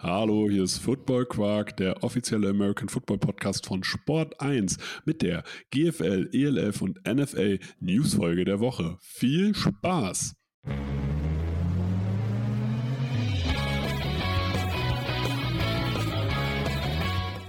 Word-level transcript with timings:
Hallo, 0.00 0.48
hier 0.48 0.62
ist 0.62 0.78
Football 0.78 1.26
Quark, 1.26 1.76
der 1.76 2.04
offizielle 2.04 2.50
American 2.50 2.88
Football 2.88 3.18
Podcast 3.18 3.66
von 3.66 3.82
Sport 3.82 4.40
1 4.40 4.78
mit 5.04 5.22
der 5.22 5.42
GFL, 5.72 6.30
ELF 6.32 6.82
und 6.82 7.00
NFL 7.04 7.58
Newsfolge 7.80 8.44
der 8.44 8.60
Woche. 8.60 8.96
Viel 9.00 9.56
Spaß! 9.56 10.36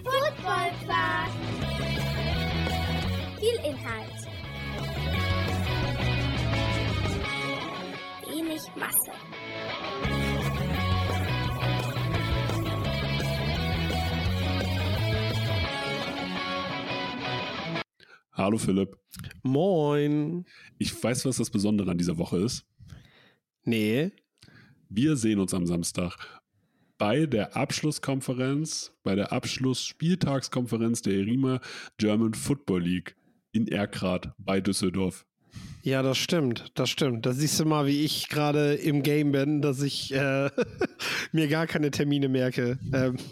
Football 0.04 0.72
Quark. 0.86 1.30
Viel 3.40 3.60
Inhalt. 3.64 4.28
Wenig 8.28 8.62
Masse. 8.76 9.09
Hallo 18.40 18.58
Philipp. 18.58 18.96
Moin. 19.44 20.46
Ich 20.78 21.04
weiß, 21.04 21.26
was 21.26 21.36
das 21.36 21.50
Besondere 21.50 21.92
an 21.92 21.98
dieser 21.98 22.18
Woche 22.18 22.38
ist. 22.38 22.66
Nee. 23.66 24.12
Wir 24.88 25.18
sehen 25.18 25.40
uns 25.40 25.54
am 25.54 25.66
Samstag 25.66 26.16
bei 26.98 27.26
der 27.26 27.58
Abschlusskonferenz, 27.58 28.94
bei 29.04 29.16
der 29.16 29.34
Abschlussspieltagskonferenz 29.34 31.02
der 31.02 31.16
ERIMA 31.16 31.60
German 31.98 32.34
Football 32.34 32.84
League 32.84 33.18
in 33.52 33.68
Erkrath 33.68 34.32
bei 34.38 34.62
Düsseldorf. 34.62 35.26
Ja, 35.84 36.02
das 36.02 36.18
stimmt. 36.18 36.72
Das 36.76 36.90
stimmt. 36.90 37.26
Da 37.26 37.34
siehst 37.34 37.60
du 37.60 37.66
mal, 37.66 37.88
wie 37.88 38.06
ich 38.06 38.30
gerade 38.30 38.76
im 38.76 39.04
Game 39.04 39.34
bin, 39.34 39.62
dass 39.62 39.82
ich 39.82 40.14
äh, 40.14 40.50
mir 41.34 41.50
gar 41.50 41.68
keine 41.68 41.92
Termine 41.92 42.30
merke. 42.30 42.80
Ähm. 42.94 43.18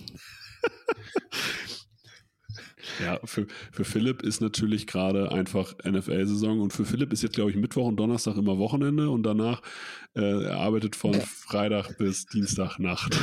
Ja, 3.03 3.19
für, 3.23 3.47
für 3.71 3.85
Philipp 3.85 4.21
ist 4.21 4.41
natürlich 4.41 4.87
gerade 4.87 5.31
einfach 5.31 5.75
NFL-Saison 5.83 6.59
und 6.59 6.73
für 6.73 6.85
Philipp 6.85 7.13
ist 7.13 7.23
jetzt, 7.23 7.35
glaube 7.35 7.51
ich, 7.51 7.57
Mittwoch 7.57 7.87
und 7.87 7.97
Donnerstag 7.97 8.37
immer 8.37 8.57
Wochenende 8.57 9.09
und 9.09 9.23
danach 9.23 9.61
äh, 10.15 10.45
er 10.45 10.57
arbeitet 10.57 10.95
von 10.95 11.13
Freitag 11.13 11.97
bis 11.97 12.25
Dienstagnacht. 12.25 13.19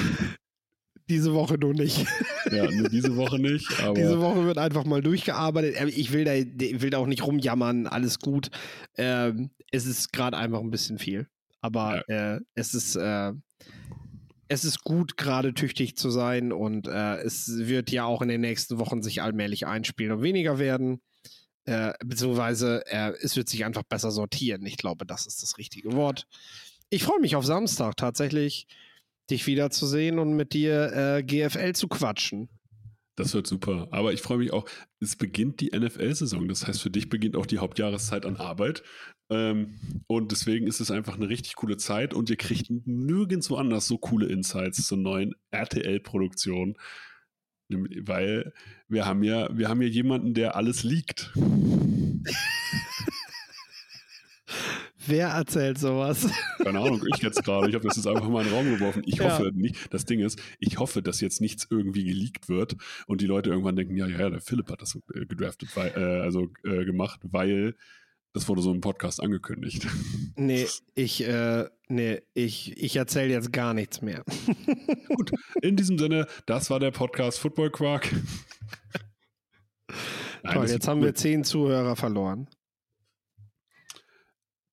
Diese 1.08 1.34
Woche 1.34 1.58
nur 1.58 1.74
nicht. 1.74 2.06
Ja, 2.50 2.70
nur 2.70 2.88
diese 2.88 3.16
Woche 3.16 3.38
nicht, 3.38 3.68
Diese 3.96 4.20
Woche 4.20 4.46
wird 4.46 4.58
einfach 4.58 4.84
mal 4.84 5.02
durchgearbeitet. 5.02 5.74
Ähm, 5.78 5.90
Ich 5.94 6.12
will 6.12 6.24
da, 6.24 6.34
ich 6.34 6.80
will 6.80 6.90
da 6.90 6.98
auch 6.98 7.06
nicht 7.06 7.26
rumjammern, 7.26 7.86
alles 7.86 8.18
gut. 8.20 8.50
Ähm, 8.96 9.50
es 9.70 9.86
ist 9.86 10.12
gerade 10.12 10.36
einfach 10.36 10.60
ein 10.60 10.70
bisschen 10.70 10.98
viel. 10.98 11.26
Aber 11.60 12.08
äh, 12.08 12.40
es 12.54 12.74
ist, 12.74 12.96
äh, 12.96 13.32
es 14.54 14.64
ist 14.64 14.84
gut, 14.84 15.16
gerade 15.16 15.52
tüchtig 15.52 15.96
zu 15.96 16.10
sein 16.10 16.52
und 16.52 16.86
äh, 16.86 17.16
es 17.18 17.48
wird 17.48 17.90
ja 17.90 18.04
auch 18.04 18.22
in 18.22 18.28
den 18.28 18.40
nächsten 18.40 18.78
Wochen 18.78 19.02
sich 19.02 19.20
allmählich 19.20 19.66
einspielen 19.66 20.12
und 20.12 20.22
weniger 20.22 20.58
werden. 20.58 21.02
Äh, 21.66 21.92
beziehungsweise 22.04 22.84
äh, 22.86 23.12
es 23.20 23.36
wird 23.36 23.48
sich 23.48 23.64
einfach 23.64 23.82
besser 23.82 24.10
sortieren. 24.10 24.64
Ich 24.66 24.76
glaube, 24.76 25.06
das 25.06 25.26
ist 25.26 25.42
das 25.42 25.58
richtige 25.58 25.92
Wort. 25.92 26.26
Ich 26.90 27.02
freue 27.02 27.20
mich 27.20 27.36
auf 27.36 27.44
Samstag 27.44 27.96
tatsächlich, 27.96 28.66
dich 29.30 29.46
wiederzusehen 29.46 30.18
und 30.18 30.34
mit 30.34 30.52
dir 30.52 30.92
äh, 30.92 31.22
GFL 31.22 31.72
zu 31.72 31.88
quatschen. 31.88 32.48
Das 33.16 33.34
wird 33.34 33.46
super. 33.46 33.88
Aber 33.90 34.12
ich 34.12 34.22
freue 34.22 34.38
mich 34.38 34.52
auch, 34.52 34.66
es 35.00 35.16
beginnt 35.16 35.60
die 35.60 35.70
NFL-Saison. 35.76 36.48
Das 36.48 36.66
heißt, 36.66 36.82
für 36.82 36.90
dich 36.90 37.08
beginnt 37.08 37.36
auch 37.36 37.46
die 37.46 37.58
Hauptjahreszeit 37.58 38.26
an 38.26 38.36
Arbeit. 38.36 38.82
Ähm, 39.30 40.02
und 40.06 40.32
deswegen 40.32 40.66
ist 40.66 40.80
es 40.80 40.90
einfach 40.90 41.16
eine 41.16 41.28
richtig 41.28 41.54
coole 41.54 41.76
Zeit 41.76 42.12
und 42.12 42.28
ihr 42.28 42.36
kriegt 42.36 42.70
nirgendwo 42.86 43.56
anders 43.56 43.86
so 43.86 43.98
coole 43.98 44.26
Insights 44.26 44.86
zur 44.86 44.98
neuen 44.98 45.34
RTL-Produktion. 45.50 46.76
Weil 47.68 48.52
wir 48.88 49.06
haben 49.06 49.22
ja, 49.22 49.48
wir 49.56 49.68
haben 49.68 49.80
ja 49.80 49.88
jemanden, 49.88 50.34
der 50.34 50.56
alles 50.56 50.84
liegt. 50.84 51.32
Wer 55.06 55.28
erzählt 55.28 55.78
sowas? 55.78 56.28
Keine 56.62 56.80
Ahnung, 56.80 57.02
ich 57.14 57.22
jetzt 57.22 57.42
gerade. 57.44 57.68
Ich 57.68 57.74
habe 57.74 57.86
das 57.86 57.96
jetzt 57.96 58.06
einfach 58.06 58.28
mal 58.28 58.42
in 58.42 58.48
den 58.48 58.54
Raum 58.56 58.70
geworfen. 58.70 59.02
Ich 59.06 59.16
Ja. 59.16 59.24
hoffe 59.38 59.50
nicht, 59.54 59.92
das 59.92 60.04
Ding 60.04 60.20
ist, 60.20 60.40
ich 60.60 60.78
hoffe, 60.78 61.02
dass 61.02 61.20
jetzt 61.20 61.40
nichts 61.40 61.66
irgendwie 61.70 62.04
geleakt 62.04 62.48
wird 62.48 62.76
und 63.06 63.20
die 63.20 63.26
Leute 63.26 63.50
irgendwann 63.50 63.76
denken, 63.76 63.96
ja, 63.96 64.06
ja, 64.06 64.18
ja, 64.18 64.30
der 64.30 64.40
Philipp 64.40 64.70
hat 64.70 64.82
das 64.82 64.96
äh, 65.14 65.26
gedraftet, 65.26 65.70
weil, 65.76 65.92
äh, 65.96 66.20
also 66.22 66.48
äh, 66.64 66.84
gemacht, 66.84 67.20
weil 67.24 67.74
das 68.32 68.48
wurde 68.48 68.62
so 68.62 68.72
im 68.72 68.80
Podcast 68.80 69.22
angekündigt. 69.22 69.86
Nee, 70.36 70.66
ich, 70.96 71.24
äh, 71.28 71.68
nee, 71.88 72.20
ich, 72.34 72.76
ich 72.82 72.96
erzähle 72.96 73.32
jetzt 73.32 73.52
gar 73.52 73.72
nichts 73.72 74.02
mehr. 74.02 74.24
Gut, 75.14 75.30
in 75.62 75.76
diesem 75.76 75.96
Sinne, 75.96 76.26
das 76.46 76.70
war 76.70 76.80
der 76.80 76.90
Podcast 76.90 77.38
Football 77.38 77.70
Quark. 77.70 78.10
Nein, 80.42 80.54
Toll, 80.54 80.68
jetzt 80.68 80.88
haben 80.88 81.02
wir 81.02 81.14
zehn 81.14 81.44
Zuhörer 81.44 81.94
verloren. 81.94 82.48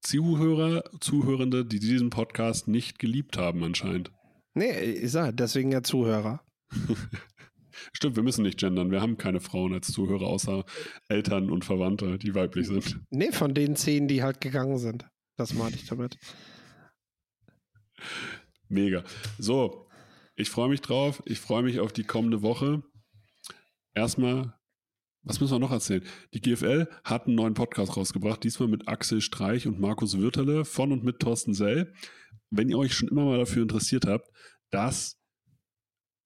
Zuhörer, 0.01 0.83
Zuhörende, 0.99 1.63
die 1.63 1.79
diesen 1.79 2.09
Podcast 2.09 2.67
nicht 2.67 2.99
geliebt 2.99 3.37
haben 3.37 3.63
anscheinend. 3.63 4.11
Nee, 4.53 4.79
ich 4.79 5.11
sag, 5.11 5.37
deswegen 5.37 5.71
ja 5.71 5.83
Zuhörer. 5.83 6.43
Stimmt, 7.93 8.15
wir 8.15 8.23
müssen 8.23 8.43
nicht 8.43 8.59
gendern. 8.59 8.91
Wir 8.91 9.01
haben 9.01 9.17
keine 9.17 9.39
Frauen 9.39 9.73
als 9.73 9.91
Zuhörer, 9.91 10.27
außer 10.27 10.65
Eltern 11.07 11.49
und 11.49 11.65
Verwandte, 11.65 12.17
die 12.17 12.35
weiblich 12.35 12.67
sind. 12.67 12.99
Nee, 13.09 13.31
von 13.31 13.53
den 13.53 13.75
zehn, 13.75 14.07
die 14.07 14.23
halt 14.23 14.41
gegangen 14.41 14.77
sind. 14.77 15.07
Das 15.37 15.53
meinte 15.53 15.77
ich 15.77 15.85
damit. 15.87 16.17
Mega. 18.67 19.03
So, 19.37 19.87
ich 20.35 20.49
freue 20.49 20.69
mich 20.69 20.81
drauf. 20.81 21.21
Ich 21.25 21.39
freue 21.39 21.63
mich 21.63 21.79
auf 21.79 21.93
die 21.93 22.03
kommende 22.03 22.41
Woche. 22.41 22.83
Erstmal, 23.93 24.53
was 25.23 25.39
müssen 25.39 25.53
wir 25.53 25.59
noch 25.59 25.71
erzählen? 25.71 26.03
Die 26.33 26.41
GFL 26.41 26.87
hat 27.03 27.27
einen 27.27 27.35
neuen 27.35 27.53
Podcast 27.53 27.95
rausgebracht, 27.95 28.43
diesmal 28.43 28.69
mit 28.69 28.87
Axel 28.87 29.21
Streich 29.21 29.67
und 29.67 29.79
Markus 29.79 30.17
Würterle 30.17 30.65
von 30.65 30.91
und 30.91 31.03
mit 31.03 31.19
Thorsten 31.19 31.53
Sell. 31.53 31.93
Wenn 32.49 32.69
ihr 32.69 32.77
euch 32.77 32.93
schon 32.93 33.09
immer 33.09 33.25
mal 33.25 33.37
dafür 33.37 33.61
interessiert 33.61 34.05
habt, 34.05 34.29
dass 34.71 35.19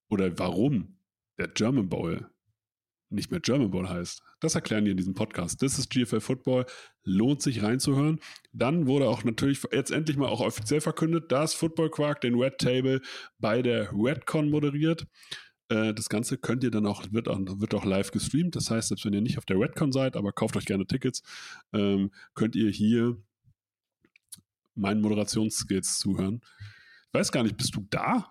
oder 0.08 0.38
warum 0.38 0.98
der 1.38 1.48
German 1.48 1.88
Bowl 1.88 2.30
nicht 3.08 3.30
mehr 3.30 3.40
German 3.40 3.70
Bowl 3.70 3.88
heißt, 3.88 4.22
das 4.40 4.54
erklären 4.54 4.84
die 4.84 4.90
in 4.90 4.96
diesem 4.96 5.14
Podcast. 5.14 5.62
Das 5.62 5.78
ist 5.78 5.90
GFL 5.90 6.20
Football. 6.20 6.66
Lohnt 7.04 7.40
sich 7.40 7.62
reinzuhören. 7.62 8.20
Dann 8.52 8.86
wurde 8.86 9.08
auch 9.08 9.24
natürlich 9.24 9.62
jetzt 9.72 9.90
endlich 9.90 10.16
mal 10.16 10.28
auch 10.28 10.40
offiziell 10.40 10.80
verkündet, 10.80 11.30
dass 11.30 11.54
Football 11.54 11.90
Quark 11.90 12.20
den 12.20 12.34
Red 12.34 12.58
Table 12.58 13.00
bei 13.38 13.62
der 13.62 13.92
Redcon 13.92 14.50
moderiert. 14.50 15.06
Äh, 15.68 15.92
Das 15.94 16.08
Ganze 16.08 16.38
könnt 16.38 16.62
ihr 16.64 16.70
dann 16.70 16.86
auch 16.86 17.04
wird, 17.12 17.28
auch, 17.28 17.38
wird 17.40 17.74
auch 17.74 17.84
live 17.84 18.10
gestreamt. 18.10 18.56
Das 18.56 18.70
heißt, 18.70 18.88
selbst 18.88 19.04
wenn 19.04 19.12
ihr 19.12 19.20
nicht 19.20 19.38
auf 19.38 19.44
der 19.46 19.58
Redcon 19.58 19.92
seid, 19.92 20.16
aber 20.16 20.32
kauft 20.32 20.56
euch 20.56 20.64
gerne 20.66 20.86
Tickets, 20.86 21.22
ähm, 21.72 22.10
könnt 22.34 22.54
ihr 22.56 22.70
hier 22.70 23.16
meinen 24.74 25.00
Moderationsskills 25.00 25.98
zuhören. 25.98 26.40
Ich 27.08 27.14
weiß 27.20 27.32
gar 27.32 27.42
nicht, 27.42 27.56
bist 27.56 27.74
du 27.74 27.86
da? 27.90 28.30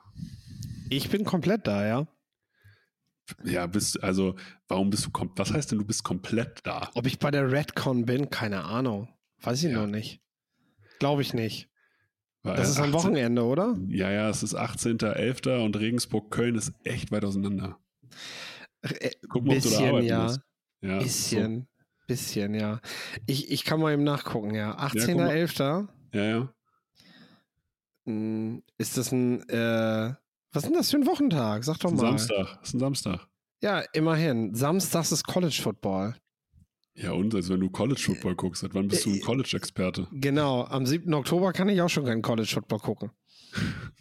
Ich 0.89 1.09
bin 1.09 1.25
komplett 1.25 1.65
da, 1.67 1.85
ja. 1.85 2.07
Ja, 3.43 3.65
bist, 3.65 4.03
also, 4.03 4.35
warum 4.67 4.91
bist 4.91 5.07
du, 5.07 5.09
kom 5.09 5.31
was 5.35 5.51
heißt 5.51 5.71
denn, 5.71 5.79
du 5.79 5.85
bist 5.85 6.03
komplett 6.03 6.59
da? 6.63 6.91
Ob 6.93 7.07
ich 7.07 7.17
bei 7.17 7.31
der 7.31 7.51
Redcon 7.51 8.05
bin, 8.05 8.29
keine 8.29 8.63
Ahnung. 8.65 9.09
Weiß 9.41 9.63
ich 9.63 9.71
Ja. 9.71 9.79
noch 9.79 9.87
nicht. 9.87 10.21
Glaube 10.99 11.23
ich 11.23 11.33
nicht. 11.33 11.69
Das 12.53 12.69
ist 12.69 12.77
am 12.77 12.85
18 12.85 12.93
Wochenende, 12.93 13.43
oder? 13.43 13.75
Ja, 13.87 14.11
ja, 14.11 14.29
es 14.29 14.43
ist 14.43 14.55
18.11. 14.55 15.63
und 15.63 15.77
Regensburg-Köln 15.77 16.55
ist 16.55 16.73
echt 16.83 17.11
weit 17.11 17.25
auseinander. 17.25 17.79
Äh, 18.81 19.11
Guck 19.29 19.45
mal, 19.45 19.57
ob 19.57 19.63
du 19.63 19.69
da 19.69 19.75
bisschen, 19.75 19.87
arbeiten 19.87 20.07
ja. 20.07 20.23
musst. 20.23 20.41
Ja, 20.81 20.99
Bisschen. 20.99 21.67
Bisschen, 22.07 22.53
ja. 22.53 22.79
Ich, 23.25 23.51
ich 23.51 23.63
kann 23.63 23.79
mal 23.79 23.93
eben 23.93 24.03
nachgucken, 24.03 24.53
ja. 24.53 24.71
guck 24.71 25.15
mal. 25.15 25.29
18.11. 25.29 25.57
So. 25.57 25.87
Ja, 26.17 26.23
ja. 26.23 26.53
Hm, 28.05 28.61
Ist 28.77 28.97
das 28.97 29.11
ein, 29.11 29.47
äh, 29.49 30.13
was 30.51 30.63
ist 30.63 30.69
denn 30.69 30.77
das 30.77 30.91
für 30.91 30.97
ein 30.97 31.07
Wochentag? 31.07 31.63
Sag 31.63 31.79
doch 31.79 31.91
mal. 31.91 31.97
Samstag. 31.97 32.59
Ist 32.61 32.75
ein 32.75 32.79
Samstag. 32.79 33.27
Ja, 33.61 33.79
immerhin. 33.93 34.53
Samstags 34.53 35.11
ist 35.11 35.25
College 35.25 35.59
Football. 35.61 36.15
Ja, 36.95 37.11
und 37.11 37.35
also 37.35 37.53
wenn 37.53 37.59
du 37.59 37.69
College 37.69 37.99
Football 37.99 38.35
guckst, 38.35 38.61
seit 38.61 38.73
wann 38.73 38.87
bist 38.87 39.05
du 39.05 39.09
ein 39.09 39.17
Äh, 39.17 39.19
College-Experte? 39.19 40.07
Genau, 40.13 40.63
am 40.63 40.85
7. 40.85 41.13
Oktober 41.13 41.51
kann 41.51 41.67
ich 41.67 41.81
auch 41.81 41.89
schon 41.89 42.05
keinen 42.05 42.21
College 42.21 42.49
Football 42.51 42.79
gucken. 42.79 43.11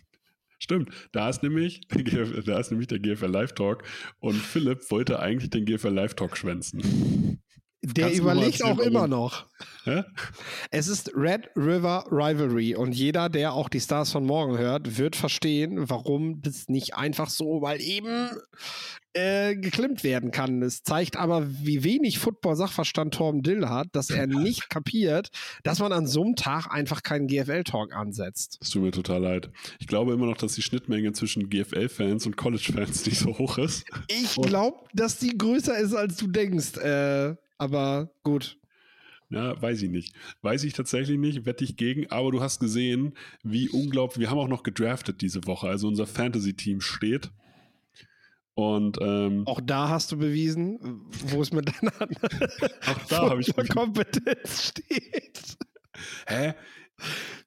Stimmt, 0.61 0.91
da 1.13 1.29
ist 1.29 1.43
nämlich, 1.43 1.81
der 1.89 2.05
GFL 2.05 2.43
da 2.45 2.59
ist 2.59 2.71
nämlich 2.71 2.87
der 2.87 2.99
GFL 3.01 3.27
Live 3.27 3.53
Talk 3.53 3.83
und 4.21 4.35
Philipp 4.35 4.91
wollte 4.91 5.19
eigentlich 5.19 5.51
den 5.51 5.67
GFL 5.67 5.89
Live 5.89 6.15
Talk 6.15 6.37
schwänzen. 6.37 7.41
Der 7.93 8.07
Kannst 8.07 8.21
überlegt 8.21 8.65
auch 8.65 8.79
immer 8.79 9.07
noch. 9.07 9.47
Hä? 9.85 10.05
Es 10.71 10.89
ist 10.89 11.13
Red 11.15 11.51
River 11.55 12.07
Rivalry 12.11 12.75
und 12.75 12.93
jeder, 12.93 13.29
der 13.29 13.53
auch 13.53 13.69
die 13.69 13.81
Stars 13.81 14.11
von 14.11 14.25
morgen 14.25 14.57
hört, 14.57 14.97
wird 14.97 15.17
verstehen, 15.17 15.91
warum 15.91 16.41
das 16.41 16.69
nicht 16.69 16.95
einfach 16.95 17.29
so 17.29 17.61
mal 17.61 17.81
eben 17.81 18.31
äh, 19.13 19.55
geklimmt 19.55 20.03
werden 20.03 20.31
kann. 20.31 20.63
Es 20.63 20.83
zeigt 20.83 21.17
aber, 21.17 21.47
wie 21.47 21.85
wenig 21.85 22.19
Football-Sachverstand 22.19 23.15
Torben 23.15 23.43
Dill 23.43 23.69
hat, 23.69 23.89
dass 23.93 24.11
er 24.11 24.27
nicht 24.27 24.71
kapiert, 24.71 25.29
dass 25.63 25.79
man 25.81 25.93
an 25.93 26.07
so 26.07 26.25
einem 26.25 26.37
Tag 26.37 26.69
einfach 26.71 27.03
keinen 27.03 27.27
GFL-Talk 27.27 27.95
ansetzt. 27.95 28.59
Es 28.63 28.71
tut 28.71 28.83
mir 28.83 28.91
total 28.91 29.23
leid. 29.23 29.51
Ich 29.79 29.87
glaube 29.87 30.15
immer 30.15 30.27
noch, 30.27 30.39
dass 30.39 30.55
die 30.55 30.63
Schnittmenge 30.63 31.13
zwischen 31.13 31.51
GFL-Fans 31.51 32.25
und 32.27 32.37
College-Fans 32.37 33.07
nicht 33.07 33.19
so 33.19 33.37
hoch 33.39 33.59
ist. 33.59 33.85
Ich 34.09 34.35
glaube, 34.37 34.79
dass 34.95 35.19
die 35.19 35.37
größer 35.37 35.77
ist, 35.79 35.95
als 35.95 36.17
du 36.17 36.27
denkst. 36.27 36.79
Äh, 36.79 37.37
aber 37.59 38.11
gut. 38.23 38.59
Ja, 39.31 39.61
weiß 39.61 39.83
ich 39.83 39.91
nicht. 39.91 40.15
Weiß 40.43 40.65
ich 40.65 40.75
tatsächlich 40.75 41.19
nicht, 41.19 41.47
wette 41.47 41.65
ich 41.65 41.77
gegen, 41.77 42.11
aber 42.11 42.31
du 42.31 42.41
hast 42.41 42.61
gesehen, 42.61 43.15
wie 43.43 43.69
unglaublich, 43.69 44.21
wir 44.21 44.31
haben 44.31 44.39
auch 44.39 44.49
noch 44.49 44.63
gedraftet 44.63 45.23
diese 45.23 45.47
Woche, 45.47 45.67
also 45.69 45.89
unser 45.89 46.07
Fantasy-Team 46.07 46.81
steht. 46.81 47.31
Und 48.55 48.99
ähm, 49.01 49.43
Auch 49.47 49.61
da 49.61 49.89
hast 49.89 50.13
du 50.13 50.19
bewiesen, 50.19 50.79
wo 51.27 51.43
es 51.43 51.53
mit 51.53 51.69
deiner 51.69 51.93
auch 52.87 53.07
da 53.09 53.31
habe 53.31 53.41
ich 53.41 53.53
Kompetenz 53.69 54.69
steht. 54.69 55.57
Hä? 56.27 56.55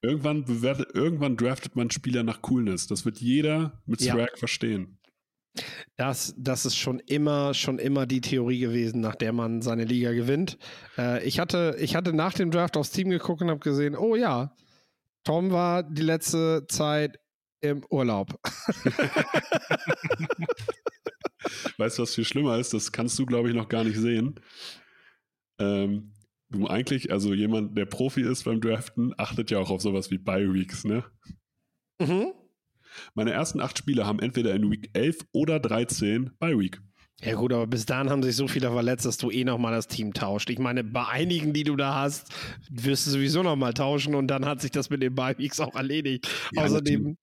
Irgendwann, 0.02 0.44
bewertet, 0.44 0.90
irgendwann 0.94 1.38
draftet 1.38 1.78
man 1.78 1.90
Spieler 1.92 2.24
nach 2.24 2.42
Coolness. 2.42 2.88
Das 2.88 3.06
wird 3.06 3.20
jeder 3.20 3.82
mit 3.86 4.02
Ja. 4.02 4.14
Swag 4.14 4.38
verstehen. 4.38 4.97
Das, 5.96 6.34
das 6.38 6.66
ist 6.66 6.76
schon 6.76 7.00
immer, 7.00 7.54
schon 7.54 7.80
immer 7.80 8.06
die 8.06 8.22
Theorie 8.22 8.60
gewesen, 8.60 9.02
nach 9.02 9.16
der 9.16 9.34
man 9.34 9.62
seine 9.62 9.84
Liga 9.86 10.12
gewinnt. 10.14 10.58
Äh, 10.98 11.24
ich, 11.26 11.40
hatte, 11.40 11.76
ich 11.80 11.96
hatte 11.96 12.14
nach 12.14 12.34
dem 12.34 12.52
Draft 12.52 12.78
aufs 12.78 12.92
Team 12.92 13.10
geguckt 13.10 13.42
und 13.42 13.50
habe 13.50 13.60
gesehen, 13.60 13.96
oh 13.96 14.16
ja, 14.16 14.54
Tom 15.24 15.52
war 15.52 15.84
die 15.84 16.04
letzte 16.04 16.66
Zeit 16.68 17.20
im 17.62 17.84
Urlaub. 17.90 18.40
Weißt 21.78 21.98
du, 21.98 22.04
was 22.04 22.16
viel 22.16 22.26
schlimmer 22.26 22.58
ist? 22.58 22.74
Das 22.74 22.92
kannst 22.92 23.18
du, 23.20 23.26
glaube 23.26 23.50
ich, 23.50 23.56
noch 23.56 23.70
gar 23.70 23.84
nicht 23.84 23.98
sehen. 23.98 24.40
Ähm, 25.60 26.14
du 26.50 26.68
eigentlich, 26.68 27.12
also 27.12 27.34
jemand, 27.34 27.78
der 27.78 27.86
Profi 27.86 28.22
ist 28.22 28.46
beim 28.46 28.62
Draften, 28.62 29.14
achtet 29.18 29.52
ja 29.52 29.60
auch 29.60 29.70
auf 29.70 29.82
sowas 29.82 30.12
wie 30.12 30.18
Bye-Weeks, 30.18 30.86
ne? 30.86 31.04
Mhm. 32.00 32.34
Meine 33.14 33.32
ersten 33.32 33.62
acht 33.62 33.78
Spiele 33.78 34.06
haben 34.06 34.20
entweder 34.20 34.54
in 34.54 34.70
Week 34.72 34.90
11 34.94 35.20
oder 35.32 35.60
13 35.60 36.32
Bye-Week. 36.40 36.82
Ja 37.22 37.34
gut, 37.34 37.52
aber 37.52 37.66
bis 37.66 37.86
dahin 37.86 38.12
haben 38.12 38.22
sich 38.22 38.36
so 38.36 38.48
viele 38.48 38.70
verletzt, 38.70 39.06
dass 39.06 39.18
du 39.18 39.32
eh 39.32 39.44
nochmal 39.44 39.74
das 39.74 39.88
Team 39.88 40.14
tauscht. 40.14 40.52
Ich 40.52 40.60
meine, 40.60 40.84
bei 40.84 41.08
einigen, 41.08 41.52
die 41.52 41.64
du 41.64 41.76
da 41.76 41.96
hast, 41.96 42.32
wirst 42.70 43.08
du 43.08 43.12
sowieso 43.12 43.42
nochmal 43.42 43.74
tauschen 43.74 44.14
und 44.14 44.28
dann 44.28 44.46
hat 44.46 44.62
sich 44.62 44.70
das 44.70 44.92
mit 44.92 45.02
den 45.02 45.16
Bye-Weeks 45.16 45.60
auch 45.60 45.76
erledigt. 45.76 46.30
Ja, 46.52 46.64
Außerdem, 46.64 47.18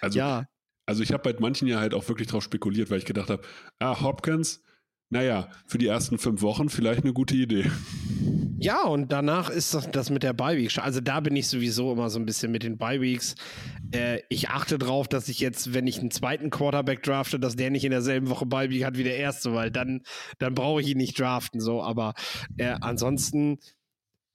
Also, 0.00 0.18
ja, 0.18 0.46
also 0.86 1.02
ich 1.02 1.12
habe 1.12 1.32
bei 1.32 1.38
manchen 1.38 1.68
ja 1.68 1.78
halt 1.78 1.92
auch 1.92 2.08
wirklich 2.08 2.28
drauf 2.28 2.42
spekuliert, 2.42 2.90
weil 2.90 2.98
ich 2.98 3.04
gedacht 3.04 3.28
habe, 3.28 3.42
ah, 3.78 4.00
Hopkins, 4.00 4.62
naja, 5.10 5.48
für 5.66 5.78
die 5.78 5.86
ersten 5.86 6.18
fünf 6.18 6.42
Wochen 6.42 6.68
vielleicht 6.68 7.02
eine 7.04 7.12
gute 7.12 7.34
Idee. 7.36 7.70
Ja, 8.60 8.82
und 8.84 9.12
danach 9.12 9.50
ist 9.50 9.72
das, 9.72 9.88
das 9.90 10.10
mit 10.10 10.22
der 10.24 10.32
Bye-Week. 10.32 10.70
schon- 10.70 10.82
Also 10.84 11.00
da 11.00 11.20
bin 11.20 11.36
ich 11.36 11.46
sowieso 11.46 11.92
immer 11.92 12.10
so 12.10 12.18
ein 12.18 12.26
bisschen 12.26 12.50
mit 12.50 12.64
den 12.64 12.76
Bye-Weeks. 12.76 13.36
Äh, 13.92 14.20
ich 14.28 14.48
achte 14.50 14.78
drauf, 14.78 15.06
dass 15.06 15.28
ich 15.28 15.38
jetzt, 15.38 15.72
wenn 15.74 15.86
ich 15.86 16.00
einen 16.00 16.10
zweiten 16.10 16.50
Quarterback 16.50 17.02
drafte, 17.04 17.38
dass 17.38 17.54
der 17.56 17.70
nicht 17.70 17.84
in 17.84 17.92
derselben 17.92 18.28
Woche 18.28 18.46
Bye-Week 18.46 18.84
hat 18.84 18.98
wie 18.98 19.04
der 19.04 19.16
erste, 19.16 19.54
weil 19.54 19.70
dann, 19.70 20.02
dann 20.40 20.54
brauche 20.54 20.80
ich 20.80 20.88
ihn 20.88 20.98
nicht 20.98 21.18
draften. 21.18 21.60
So, 21.60 21.82
aber 21.82 22.14
äh, 22.56 22.74
ansonsten, 22.80 23.58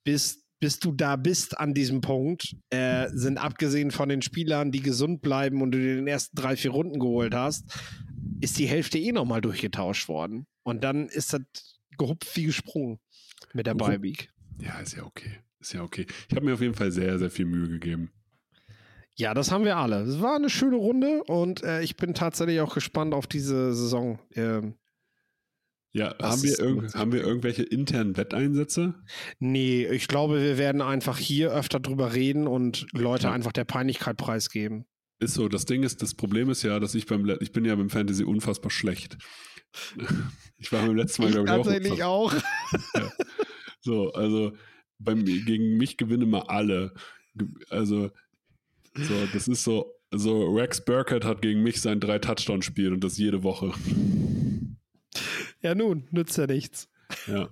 bis, 0.04 0.42
bis 0.58 0.78
du 0.80 0.92
da 0.92 1.16
bist 1.16 1.58
an 1.60 1.74
diesem 1.74 2.00
Punkt, 2.00 2.56
äh, 2.70 3.08
sind 3.12 3.36
abgesehen 3.36 3.90
von 3.90 4.08
den 4.08 4.22
Spielern, 4.22 4.72
die 4.72 4.80
gesund 4.80 5.20
bleiben 5.20 5.60
und 5.60 5.72
du 5.72 5.78
dir 5.78 5.96
den 5.96 6.06
ersten 6.06 6.34
drei, 6.34 6.56
vier 6.56 6.70
Runden 6.70 6.98
geholt 6.98 7.34
hast, 7.34 7.64
ist 8.44 8.58
die 8.58 8.66
Hälfte 8.66 8.98
eh 8.98 9.12
nochmal 9.12 9.40
durchgetauscht 9.40 10.08
worden. 10.08 10.46
Und 10.62 10.84
dann 10.84 11.08
ist 11.08 11.32
das 11.32 11.40
gehupft 11.98 12.36
wie 12.36 12.44
gesprungen 12.44 12.98
mit 13.52 13.66
der 13.66 13.74
Gehupt- 13.74 13.90
Bye-Week. 13.90 14.30
Ja, 14.60 14.78
ist 14.80 14.96
ja 14.96 15.04
okay. 15.04 15.38
Ist 15.60 15.72
ja 15.72 15.82
okay. 15.82 16.06
Ich 16.28 16.36
habe 16.36 16.44
mir 16.46 16.54
auf 16.54 16.60
jeden 16.60 16.74
Fall 16.74 16.92
sehr, 16.92 17.18
sehr 17.18 17.30
viel 17.30 17.46
Mühe 17.46 17.68
gegeben. 17.68 18.12
Ja, 19.16 19.32
das 19.32 19.50
haben 19.50 19.64
wir 19.64 19.76
alle. 19.76 20.02
Es 20.02 20.20
war 20.20 20.36
eine 20.36 20.50
schöne 20.50 20.76
Runde 20.76 21.22
und 21.24 21.62
äh, 21.62 21.82
ich 21.82 21.96
bin 21.96 22.14
tatsächlich 22.14 22.60
auch 22.60 22.74
gespannt 22.74 23.14
auf 23.14 23.26
diese 23.28 23.72
Saison. 23.74 24.18
Ähm, 24.32 24.74
Ja, 25.92 26.16
haben 26.20 26.42
wir, 26.42 26.92
haben 26.94 27.12
wir 27.12 27.22
irgendwelche 27.22 27.62
internen 27.62 28.16
Wetteinsätze? 28.16 28.94
nee, 29.38 29.86
ich 29.86 30.08
glaube, 30.08 30.42
wir 30.42 30.58
werden 30.58 30.82
einfach 30.82 31.18
hier 31.18 31.52
öfter 31.52 31.78
drüber 31.78 32.14
reden 32.14 32.48
und 32.48 32.86
Leute 32.92 33.28
Ja. 33.28 33.32
einfach 33.32 33.52
der 33.52 33.64
Peinlichkeit 33.64 34.16
preisgeben. 34.16 34.84
Ist 35.20 35.34
so, 35.34 35.48
das 35.48 35.64
Ding 35.64 35.82
ist, 35.82 36.02
das 36.02 36.14
Problem 36.14 36.50
ist 36.50 36.62
ja, 36.62 36.80
dass 36.80 36.94
ich 36.94 37.06
beim, 37.06 37.28
ich 37.40 37.52
bin 37.52 37.64
ja 37.64 37.74
beim 37.74 37.90
Fantasy 37.90 38.24
unfassbar 38.24 38.70
schlecht. 38.70 39.16
Ich 40.56 40.72
war 40.72 40.86
beim 40.86 40.96
letzten 40.96 41.22
Mal, 41.22 41.32
glaube 41.32 41.46
ich, 41.46 41.52
auch. 41.52 41.64
tatsächlich 41.64 42.02
auch. 42.04 42.32
So, 43.84 44.12
also 44.14 44.56
beim, 44.98 45.26
gegen 45.26 45.76
mich 45.76 45.98
gewinnen 45.98 46.30
mal 46.30 46.44
alle. 46.48 46.94
Also, 47.68 48.10
so, 48.94 49.26
das 49.32 49.46
ist 49.46 49.62
so, 49.62 49.92
so 50.10 50.54
Rex 50.54 50.82
Burkett 50.84 51.24
hat 51.24 51.42
gegen 51.42 51.62
mich 51.62 51.82
sein 51.82 52.00
drei 52.00 52.18
Touchdown-Spiel 52.18 52.94
und 52.94 53.04
das 53.04 53.18
jede 53.18 53.42
Woche. 53.42 53.72
Ja, 55.60 55.74
nun, 55.74 56.08
nützt 56.12 56.38
ja 56.38 56.46
nichts. 56.46 56.88
Ja. 57.26 57.50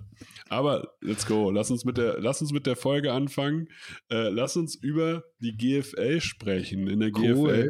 Aber 0.53 0.95
let's 1.01 1.25
go. 1.25 1.49
Lass 1.49 1.71
uns 1.71 1.85
mit 1.85 1.97
der, 1.97 2.19
lass 2.19 2.41
uns 2.41 2.51
mit 2.51 2.65
der 2.65 2.75
Folge 2.75 3.11
anfangen. 3.11 3.67
Äh, 4.09 4.29
lass 4.29 4.55
uns 4.55 4.75
über 4.75 5.23
die 5.39 5.57
GFL 5.57 6.21
sprechen. 6.21 6.87
In 6.87 6.99
der 6.99 7.11
Cool. 7.15 7.69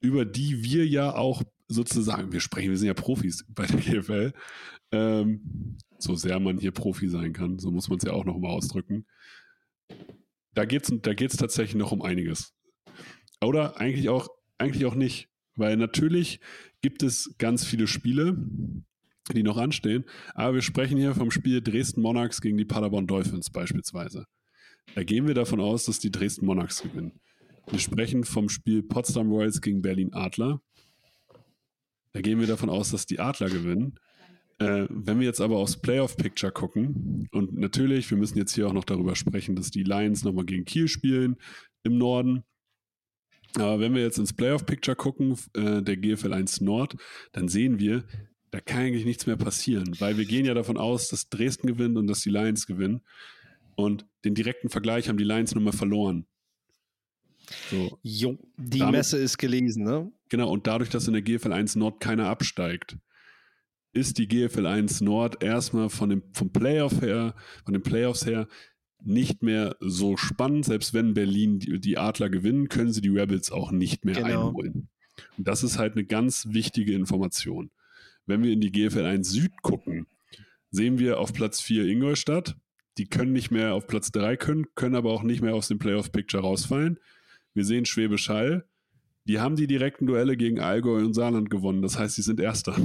über 0.00 0.24
die 0.24 0.62
wir 0.62 0.86
ja 0.86 1.14
auch 1.14 1.42
sozusagen, 1.68 2.32
wir 2.32 2.40
sprechen, 2.40 2.70
wir 2.70 2.76
sind 2.76 2.86
ja 2.86 2.94
Profis 2.94 3.44
bei 3.48 3.66
der 3.66 3.80
GFL. 3.80 4.32
Ähm, 4.92 5.78
so 5.98 6.14
sehr 6.14 6.38
man 6.38 6.58
hier 6.58 6.72
Profi 6.72 7.08
sein 7.08 7.32
kann, 7.32 7.58
so 7.58 7.70
muss 7.70 7.88
man 7.88 7.98
es 7.98 8.04
ja 8.04 8.12
auch 8.12 8.24
noch 8.24 8.38
mal 8.38 8.50
ausdrücken. 8.50 9.06
Da 10.54 10.64
geht 10.64 10.84
es 10.84 10.92
da 11.02 11.14
geht's 11.14 11.36
tatsächlich 11.36 11.76
noch 11.76 11.92
um 11.92 12.02
einiges. 12.02 12.54
Oder 13.42 13.78
eigentlich 13.78 14.08
auch, 14.08 14.28
eigentlich 14.58 14.86
auch 14.86 14.94
nicht. 14.94 15.28
Weil 15.54 15.76
natürlich 15.76 16.40
gibt 16.82 17.02
es 17.02 17.34
ganz 17.38 17.64
viele 17.64 17.86
Spiele, 17.86 18.36
die 19.32 19.42
noch 19.42 19.56
anstehen. 19.56 20.04
Aber 20.34 20.54
wir 20.54 20.62
sprechen 20.62 20.98
hier 20.98 21.14
vom 21.14 21.30
Spiel 21.30 21.60
Dresden 21.60 22.02
Monarchs 22.02 22.40
gegen 22.40 22.56
die 22.56 22.64
Paderborn 22.64 23.06
Dolphins 23.06 23.50
beispielsweise. 23.50 24.26
Da 24.94 25.02
gehen 25.02 25.26
wir 25.26 25.34
davon 25.34 25.60
aus, 25.60 25.84
dass 25.84 25.98
die 25.98 26.10
Dresden 26.10 26.46
Monarchs 26.46 26.82
gewinnen. 26.82 27.20
Wir 27.68 27.78
sprechen 27.78 28.24
vom 28.24 28.48
Spiel 28.48 28.82
Potsdam 28.82 29.30
Royals 29.30 29.60
gegen 29.60 29.82
Berlin 29.82 30.12
Adler. 30.14 30.60
Da 32.12 32.20
gehen 32.20 32.38
wir 32.38 32.46
davon 32.46 32.70
aus, 32.70 32.90
dass 32.90 33.06
die 33.06 33.18
Adler 33.18 33.50
gewinnen. 33.50 33.98
Äh, 34.58 34.86
wenn 34.88 35.18
wir 35.18 35.26
jetzt 35.26 35.40
aber 35.40 35.58
aufs 35.58 35.76
Playoff-Picture 35.76 36.52
gucken, 36.52 37.28
und 37.32 37.58
natürlich, 37.58 38.10
wir 38.10 38.16
müssen 38.16 38.38
jetzt 38.38 38.54
hier 38.54 38.68
auch 38.68 38.72
noch 38.72 38.84
darüber 38.84 39.14
sprechen, 39.16 39.54
dass 39.54 39.70
die 39.70 39.82
Lions 39.82 40.24
nochmal 40.24 40.46
gegen 40.46 40.64
Kiel 40.64 40.88
spielen 40.88 41.36
im 41.82 41.98
Norden. 41.98 42.42
Aber 43.56 43.80
wenn 43.80 43.94
wir 43.94 44.02
jetzt 44.02 44.18
ins 44.18 44.32
Playoff-Picture 44.32 44.96
gucken, 44.96 45.36
äh, 45.54 45.82
der 45.82 45.96
GFL 45.96 46.32
1 46.32 46.60
Nord, 46.60 46.96
dann 47.32 47.48
sehen 47.48 47.78
wir, 47.78 48.04
da 48.56 48.62
kann 48.62 48.80
eigentlich 48.86 49.04
nichts 49.04 49.26
mehr 49.26 49.36
passieren, 49.36 49.94
weil 50.00 50.16
wir 50.16 50.24
gehen 50.24 50.46
ja 50.46 50.54
davon 50.54 50.78
aus, 50.78 51.08
dass 51.08 51.28
Dresden 51.28 51.66
gewinnt 51.66 51.98
und 51.98 52.06
dass 52.06 52.22
die 52.22 52.30
Lions 52.30 52.66
gewinnen. 52.66 53.02
Und 53.74 54.06
den 54.24 54.34
direkten 54.34 54.70
Vergleich 54.70 55.08
haben 55.10 55.18
die 55.18 55.24
Lions 55.24 55.54
nun 55.54 55.64
mal 55.64 55.72
verloren. 55.72 56.24
So, 57.70 57.98
Jo, 58.02 58.38
die 58.56 58.78
Damit- 58.78 58.92
Messe 58.98 59.18
ist 59.18 59.36
gelesen, 59.36 59.84
ne? 59.84 60.10
genau, 60.30 60.50
und 60.50 60.66
dadurch, 60.66 60.88
dass 60.88 61.06
in 61.06 61.12
der 61.12 61.20
GFL 61.22 61.52
1 61.52 61.76
Nord 61.76 62.00
keiner 62.00 62.28
absteigt, 62.28 62.96
ist 63.92 64.16
die 64.18 64.26
GFL 64.26 64.66
1 64.66 65.02
Nord 65.02 65.42
erstmal 65.44 65.90
von 65.90 66.08
dem, 66.08 66.22
vom 66.32 66.50
Playoff 66.50 67.02
her, 67.02 67.34
von 67.64 67.74
den 67.74 67.82
Playoffs 67.82 68.24
her, 68.26 68.48
nicht 69.04 69.42
mehr 69.42 69.76
so 69.80 70.16
spannend. 70.16 70.64
Selbst 70.64 70.94
wenn 70.94 71.12
Berlin 71.14 71.58
die, 71.58 71.78
die 71.78 71.98
Adler 71.98 72.30
gewinnen, 72.30 72.68
können 72.68 72.92
sie 72.92 73.02
die 73.02 73.10
Rebels 73.10 73.52
auch 73.52 73.70
nicht 73.70 74.04
mehr 74.06 74.14
Genau. 74.16 74.48
einholen. 74.48 74.88
Und 75.38 75.46
das 75.46 75.62
ist 75.62 75.78
halt 75.78 75.92
eine 75.92 76.04
ganz 76.04 76.46
wichtige 76.50 76.94
Information. 76.94 77.70
Wenn 78.26 78.42
wir 78.42 78.52
in 78.52 78.60
die 78.60 78.72
GFL 78.72 79.04
1 79.04 79.30
Süd 79.30 79.62
gucken, 79.62 80.06
sehen 80.70 80.98
wir 80.98 81.20
auf 81.20 81.32
Platz 81.32 81.60
4 81.60 81.86
Ingolstadt. 81.86 82.56
Die 82.98 83.06
können 83.06 83.32
nicht 83.32 83.50
mehr 83.50 83.74
auf 83.74 83.86
Platz 83.86 84.10
3 84.10 84.36
können, 84.36 84.66
können 84.74 84.96
aber 84.96 85.12
auch 85.12 85.22
nicht 85.22 85.42
mehr 85.42 85.54
aus 85.54 85.68
dem 85.68 85.78
Playoff-Picture 85.78 86.42
rausfallen. 86.42 86.98
Wir 87.54 87.64
sehen 87.64 87.84
Schwäbisch 87.84 88.28
Hall. 88.28 88.66
Die 89.24 89.38
haben 89.38 89.56
die 89.56 89.66
direkten 89.66 90.06
Duelle 90.06 90.36
gegen 90.36 90.60
Allgäu 90.60 91.04
und 91.04 91.14
Saarland 91.14 91.50
gewonnen. 91.50 91.82
Das 91.82 91.98
heißt, 91.98 92.16
sie 92.16 92.22
sind 92.22 92.40
Erster. 92.40 92.76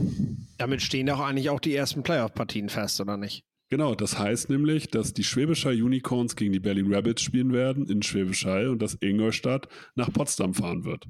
Damit 0.58 0.82
stehen 0.82 1.08
doch 1.08 1.20
eigentlich 1.20 1.50
auch 1.50 1.60
die 1.60 1.76
ersten 1.76 2.04
Playoff-Partien 2.04 2.70
fest, 2.70 3.02
oder 3.02 3.18
nicht? 3.18 3.44
Genau, 3.70 3.96
das 3.96 4.20
heißt 4.20 4.50
nämlich, 4.50 4.90
dass 4.90 5.14
die 5.14 5.24
Schwäbisch 5.24 5.66
Hall 5.66 5.82
Unicorns 5.82 6.36
gegen 6.36 6.52
die 6.52 6.60
Berlin 6.60 6.94
Rabbits 6.94 7.22
spielen 7.22 7.54
werden 7.54 7.88
in 7.88 8.04
Schwäbisch 8.04 8.46
Hall 8.46 8.68
und 8.68 8.82
dass 8.82 8.98
Ingolstadt 9.02 9.70
nach 9.96 10.12
Potsdam 10.12 10.54
fahren 10.54 10.84
wird. 10.84 11.08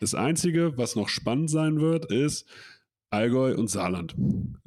Das 0.00 0.14
Einzige, 0.14 0.76
was 0.76 0.96
noch 0.96 1.08
spannend 1.08 1.48
sein 1.48 1.80
wird, 1.80 2.12
ist 2.12 2.46
Allgäu 3.10 3.54
und 3.56 3.68
Saarland. 3.68 4.14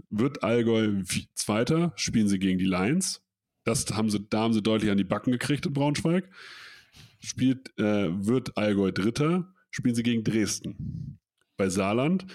wird 0.09 0.43
Allgäu 0.43 1.03
Zweiter, 1.35 1.93
spielen 1.95 2.27
sie 2.27 2.39
gegen 2.39 2.57
die 2.57 2.65
Lions. 2.65 3.21
Das 3.63 3.85
haben 3.93 4.09
sie, 4.09 4.25
da 4.29 4.39
haben 4.41 4.53
sie 4.53 4.61
deutlich 4.61 4.89
an 4.89 4.97
die 4.97 5.03
Backen 5.03 5.31
gekriegt 5.31 5.65
in 5.65 5.73
Braunschweig. 5.73 6.29
Spielt, 7.19 7.77
äh, 7.77 8.09
wird 8.25 8.57
Allgäu 8.57 8.91
Dritter, 8.91 9.53
spielen 9.69 9.95
sie 9.95 10.03
gegen 10.03 10.23
Dresden. 10.23 11.19
Bei 11.57 11.69
Saarland 11.69 12.25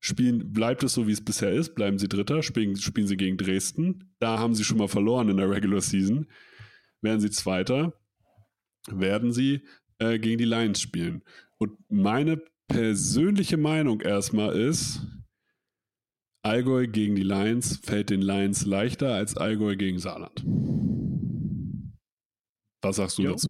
spielen, 0.00 0.52
bleibt 0.52 0.82
es 0.84 0.94
so, 0.94 1.06
wie 1.08 1.12
es 1.12 1.24
bisher 1.24 1.50
ist, 1.50 1.74
bleiben 1.74 1.98
sie 1.98 2.08
Dritter, 2.08 2.42
spielen, 2.42 2.76
spielen 2.76 3.06
sie 3.06 3.16
gegen 3.16 3.36
Dresden. 3.36 4.14
Da 4.20 4.38
haben 4.38 4.54
sie 4.54 4.64
schon 4.64 4.78
mal 4.78 4.88
verloren 4.88 5.28
in 5.28 5.38
der 5.38 5.50
Regular 5.50 5.80
Season. 5.80 6.26
Werden 7.00 7.20
sie 7.20 7.30
Zweiter, 7.30 7.92
werden 8.88 9.32
sie 9.32 9.62
äh, 9.98 10.18
gegen 10.18 10.38
die 10.38 10.44
Lions 10.44 10.80
spielen. 10.80 11.22
Und 11.58 11.72
meine 11.90 12.40
persönliche 12.68 13.56
Meinung 13.56 14.00
erstmal 14.00 14.54
ist, 14.54 15.00
Allgäu 16.48 16.86
gegen 16.86 17.14
die 17.14 17.22
Lions 17.22 17.78
fällt 17.84 18.08
den 18.08 18.22
Lions 18.22 18.64
leichter 18.64 19.14
als 19.14 19.36
Allgäu 19.36 19.76
gegen 19.76 19.98
Saarland. 19.98 20.44
Was 22.80 22.96
sagst 22.96 23.18
du 23.18 23.22
jo. 23.22 23.30
dazu? 23.32 23.48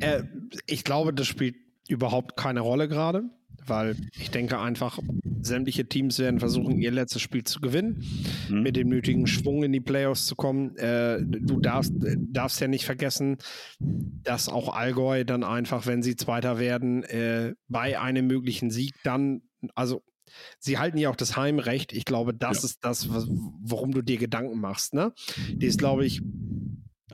Äh, 0.00 0.24
ich 0.66 0.84
glaube, 0.84 1.14
das 1.14 1.26
spielt 1.26 1.56
überhaupt 1.88 2.36
keine 2.36 2.60
Rolle 2.60 2.88
gerade, 2.88 3.22
weil 3.64 3.96
ich 4.18 4.30
denke 4.30 4.58
einfach, 4.58 4.98
sämtliche 5.40 5.88
Teams 5.88 6.18
werden 6.18 6.40
versuchen, 6.40 6.78
ihr 6.78 6.90
letztes 6.90 7.22
Spiel 7.22 7.44
zu 7.44 7.60
gewinnen, 7.60 8.04
mhm. 8.50 8.62
mit 8.62 8.76
dem 8.76 8.88
nötigen 8.88 9.26
Schwung 9.26 9.62
in 9.62 9.72
die 9.72 9.80
Playoffs 9.80 10.26
zu 10.26 10.36
kommen. 10.36 10.76
Äh, 10.76 11.20
du 11.22 11.58
darfst, 11.60 11.94
darfst 11.96 12.60
ja 12.60 12.68
nicht 12.68 12.84
vergessen, 12.84 13.38
dass 13.78 14.50
auch 14.50 14.74
Allgäu 14.74 15.24
dann 15.24 15.42
einfach, 15.42 15.86
wenn 15.86 16.02
sie 16.02 16.16
Zweiter 16.16 16.58
werden, 16.58 17.02
äh, 17.04 17.54
bei 17.68 17.98
einem 17.98 18.26
möglichen 18.26 18.70
Sieg 18.70 18.94
dann, 19.04 19.40
also 19.74 20.02
Sie 20.58 20.78
halten 20.78 20.98
ja 20.98 21.10
auch 21.10 21.16
das 21.16 21.36
Heimrecht. 21.36 21.92
Ich 21.92 22.04
glaube, 22.04 22.34
das 22.34 22.58
ja. 22.58 22.64
ist 22.66 22.84
das, 22.84 23.08
worum 23.08 23.92
du 23.92 24.02
dir 24.02 24.18
Gedanken 24.18 24.60
machst. 24.60 24.94
Ne? 24.94 25.12
Die 25.48 25.66
ist, 25.66 25.78
glaube 25.78 26.04
ich, 26.04 26.22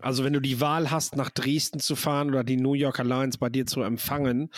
also 0.00 0.24
wenn 0.24 0.32
du 0.32 0.40
die 0.40 0.60
Wahl 0.60 0.90
hast, 0.90 1.16
nach 1.16 1.30
Dresden 1.30 1.78
zu 1.78 1.96
fahren 1.96 2.28
oder 2.28 2.44
die 2.44 2.56
New 2.56 2.74
Yorker 2.74 3.04
Lions 3.04 3.38
bei 3.38 3.48
dir 3.48 3.66
zu 3.66 3.82
empfangen, 3.82 4.50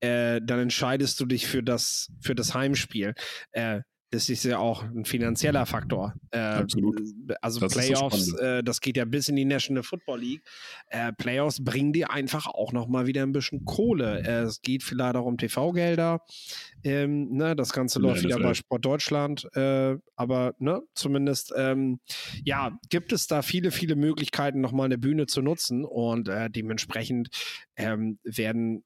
äh, 0.00 0.40
dann 0.42 0.60
entscheidest 0.60 1.18
du 1.20 1.26
dich 1.26 1.46
für 1.46 1.62
das, 1.62 2.12
für 2.20 2.34
das 2.34 2.54
Heimspiel. 2.54 3.14
Äh, 3.52 3.80
das 4.12 4.28
ist 4.28 4.44
ja 4.44 4.58
auch 4.58 4.82
ein 4.82 5.06
finanzieller 5.06 5.64
Faktor. 5.64 6.14
Äh, 6.32 6.38
Absolut. 6.38 7.00
Also 7.40 7.60
das 7.60 7.72
Playoffs, 7.72 8.26
so 8.26 8.36
äh, 8.36 8.62
das 8.62 8.82
geht 8.82 8.98
ja 8.98 9.06
bis 9.06 9.28
in 9.28 9.36
die 9.36 9.46
National 9.46 9.82
Football 9.82 10.20
League. 10.20 10.42
Äh, 10.88 11.14
Playoffs 11.14 11.64
bringen 11.64 11.94
dir 11.94 12.10
einfach 12.10 12.46
auch 12.46 12.72
nochmal 12.74 13.06
wieder 13.06 13.22
ein 13.22 13.32
bisschen 13.32 13.64
Kohle. 13.64 14.22
Äh, 14.22 14.42
es 14.42 14.60
geht 14.60 14.82
vielleicht 14.82 15.16
auch 15.16 15.24
um 15.24 15.38
TV-Gelder. 15.38 16.20
Ähm, 16.84 17.30
ne, 17.30 17.56
das 17.56 17.72
Ganze 17.72 18.00
läuft 18.00 18.22
wieder 18.22 18.38
bei 18.38 18.52
Sport 18.52 18.84
Deutschland. 18.84 19.48
Äh, 19.54 19.96
aber 20.14 20.54
ne, 20.58 20.82
zumindest, 20.94 21.54
ähm, 21.56 21.98
ja, 22.44 22.78
gibt 22.90 23.14
es 23.14 23.28
da 23.28 23.40
viele, 23.40 23.70
viele 23.70 23.96
Möglichkeiten, 23.96 24.60
nochmal 24.60 24.86
eine 24.86 24.98
Bühne 24.98 25.24
zu 25.24 25.40
nutzen. 25.40 25.86
Und 25.86 26.28
äh, 26.28 26.50
dementsprechend 26.50 27.30
ähm, 27.76 28.18
werden 28.24 28.84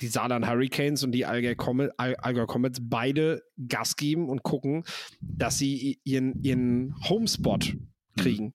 die 0.00 0.08
Saarland 0.08 0.46
Hurricanes 0.46 1.02
und 1.02 1.12
die 1.12 1.24
Allgäu 1.24 1.54
Comets, 1.54 1.94
Allgäu 1.98 2.46
Comets 2.46 2.80
beide 2.82 3.42
Gas 3.68 3.96
geben 3.96 4.28
und 4.28 4.42
gucken, 4.42 4.84
dass 5.20 5.58
sie 5.58 6.00
ihren, 6.04 6.42
ihren 6.42 6.94
Homespot 7.08 7.64
hm. 7.64 7.88
kriegen. 8.16 8.54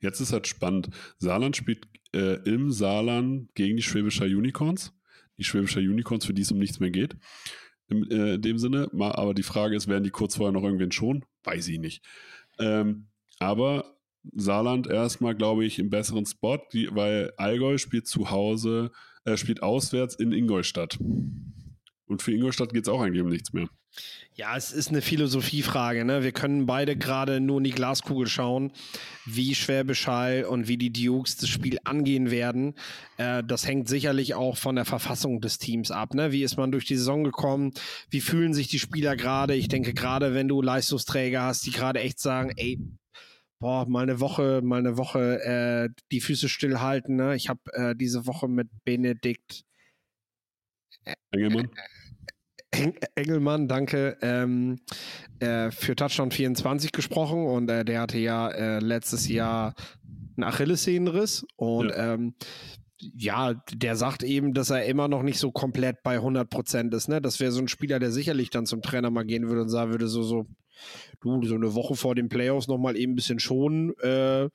Jetzt 0.00 0.20
ist 0.20 0.32
halt 0.32 0.46
spannend. 0.46 0.90
Saarland 1.18 1.56
spielt 1.56 1.86
äh, 2.14 2.42
im 2.44 2.70
Saarland 2.72 3.54
gegen 3.54 3.76
die 3.76 3.82
Schwäbischer 3.82 4.24
Unicorns. 4.24 4.92
Die 5.38 5.44
Schwäbischer 5.44 5.80
Unicorns, 5.80 6.26
für 6.26 6.34
die 6.34 6.42
es 6.42 6.52
um 6.52 6.58
nichts 6.58 6.80
mehr 6.80 6.90
geht. 6.90 7.16
Im, 7.88 8.10
äh, 8.10 8.34
in 8.34 8.42
dem 8.42 8.58
Sinne. 8.58 8.90
Aber 8.92 9.32
die 9.32 9.44
Frage 9.44 9.76
ist, 9.76 9.88
werden 9.88 10.04
die 10.04 10.10
kurz 10.10 10.36
vorher 10.36 10.52
noch 10.52 10.64
irgendwen 10.64 10.92
schon? 10.92 11.24
Weiß 11.44 11.68
ich 11.68 11.78
nicht. 11.78 12.04
Ähm, 12.58 13.08
aber 13.38 13.96
Saarland 14.34 14.86
erstmal, 14.88 15.34
glaube 15.34 15.64
ich, 15.64 15.78
im 15.78 15.90
besseren 15.90 16.26
Spot, 16.26 16.58
die, 16.72 16.88
weil 16.92 17.32
Allgäu 17.36 17.78
spielt 17.78 18.06
zu 18.06 18.30
Hause 18.30 18.92
äh, 19.24 19.36
spielt 19.36 19.62
auswärts 19.62 20.14
in 20.14 20.32
Ingolstadt. 20.32 20.98
Und 22.06 22.22
für 22.22 22.32
Ingolstadt 22.32 22.72
geht 22.72 22.84
es 22.84 22.88
auch 22.88 23.00
eigentlich 23.00 23.22
um 23.22 23.28
nichts 23.28 23.52
mehr. 23.52 23.68
Ja, 24.34 24.56
es 24.56 24.72
ist 24.72 24.88
eine 24.88 25.02
Philosophiefrage. 25.02 26.06
Ne? 26.06 26.22
Wir 26.22 26.32
können 26.32 26.64
beide 26.64 26.96
gerade 26.96 27.40
nur 27.40 27.58
in 27.58 27.64
die 27.64 27.70
Glaskugel 27.70 28.26
schauen, 28.26 28.72
wie 29.26 29.54
Schwäbisch 29.54 30.08
und 30.08 30.68
wie 30.68 30.78
die 30.78 30.90
Dukes 30.92 31.36
das 31.36 31.50
Spiel 31.50 31.78
angehen 31.84 32.30
werden. 32.30 32.74
Äh, 33.18 33.44
das 33.44 33.66
hängt 33.66 33.88
sicherlich 33.88 34.34
auch 34.34 34.56
von 34.56 34.76
der 34.76 34.86
Verfassung 34.86 35.42
des 35.42 35.58
Teams 35.58 35.90
ab. 35.90 36.14
Ne? 36.14 36.32
Wie 36.32 36.42
ist 36.42 36.56
man 36.56 36.72
durch 36.72 36.86
die 36.86 36.96
Saison 36.96 37.24
gekommen? 37.24 37.72
Wie 38.08 38.22
fühlen 38.22 38.54
sich 38.54 38.68
die 38.68 38.78
Spieler 38.78 39.16
gerade? 39.16 39.54
Ich 39.54 39.68
denke, 39.68 39.92
gerade 39.92 40.32
wenn 40.32 40.48
du 40.48 40.62
Leistungsträger 40.62 41.42
hast, 41.42 41.66
die 41.66 41.72
gerade 41.72 42.00
echt 42.00 42.18
sagen, 42.18 42.52
ey, 42.56 42.78
boah, 43.62 43.88
mal 43.88 44.02
eine 44.02 44.18
Woche, 44.18 44.60
mal 44.62 44.80
eine 44.80 44.98
Woche 44.98 45.40
äh, 45.44 45.88
die 46.10 46.20
Füße 46.20 46.48
stillhalten. 46.48 47.14
Ne? 47.14 47.36
Ich 47.36 47.48
habe 47.48 47.60
äh, 47.72 47.94
diese 47.94 48.26
Woche 48.26 48.48
mit 48.48 48.68
Benedikt 48.84 49.64
Engelmann. 51.30 51.70
Eng 52.72 52.96
Engelmann, 53.14 53.68
danke, 53.68 54.18
ähm, 54.20 54.80
äh, 55.38 55.70
für 55.70 55.94
Touchdown 55.94 56.32
24 56.32 56.90
gesprochen 56.90 57.46
und 57.46 57.70
äh, 57.70 57.84
der 57.84 58.00
hatte 58.00 58.18
ja 58.18 58.48
äh, 58.48 58.78
letztes 58.80 59.28
Jahr 59.28 59.74
einen 60.36 60.44
Achillessehnenriss 60.44 61.46
und 61.56 61.90
ja. 61.90 62.14
Ähm, 62.14 62.34
ja, 62.98 63.54
der 63.72 63.96
sagt 63.96 64.22
eben, 64.22 64.54
dass 64.54 64.70
er 64.70 64.84
immer 64.86 65.08
noch 65.08 65.22
nicht 65.22 65.38
so 65.38 65.50
komplett 65.50 66.02
bei 66.02 66.14
100 66.14 66.48
Prozent 66.48 66.94
ist. 66.94 67.08
Ne? 67.08 67.20
Das 67.20 67.40
wäre 67.40 67.50
so 67.50 67.60
ein 67.60 67.68
Spieler, 67.68 67.98
der 67.98 68.12
sicherlich 68.12 68.50
dann 68.50 68.64
zum 68.64 68.80
Trainer 68.80 69.10
mal 69.10 69.24
gehen 69.24 69.48
würde 69.48 69.62
und 69.62 69.68
sagen 69.68 69.90
würde, 69.90 70.06
so, 70.06 70.22
so, 70.22 70.46
du, 71.20 71.42
so 71.44 71.54
eine 71.54 71.74
Woche 71.74 71.94
vor 71.94 72.14
den 72.14 72.28
Playoffs 72.28 72.68
nochmal 72.68 72.96
eben 72.96 73.12
ein 73.12 73.16
bisschen 73.16 73.38
schonen, 73.38 73.94
äh, 74.00 74.48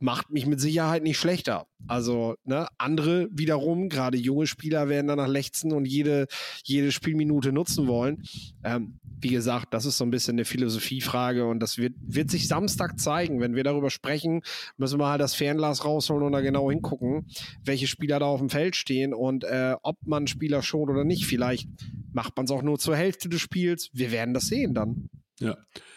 macht 0.00 0.30
mich 0.30 0.46
mit 0.46 0.60
Sicherheit 0.60 1.02
nicht 1.02 1.18
schlechter. 1.18 1.66
Also, 1.86 2.34
ne, 2.44 2.66
andere 2.78 3.28
wiederum, 3.30 3.88
gerade 3.88 4.16
junge 4.16 4.46
Spieler 4.46 4.88
werden 4.88 5.08
danach 5.08 5.28
lechzen 5.28 5.72
und 5.72 5.86
jede, 5.86 6.26
jede 6.64 6.90
Spielminute 6.90 7.52
nutzen 7.52 7.86
wollen. 7.86 8.22
Ähm, 8.64 8.98
wie 9.20 9.28
gesagt, 9.28 9.74
das 9.74 9.84
ist 9.84 9.98
so 9.98 10.04
ein 10.04 10.10
bisschen 10.10 10.34
eine 10.34 10.44
Philosophiefrage 10.46 11.46
und 11.46 11.60
das 11.60 11.76
wird, 11.76 11.94
wird 12.00 12.30
sich 12.30 12.48
Samstag 12.48 12.98
zeigen. 12.98 13.40
Wenn 13.40 13.54
wir 13.54 13.64
darüber 13.64 13.90
sprechen, 13.90 14.42
müssen 14.78 14.98
wir 14.98 15.08
halt 15.08 15.20
das 15.20 15.34
Fernglas 15.34 15.84
rausholen 15.84 16.24
und 16.24 16.32
da 16.32 16.40
genau 16.40 16.70
hingucken, 16.70 17.26
welche 17.64 17.86
Spieler 17.86 18.18
da 18.18 18.26
auf 18.26 18.40
dem 18.40 18.50
Feld 18.50 18.76
stehen 18.76 19.12
und 19.12 19.44
äh, 19.44 19.74
ob 19.82 19.98
man 20.06 20.26
Spieler 20.26 20.62
schon 20.62 20.88
oder 20.88 21.04
nicht. 21.04 21.26
Vielleicht 21.26 21.68
macht 22.12 22.36
man 22.36 22.46
es 22.46 22.50
auch 22.50 22.62
nur 22.62 22.78
zur 22.78 22.96
Hälfte 22.96 23.28
des 23.28 23.40
Spiels. 23.40 23.90
Wir 23.92 24.10
werden 24.10 24.32
das 24.32 24.46
sehen 24.46 24.74
dann. 24.74 25.10
Ja. 25.40 25.56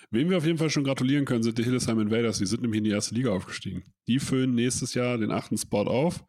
Wem 0.09 0.29
wir 0.29 0.37
auf 0.37 0.45
jeden 0.45 0.57
Fall 0.57 0.69
schon 0.69 0.83
gratulieren 0.83 1.25
können, 1.25 1.43
sind 1.43 1.57
die 1.57 1.63
Hillesheim 1.63 1.99
Invaders. 1.99 2.37
Die 2.37 2.45
sind 2.45 2.61
nämlich 2.61 2.77
in 2.77 2.85
die 2.85 2.91
erste 2.91 3.15
Liga 3.15 3.31
aufgestiegen. 3.31 3.83
Die 4.07 4.19
füllen 4.19 4.55
nächstes 4.55 4.93
Jahr 4.93 5.17
den 5.17 5.31
achten 5.31 5.57
Spot 5.57 5.83
auf. 5.83 6.23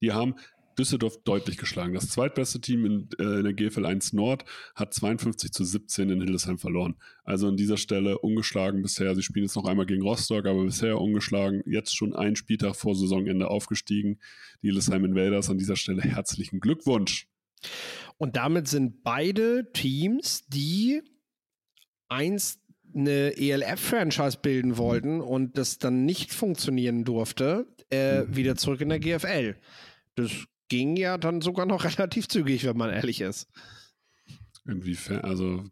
Die 0.00 0.12
haben 0.12 0.36
Düsseldorf 0.78 1.22
deutlich 1.24 1.58
geschlagen. 1.58 1.94
Das 1.94 2.08
zweitbeste 2.08 2.60
Team 2.60 2.84
in, 2.86 3.08
äh, 3.18 3.38
in 3.38 3.44
der 3.44 3.52
GFL 3.52 3.86
1 3.86 4.12
Nord 4.12 4.44
hat 4.74 4.94
52 4.94 5.52
zu 5.52 5.64
17 5.64 6.10
in 6.10 6.20
Hildesheim 6.20 6.58
verloren. 6.58 6.96
Also 7.24 7.48
an 7.48 7.56
dieser 7.56 7.76
Stelle 7.76 8.18
ungeschlagen 8.18 8.82
bisher. 8.82 9.14
Sie 9.14 9.22
spielen 9.22 9.44
jetzt 9.44 9.56
noch 9.56 9.66
einmal 9.66 9.86
gegen 9.86 10.02
Rostock, 10.02 10.46
aber 10.46 10.64
bisher 10.64 11.00
ungeschlagen. 11.00 11.62
Jetzt 11.66 11.96
schon 11.96 12.14
ein 12.14 12.36
Spieltag 12.36 12.76
vor 12.76 12.94
Saisonende 12.94 13.48
aufgestiegen. 13.48 14.20
Die 14.62 14.68
Hildesheim 14.68 15.04
Invaders 15.04 15.50
an 15.50 15.58
dieser 15.58 15.76
Stelle 15.76 16.02
herzlichen 16.02 16.60
Glückwunsch. 16.60 17.26
Und 18.16 18.36
damit 18.36 18.68
sind 18.68 19.02
beide 19.02 19.70
Teams, 19.72 20.46
die 20.48 21.02
einst 22.10 22.60
eine 22.94 23.36
ELF-Franchise 23.36 24.38
bilden 24.42 24.76
wollten 24.76 25.20
und 25.20 25.56
das 25.56 25.78
dann 25.78 26.04
nicht 26.04 26.32
funktionieren 26.32 27.04
durfte, 27.04 27.66
äh, 27.90 28.22
mhm. 28.22 28.36
wieder 28.36 28.56
zurück 28.56 28.80
in 28.80 28.88
der 28.88 28.98
GFL. 28.98 29.56
Das 30.16 30.30
ging 30.68 30.96
ja 30.96 31.18
dann 31.18 31.40
sogar 31.40 31.66
noch 31.66 31.84
relativ 31.98 32.28
zügig, 32.28 32.64
wenn 32.64 32.76
man 32.76 32.90
ehrlich 32.90 33.20
ist. 33.20 33.48
Inwiefern, 34.66 35.20
also 35.22 35.64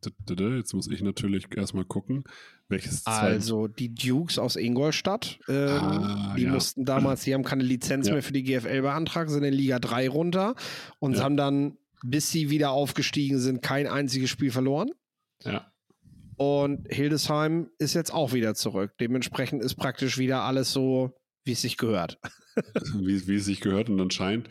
jetzt 0.57 0.73
muss 0.73 0.89
ich 0.89 1.03
natürlich 1.03 1.47
erstmal 1.55 1.85
gucken, 1.85 2.25
welches 2.69 3.07
Also 3.07 3.69
die 3.69 3.95
Dukes 3.95 4.39
aus 4.39 4.57
Ingolstadt, 4.57 5.39
ähm, 5.47 5.69
ah, 5.69 6.35
die 6.37 6.45
ja. 6.45 6.53
mussten 6.53 6.85
damals, 6.85 7.23
die 7.23 7.35
haben 7.35 7.45
keine 7.45 7.65
Lizenz 7.65 8.09
ja. 8.09 8.15
mehr 8.15 8.23
für 8.23 8.33
die 8.33 8.43
GFL 8.45 8.81
beantragen, 8.81 9.31
sind 9.31 9.45
in 9.45 9.53
Liga 9.53 9.79
3 9.79 10.09
runter 10.09 10.55
und 11.01 11.17
ja. 11.17 11.23
haben 11.23 11.37
dann, 11.37 11.77
bis 12.03 12.31
sie 12.31 12.49
wieder 12.51 12.71
aufgestiegen 12.71 13.39
sind, 13.39 13.63
kein 13.63 13.87
einziges 13.87 14.31
Spiel 14.31 14.51
verloren. 14.51 14.91
Ja. 15.45 15.71
Und 16.39 16.87
Hildesheim 16.89 17.69
ist 17.79 17.95
jetzt 17.95 18.15
auch 18.15 18.33
wieder 18.33 18.55
zurück. 18.55 18.93
Dementsprechend 19.01 19.63
ist 19.63 19.75
praktisch 19.75 20.19
wieder 20.19 20.43
alles 20.43 20.73
so, 20.73 21.13
wie 21.45 21.53
es 21.53 21.63
sich 21.63 21.77
gehört. 21.77 22.19
wie, 22.95 23.27
wie 23.27 23.37
es 23.37 23.45
sich 23.45 23.61
gehört 23.61 23.91
und 23.91 24.01
anscheinend 24.01 24.49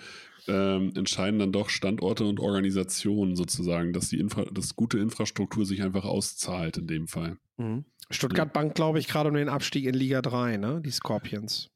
ähm, 0.47 0.93
entscheiden 0.95 1.39
dann 1.39 1.51
doch 1.51 1.69
Standorte 1.69 2.25
und 2.25 2.39
Organisationen 2.39 3.35
sozusagen, 3.35 3.93
dass 3.93 4.09
die 4.09 4.19
Infra 4.19 4.45
dass 4.51 4.75
gute 4.75 4.97
Infrastruktur 4.97 5.65
sich 5.65 5.81
einfach 5.81 6.05
auszahlt 6.05 6.77
in 6.77 6.87
dem 6.87 7.07
Fall. 7.07 7.37
Mhm. 7.57 7.85
Stuttgart 8.09 8.47
ja. 8.47 8.53
Bank, 8.53 8.75
glaube 8.75 8.99
ich, 8.99 9.07
gerade 9.07 9.29
um 9.29 9.35
den 9.35 9.49
Abstieg 9.49 9.85
in 9.85 9.93
Liga 9.93 10.21
3, 10.21 10.57
ne? 10.57 10.81
Die 10.83 10.91
Scorpions. 10.91 11.69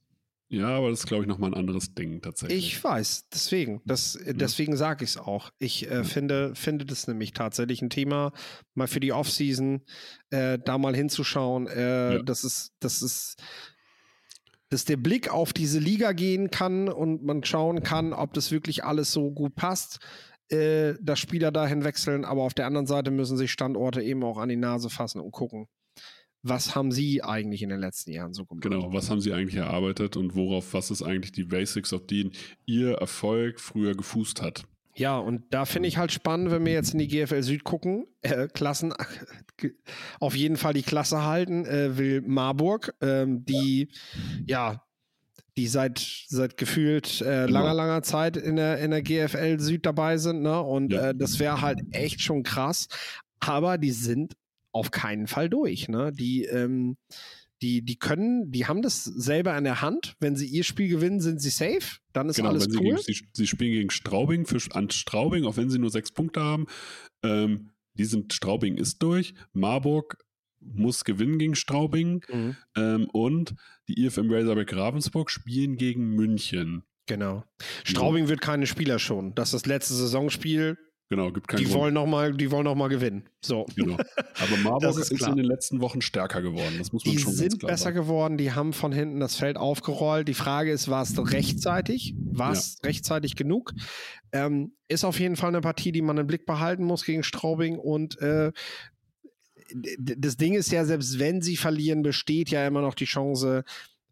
Ja, 0.51 0.67
aber 0.67 0.89
das 0.89 0.99
ist, 0.99 1.07
glaube 1.07 1.23
ich, 1.23 1.29
nochmal 1.29 1.51
ein 1.51 1.57
anderes 1.57 1.93
Ding 1.93 2.21
tatsächlich. 2.21 2.57
Ich 2.75 2.83
weiß, 2.83 3.29
deswegen. 3.33 3.81
Das, 3.85 4.19
deswegen 4.25 4.75
sage 4.75 5.05
ich 5.05 5.11
es 5.11 5.17
auch. 5.17 5.49
Ich 5.59 5.89
äh, 5.89 6.03
finde, 6.03 6.53
finde 6.55 6.85
das 6.85 7.07
nämlich 7.07 7.31
tatsächlich 7.31 7.81
ein 7.81 7.89
Thema, 7.89 8.33
mal 8.73 8.87
für 8.87 8.99
die 8.99 9.13
Offseason 9.13 9.81
äh, 10.29 10.59
da 10.59 10.77
mal 10.77 10.93
hinzuschauen. 10.93 11.67
Äh, 11.67 12.15
Ja. 12.15 12.21
Das 12.23 12.43
ist, 12.43 12.73
das 12.81 13.01
ist, 13.01 13.41
dass 14.69 14.83
der 14.83 14.97
Blick 14.97 15.31
auf 15.31 15.53
diese 15.53 15.79
Liga 15.79 16.11
gehen 16.11 16.51
kann 16.51 16.89
und 16.89 17.23
man 17.23 17.45
schauen 17.45 17.81
kann, 17.81 18.11
ob 18.11 18.33
das 18.33 18.51
wirklich 18.51 18.83
alles 18.83 19.13
so 19.13 19.31
gut 19.31 19.55
passt, 19.55 19.99
äh, 20.49 20.95
dass 21.01 21.19
Spieler 21.19 21.51
dahin 21.53 21.85
wechseln. 21.85 22.25
Aber 22.25 22.41
auf 22.41 22.53
der 22.53 22.65
anderen 22.65 22.87
Seite 22.87 23.09
müssen 23.09 23.37
sich 23.37 23.53
Standorte 23.53 24.01
eben 24.01 24.21
auch 24.25 24.37
an 24.37 24.49
die 24.49 24.57
Nase 24.57 24.89
fassen 24.89 25.21
und 25.21 25.31
gucken, 25.31 25.67
was 26.43 26.75
haben 26.75 26.91
sie 26.91 27.23
eigentlich 27.23 27.61
in 27.61 27.69
den 27.69 27.79
letzten 27.79 28.11
Jahren 28.11 28.33
so 28.33 28.45
gemacht. 28.45 28.63
Genau, 28.63 28.91
was 28.93 29.09
haben 29.09 29.21
sie 29.21 29.33
eigentlich 29.33 29.55
erarbeitet 29.55 30.17
und 30.17 30.35
worauf, 30.35 30.73
was 30.73 30.89
ist 30.91 31.03
eigentlich 31.03 31.31
die 31.31 31.43
Basics, 31.43 31.93
auf 31.93 32.05
denen 32.07 32.31
ihr 32.65 32.93
Erfolg 32.93 33.59
früher 33.59 33.95
gefußt 33.95 34.41
hat? 34.41 34.63
Ja, 34.95 35.17
und 35.17 35.43
da 35.51 35.65
finde 35.65 35.87
ich 35.87 35.97
halt 35.97 36.11
spannend, 36.11 36.51
wenn 36.51 36.65
wir 36.65 36.73
jetzt 36.73 36.91
in 36.93 36.99
die 36.99 37.07
GFL 37.07 37.43
Süd 37.43 37.63
gucken. 37.63 38.07
Äh, 38.21 38.47
Klassen, 38.47 38.93
auf 40.19 40.35
jeden 40.35 40.57
Fall 40.57 40.73
die 40.73 40.81
Klasse 40.81 41.23
halten 41.23 41.65
äh, 41.65 41.97
will 41.97 42.21
Marburg, 42.21 42.93
ähm, 43.01 43.45
die 43.45 43.89
ja, 44.45 44.83
die 45.57 45.67
seit, 45.67 45.99
seit 46.27 46.57
gefühlt 46.57 47.21
äh, 47.21 47.45
Genau. 47.45 47.59
langer, 47.59 47.73
langer 47.73 48.01
Zeit 48.03 48.35
in 48.37 48.55
der, 48.55 48.79
in 48.79 48.91
der 48.91 49.01
GFL 49.01 49.59
Süd 49.59 49.85
dabei 49.85 50.17
sind. 50.17 50.41
Ne? 50.41 50.59
Und 50.61 50.91
Ja. 50.93 51.09
äh, 51.09 51.15
das 51.15 51.39
wäre 51.39 51.61
halt 51.61 51.81
echt 51.91 52.21
schon 52.21 52.43
krass. 52.43 52.87
Aber 53.39 53.77
die 53.77 53.91
sind 53.91 54.33
auf 54.71 54.91
keinen 54.91 55.27
Fall 55.27 55.49
durch. 55.49 55.87
Ne? 55.89 56.11
Die, 56.11 56.45
ähm, 56.45 56.97
die, 57.61 57.83
die 57.83 57.97
können, 57.97 58.51
die 58.51 58.65
haben 58.65 58.81
das 58.81 59.03
selber 59.03 59.55
in 59.57 59.63
der 59.63 59.81
Hand. 59.81 60.15
Wenn 60.19 60.35
sie 60.35 60.47
ihr 60.47 60.63
Spiel 60.63 60.87
gewinnen, 60.87 61.19
sind 61.19 61.41
sie 61.41 61.49
safe. 61.49 61.99
Dann 62.13 62.29
ist 62.29 62.37
Genau, 62.37 62.49
alles 62.49 62.65
wenn 62.65 62.71
sie, 62.71 62.77
cool. 62.79 62.83
gegen, 62.95 62.97
sie, 62.97 63.25
sie 63.33 63.47
spielen 63.47 63.71
gegen 63.71 63.89
Straubing, 63.91 64.45
für, 64.45 64.59
an 64.75 64.89
Straubing, 64.89 65.45
auch 65.45 65.57
wenn 65.57 65.69
sie 65.69 65.79
nur 65.79 65.91
sechs 65.91 66.11
Punkte 66.11 66.41
haben. 66.41 66.65
Ähm, 67.23 67.69
die 67.93 68.05
sind, 68.05 68.33
Straubing 68.33 68.77
ist 68.77 69.03
durch. 69.03 69.33
Marburg 69.53 70.17
muss 70.59 71.03
gewinnen 71.03 71.37
gegen 71.37 71.55
Straubing. 71.55 72.23
Mhm. 72.31 72.55
Ähm, 72.75 73.07
und 73.11 73.55
die 73.87 74.03
IFM 74.05 74.31
Razorback 74.31 74.73
Ravensburg 74.75 75.29
spielen 75.29 75.75
gegen 75.75 76.15
München. 76.15 76.83
Genau. 77.07 77.43
Straubing 77.83 78.27
wird 78.27 78.41
keine 78.41 78.67
Spieler 78.67 78.97
schon. 78.97 79.35
Das 79.35 79.49
ist 79.49 79.53
das 79.53 79.65
letzte 79.65 79.93
Saisonspiel. 79.95 80.77
Genau, 81.11 81.29
gibt 81.29 81.49
keinen 81.49 81.57
Die 81.57 81.65
Grund. 81.65 81.75
wollen, 81.77 81.93
noch 81.93 82.05
mal, 82.05 82.31
die 82.31 82.49
wollen 82.51 82.63
noch 82.63 82.73
mal 82.75 82.87
gewinnen. 82.87 83.23
So. 83.41 83.65
Genau. 83.75 83.97
Aber 83.97 84.57
Marburg 84.63 84.97
ist, 84.97 85.11
ist 85.11 85.27
in 85.27 85.35
den 85.35 85.43
letzten 85.45 85.81
Wochen 85.81 85.99
stärker 85.99 86.41
geworden. 86.41 86.75
Das 86.77 86.93
muss 86.93 87.03
man 87.03 87.13
Die 87.13 87.19
schon 87.19 87.33
sind 87.33 87.59
besser 87.59 87.75
sagen. 87.83 87.97
geworden, 87.97 88.37
die 88.37 88.53
haben 88.53 88.71
von 88.71 88.93
hinten 88.93 89.19
das 89.19 89.35
Feld 89.35 89.57
aufgerollt. 89.57 90.29
Die 90.29 90.33
Frage 90.33 90.71
ist, 90.71 90.87
war 90.89 91.01
es 91.03 91.13
rechtzeitig? 91.33 92.15
War 92.31 92.53
es 92.53 92.77
rechtzeitig 92.85 93.35
genug? 93.35 93.73
Ähm, 94.31 94.71
ist 94.87 95.03
auf 95.03 95.19
jeden 95.19 95.35
Fall 95.35 95.49
eine 95.49 95.59
Partie, 95.59 95.91
die 95.91 96.01
man 96.01 96.17
im 96.17 96.27
Blick 96.27 96.45
behalten 96.45 96.85
muss 96.85 97.03
gegen 97.03 97.23
Straubing. 97.23 97.77
Und 97.77 98.17
äh, 98.21 98.53
das 99.99 100.37
Ding 100.37 100.53
ist 100.53 100.71
ja, 100.71 100.85
selbst 100.85 101.19
wenn 101.19 101.41
sie 101.41 101.57
verlieren, 101.57 102.03
besteht 102.03 102.49
ja 102.51 102.65
immer 102.65 102.79
noch 102.81 102.95
die 102.95 103.03
Chance, 103.03 103.65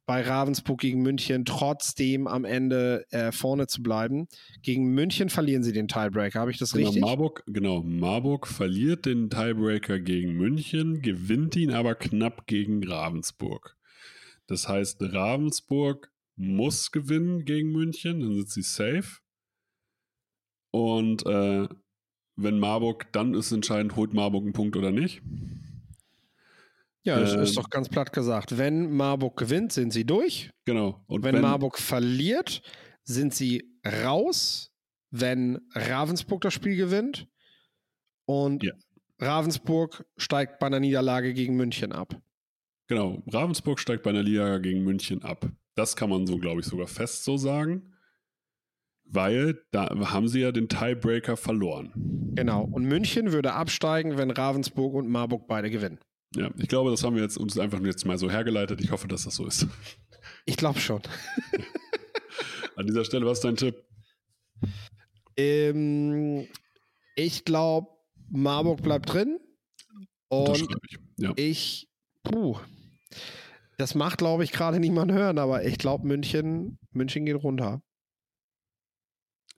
bei 0.10 0.24
Ravensburg 0.24 0.80
gegen 0.80 1.04
München 1.04 1.46
trotzdem 1.46 2.26
am 2.26 2.44
Ende 2.44 3.06
äh, 3.12 3.32
vorne 3.32 3.68
zu 3.68 3.84
bleiben. 3.84 4.28
Gegen 4.64 4.86
München 4.96 5.30
verlieren 5.30 5.62
sie 5.62 5.72
den 5.72 5.88
Tiebreaker. 5.88 6.40
Habe 6.40 6.50
ich 6.50 6.58
das 6.58 6.72
Genau, 6.72 6.88
richtig? 6.88 7.04
Marburg, 7.04 7.44
genau, 7.46 7.84
Marburg 7.84 8.48
verliert 8.48 9.06
den 9.06 9.30
Tiebreaker 9.30 10.00
gegen 10.00 10.32
München, 10.34 11.04
gewinnt 11.04 11.56
ihn 11.56 11.70
aber 11.70 11.94
knapp 11.94 12.48
gegen 12.48 12.84
Ravensburg. 12.84 13.78
Das 14.48 14.68
heißt, 14.68 14.98
Ravensburg 15.00 16.12
muss 16.36 16.90
gewinnen 16.90 17.46
gegen 17.46 17.72
München, 17.72 18.22
dann 18.22 18.34
sind 18.34 18.50
sie 18.50 18.64
safe. 18.64 19.20
Und 20.72 21.24
äh, 21.28 21.68
wenn 22.36 22.58
Marburg, 22.58 23.12
dann 23.12 23.36
ist 23.36 23.52
entscheidend, 23.52 23.96
holt 23.96 24.16
Marburg 24.16 24.42
einen 24.42 24.54
Punkt 24.54 24.76
oder 24.76 24.90
nicht. 24.90 25.22
Ja, 27.10 27.20
das 27.20 27.34
Ähm, 27.34 27.42
ist 27.42 27.58
doch 27.58 27.70
ganz 27.70 27.90
platt 27.90 28.14
gesagt. 28.14 28.58
Wenn 28.58 28.92
Marburg 28.96 29.38
gewinnt, 29.38 29.72
sind 29.74 29.92
sie 29.92 30.06
durch. 30.06 30.52
Genau. 30.66 31.04
Und 31.08 31.24
wenn, 31.24 31.42
Marburg 31.42 31.78
verliert, 31.80 32.62
sind 33.04 33.34
sie 33.34 33.64
raus, 34.04 34.72
wenn 35.12 35.60
Ravensburg 35.74 36.42
das 36.42 36.54
Spiel 36.54 36.76
gewinnt. 36.76 37.28
Und 38.26 38.64
Ja. 38.64 38.74
Ravensburg 39.20 40.06
steigt 40.18 40.60
bei 40.60 40.68
einer 40.68 40.80
Niederlage 40.80 41.34
gegen 41.34 41.56
München 41.56 41.92
ab. 41.92 42.16
Genau, 42.88 43.22
Ravensburg 43.28 43.80
steigt 43.80 44.04
bei 44.04 44.12
einer 44.12 44.24
Liga 44.24 44.58
gegen 44.60 44.84
München 44.84 45.24
ab. 45.24 45.48
Das 45.76 45.96
kann 45.96 46.10
man 46.10 46.26
so, 46.28 46.38
glaube 46.38 46.62
ich, 46.62 46.68
sogar 46.68 46.88
fest 46.88 47.24
so 47.24 47.38
sagen. 47.38 47.94
Weil 49.12 49.60
da 49.72 49.90
haben 50.12 50.28
sie 50.28 50.42
ja 50.42 50.52
den 50.52 50.70
Tiebreaker 50.70 51.36
verloren. 51.36 51.92
Genau. 52.36 52.64
Und 52.64 52.84
München 52.86 53.32
würde 53.32 53.54
absteigen, 53.54 54.18
wenn 54.18 54.30
Ravensburg 54.30 54.94
und 54.94 55.10
Marburg 55.10 55.48
beide 55.48 55.72
gewinnen. 55.72 56.00
Ja, 56.36 56.52
ich 56.58 56.68
glaube, 56.68 56.92
das 56.92 57.04
haben 57.04 57.16
wir 57.16 57.24
jetzt 57.24 57.38
uns 57.38 57.58
einfach 57.58 57.82
jetzt 57.82 58.06
mal 58.06 58.18
so 58.18 58.30
hergeleitet. 58.30 58.82
Ich 58.82 58.92
hoffe, 58.92 59.08
dass 59.08 59.24
das 59.24 59.36
so 59.36 59.46
ist. 59.46 59.68
Ich 60.46 60.58
glaube 60.58 60.80
schon. 60.80 61.02
An 62.76 62.86
dieser 62.86 63.04
Stelle, 63.04 63.26
was 63.26 63.40
ist 63.40 63.44
dein 63.44 63.56
Tipp? 63.56 63.84
Ähm, 65.38 66.48
ich 67.16 67.46
glaube, 67.46 67.88
Marburg 68.30 68.82
bleibt 68.82 69.12
drin. 69.12 69.40
Und 70.30 70.58
ich. 70.58 71.00
Ja. 71.18 71.34
ich, 71.36 71.90
puh, 72.24 72.58
das 73.80 73.96
macht, 73.96 74.18
glaube 74.18 74.44
ich, 74.44 74.52
gerade 74.52 74.80
niemand 74.80 75.12
hören, 75.12 75.38
aber 75.38 75.66
ich 75.66 75.78
glaube, 75.78 76.06
München, 76.06 76.78
München 76.92 77.26
geht 77.26 77.38
runter. 77.38 77.82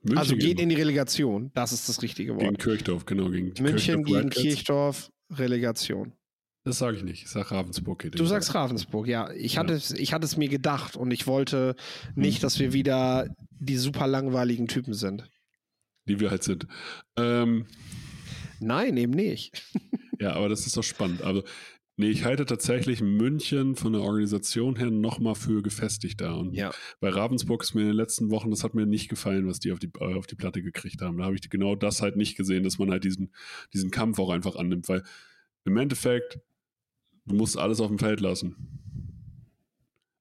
München 0.02 0.18
also 0.18 0.34
geht 0.34 0.42
gegen, 0.42 0.60
in 0.60 0.68
die 0.68 0.74
Relegation. 0.76 1.50
Das 1.54 1.72
ist 1.72 1.88
das 1.88 2.02
richtige 2.02 2.34
gegen 2.36 2.46
Wort. 2.46 2.58
Kirchdorf, 2.60 3.04
genau. 3.04 3.30
Gegen 3.30 3.52
München 3.60 4.04
Kirchdorf 4.04 4.06
gegen. 4.06 4.30
Kirchdorf, 4.30 5.10
Relegation. 5.30 6.12
Das 6.64 6.78
sage 6.78 6.96
ich 6.96 7.02
nicht. 7.02 7.22
Ich 7.24 7.28
sage 7.30 7.50
Ravensburg 7.50 8.00
geht. 8.02 8.18
Du 8.18 8.24
sagst 8.24 8.54
Ravensburg, 8.54 9.08
ja. 9.08 9.30
Ich 9.32 9.58
hatte, 9.58 9.72
Ja. 9.72 9.78
es, 9.78 9.90
ich 9.92 10.12
hatte 10.12 10.24
es 10.24 10.36
mir 10.36 10.48
gedacht 10.48 10.96
und 10.96 11.10
ich 11.10 11.26
wollte 11.26 11.74
nicht, 12.14 12.36
Hm. 12.36 12.42
dass 12.42 12.58
wir 12.60 12.72
wieder 12.72 13.34
die 13.58 13.76
super 13.76 14.06
langweiligen 14.06 14.68
Typen 14.68 14.94
sind. 14.94 15.28
Die 16.06 16.20
wir 16.20 16.30
halt 16.30 16.44
sind. 16.44 16.66
Ähm, 17.16 17.66
Nein, 18.60 18.96
eben 18.96 19.12
nicht. 19.12 19.52
ja, 20.20 20.34
aber 20.34 20.48
das 20.48 20.66
ist 20.66 20.76
doch 20.76 20.84
spannend. 20.84 21.22
Also, 21.22 21.42
nee, 21.96 22.10
ich 22.10 22.24
halte 22.24 22.46
tatsächlich 22.46 23.00
München 23.00 23.74
von 23.74 23.92
der 23.92 24.02
Organisation 24.02 24.76
her 24.76 24.90
nochmal 24.90 25.34
für 25.34 25.62
gefestigter. 25.62 26.36
Und 26.38 26.54
Ja. 26.54 26.70
bei 27.00 27.08
Ravensburg 27.08 27.62
ist 27.64 27.74
mir 27.74 27.80
in 27.82 27.88
den 27.88 27.96
letzten 27.96 28.30
Wochen, 28.30 28.50
das 28.52 28.62
hat 28.62 28.74
mir 28.74 28.86
nicht 28.86 29.08
gefallen, 29.08 29.48
was 29.48 29.58
die 29.58 29.72
auf 29.72 29.80
die, 29.80 29.90
äh, 29.98 30.14
auf 30.14 30.28
die 30.28 30.36
Platte 30.36 30.62
gekriegt 30.62 31.02
haben. 31.02 31.18
Da 31.18 31.24
habe 31.24 31.34
ich 31.34 31.50
genau 31.50 31.74
das 31.74 32.02
halt 32.02 32.16
nicht 32.16 32.36
gesehen, 32.36 32.62
dass 32.62 32.78
man 32.78 32.90
halt 32.92 33.02
diesen, 33.02 33.34
diesen 33.74 33.90
Kampf 33.90 34.20
auch 34.20 34.30
einfach 34.30 34.54
annimmt, 34.54 34.88
weil 34.88 35.02
im 35.64 35.76
Endeffekt, 35.76 36.38
du 37.26 37.34
musst 37.34 37.58
alles 37.58 37.80
auf 37.80 37.88
dem 37.88 37.98
Feld 37.98 38.20
lassen. 38.20 38.56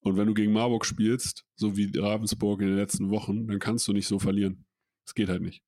Und 0.01 0.17
wenn 0.17 0.27
du 0.27 0.33
gegen 0.33 0.51
Marburg 0.51 0.85
spielst, 0.85 1.45
so 1.55 1.77
wie 1.77 1.91
Ravensburg 1.97 2.61
in 2.61 2.67
den 2.67 2.75
letzten 2.75 3.09
Wochen, 3.11 3.47
dann 3.47 3.59
kannst 3.59 3.87
du 3.87 3.93
nicht 3.93 4.07
so 4.07 4.17
verlieren. 4.17 4.65
Es 5.05 5.13
geht 5.13 5.29
halt 5.29 5.41
nicht. 5.41 5.63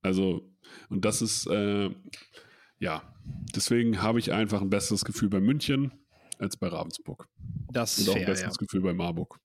Also, 0.00 0.50
und 0.88 1.04
das 1.04 1.20
ist, 1.20 1.46
äh, 1.46 1.90
ja, 2.78 3.14
deswegen 3.54 4.02
habe 4.02 4.18
ich 4.18 4.32
einfach 4.32 4.62
ein 4.62 4.70
besseres 4.70 5.04
Gefühl 5.04 5.28
bei 5.28 5.40
München 5.40 5.92
als 6.38 6.56
bei 6.56 6.68
Ravensburg. 6.68 7.28
Das 7.70 7.98
Und 7.98 8.04
ist 8.04 8.08
auch 8.08 8.14
ein 8.14 8.18
fair, 8.20 8.28
ja. 8.28 8.32
besseres 8.32 8.58
Gefühl 8.58 8.82
bei 8.82 8.94
Marburg. 8.94 9.38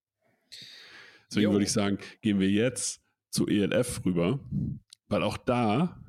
Deswegen 1.30 1.46
Jo. 1.46 1.52
würde 1.52 1.64
ich 1.66 1.72
sagen, 1.72 1.98
gehen 2.22 2.40
wir 2.40 2.50
jetzt 2.50 3.02
zu 3.30 3.48
ELF 3.48 4.06
rüber, 4.06 4.40
weil 5.08 5.24
auch 5.24 5.38
da 5.38 6.02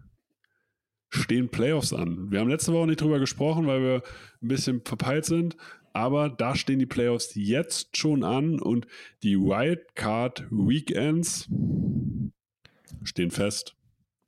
stehen 1.13 1.49
Playoffs 1.51 1.93
an. 1.93 2.31
Wir 2.31 2.41
haben 2.41 2.49
letzte 2.49 2.73
Woche 2.73 2.87
nicht 2.87 3.01
drüber 3.01 3.19
gesprochen, 3.19 3.67
weil 3.67 3.83
wir 3.83 4.03
ein 4.43 4.49
bisschen 4.49 4.81
verpeilt 4.85 5.27
sind, 5.27 5.57
aber 5.93 6.31
da 6.31 6.57
stehen 6.57 6.79
die 6.79 6.87
Playoffs 6.87 7.33
jetzt 7.35 7.97
schon 7.97 8.25
an 8.25 8.59
und 8.59 8.87
die 9.23 9.39
Wildcard 9.39 10.47
Weekends 10.51 11.49
stehen 13.05 13.31
fest. 13.31 13.77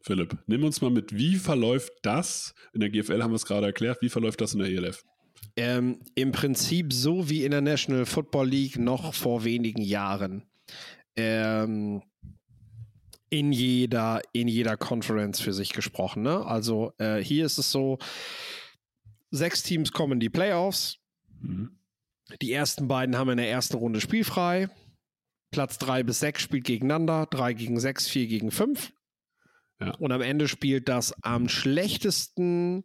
Philipp, 0.02 0.36
nimm 0.46 0.64
uns 0.64 0.82
mal 0.82 0.90
mit, 0.90 1.16
wie 1.16 1.36
verläuft 1.36 1.92
das? 2.02 2.54
In 2.74 2.80
der 2.80 2.90
GFL 2.90 3.22
haben 3.22 3.30
wir 3.30 3.36
es 3.36 3.46
gerade 3.46 3.66
erklärt, 3.66 4.02
wie 4.02 4.10
verläuft 4.10 4.42
das 4.42 4.52
in 4.52 4.60
der 4.60 4.68
ELF? 4.68 5.02
Ähm, 5.56 6.00
Im 6.14 6.32
Prinzip 6.32 6.92
so 6.92 7.30
wie 7.30 7.44
in 7.44 7.52
der 7.52 7.62
National 7.62 8.04
Football 8.04 8.48
League 8.48 8.78
noch 8.78 9.14
vor 9.14 9.44
wenigen 9.44 9.80
Jahren. 9.80 10.42
Ähm, 11.16 12.02
in 13.34 13.50
jeder, 13.50 14.22
in 14.32 14.46
jeder 14.46 14.76
Conference 14.76 15.40
für 15.40 15.52
sich 15.52 15.72
gesprochen. 15.72 16.22
Ne? 16.22 16.46
Also 16.46 16.92
äh, 16.98 17.16
hier 17.16 17.44
ist 17.44 17.58
es 17.58 17.72
so, 17.72 17.98
sechs 19.32 19.64
Teams 19.64 19.90
kommen 19.90 20.12
in 20.12 20.20
die 20.20 20.30
Playoffs. 20.30 20.98
Mhm. 21.40 21.76
Die 22.40 22.52
ersten 22.52 22.86
beiden 22.86 23.16
haben 23.16 23.30
in 23.30 23.38
der 23.38 23.50
ersten 23.50 23.76
Runde 23.76 24.00
spielfrei. 24.00 24.68
Platz 25.50 25.78
drei 25.78 26.04
bis 26.04 26.20
sechs 26.20 26.42
spielt 26.42 26.62
gegeneinander. 26.64 27.26
Drei 27.26 27.54
gegen 27.54 27.80
sechs, 27.80 28.06
vier 28.06 28.28
gegen 28.28 28.52
fünf. 28.52 28.92
Ja. 29.80 29.90
Und 29.98 30.12
am 30.12 30.20
Ende 30.22 30.46
spielt 30.46 30.88
das 30.88 31.12
am 31.24 31.48
schlechtesten 31.48 32.84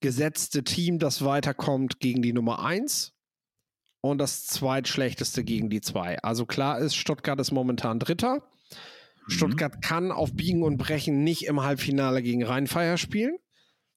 gesetzte 0.00 0.62
Team, 0.62 0.98
das 0.98 1.24
weiterkommt, 1.24 2.00
gegen 2.00 2.20
die 2.20 2.34
Nummer 2.34 2.62
eins. 2.62 3.14
und 4.10 4.18
das 4.18 4.46
zweitschlechteste 4.46 5.44
gegen 5.44 5.68
die 5.70 5.80
zwei. 5.80 6.18
Also 6.20 6.46
klar 6.46 6.78
ist, 6.78 6.96
Stuttgart 6.96 7.38
ist 7.40 7.52
momentan 7.52 7.98
Dritter. 7.98 8.42
Mhm. 9.26 9.32
Stuttgart 9.32 9.82
kann 9.82 10.12
auf 10.12 10.34
Biegen 10.34 10.62
und 10.62 10.76
Brechen 10.76 11.24
nicht 11.24 11.46
im 11.46 11.62
Halbfinale 11.62 12.22
gegen 12.22 12.44
Rheinfeier 12.44 12.96
spielen, 12.96 13.36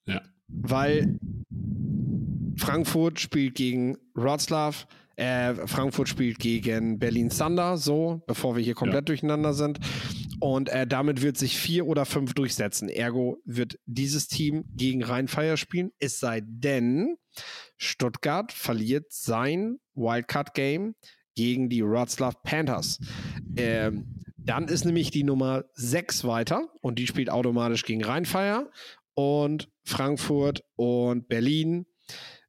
Ja. 0.06 0.22
weil 0.48 1.20
Frankfurt 2.58 3.20
spielt 3.20 3.56
gegen 3.56 3.98
Wroclaw, 4.16 4.76
äh, 5.16 5.54
Frankfurt 5.68 6.10
spielt 6.10 6.40
gegen 6.40 7.00
Berlin 7.00 7.30
Thunder, 7.30 7.78
so, 7.78 8.22
bevor 8.28 8.56
wir 8.56 8.64
hier 8.64 8.74
komplett 8.76 9.08
durcheinander 9.10 9.54
sind. 9.54 9.80
Und 10.42 10.70
äh, 10.70 10.88
damit 10.88 11.22
wird 11.22 11.38
sich 11.38 11.58
vier 11.58 11.86
oder 11.86 12.06
fünf 12.06 12.34
durchsetzen. 12.34 12.88
Ergo 12.88 13.38
wird 13.44 13.78
dieses 13.86 14.28
Team 14.28 14.64
gegen 14.76 15.04
Rheinfeier 15.04 15.58
spielen, 15.58 15.92
es 16.00 16.20
sei 16.20 16.42
denn, 16.46 17.18
Stuttgart 17.78 18.52
verliert 18.52 19.08
sein 19.12 19.78
Wildcard-Game 19.96 20.96
gegen 21.36 21.70
die 21.70 21.84
Wroclaw 21.84 22.34
Panthers. 22.44 23.00
Ähm, 23.56 24.19
dann 24.50 24.68
ist 24.68 24.84
nämlich 24.84 25.12
die 25.12 25.24
Nummer 25.24 25.66
6 25.74 26.24
weiter 26.24 26.70
und 26.82 26.98
die 26.98 27.06
spielt 27.06 27.30
automatisch 27.30 27.84
gegen 27.84 28.04
Rheinfeier. 28.04 28.72
Und 29.14 29.70
Frankfurt 29.84 30.64
und 30.76 31.28
Berlin 31.28 31.86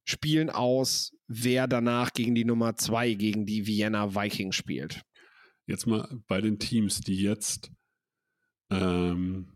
spielen 0.05 0.49
aus, 0.49 1.13
wer 1.27 1.69
danach 1.69 2.15
gegen 2.15 2.35
die 2.35 2.47
Nummer 2.47 2.75
2, 2.75 3.13
gegen 3.15 3.45
die 3.45 3.67
Vienna 3.67 4.15
Vikings 4.15 4.57
spielt. 4.57 5.03
Jetzt 5.67 5.87
mal 5.87 6.09
bei 6.27 6.41
den 6.41 6.59
Teams, 6.59 7.03
die 7.03 7.21
jetzt 7.21 7.71
ähm, 8.71 9.53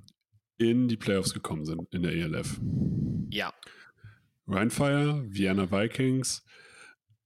in 0.59 0.87
die 0.89 0.99
Playoffs 0.99 1.33
gekommen 1.33 1.65
sind 1.65 1.89
in 1.95 2.03
der 2.03 2.13
ELF. 2.13 2.61
Ja. 3.31 3.55
Rheinfire, 4.47 5.25
Vienna 5.29 5.71
Vikings, 5.71 6.45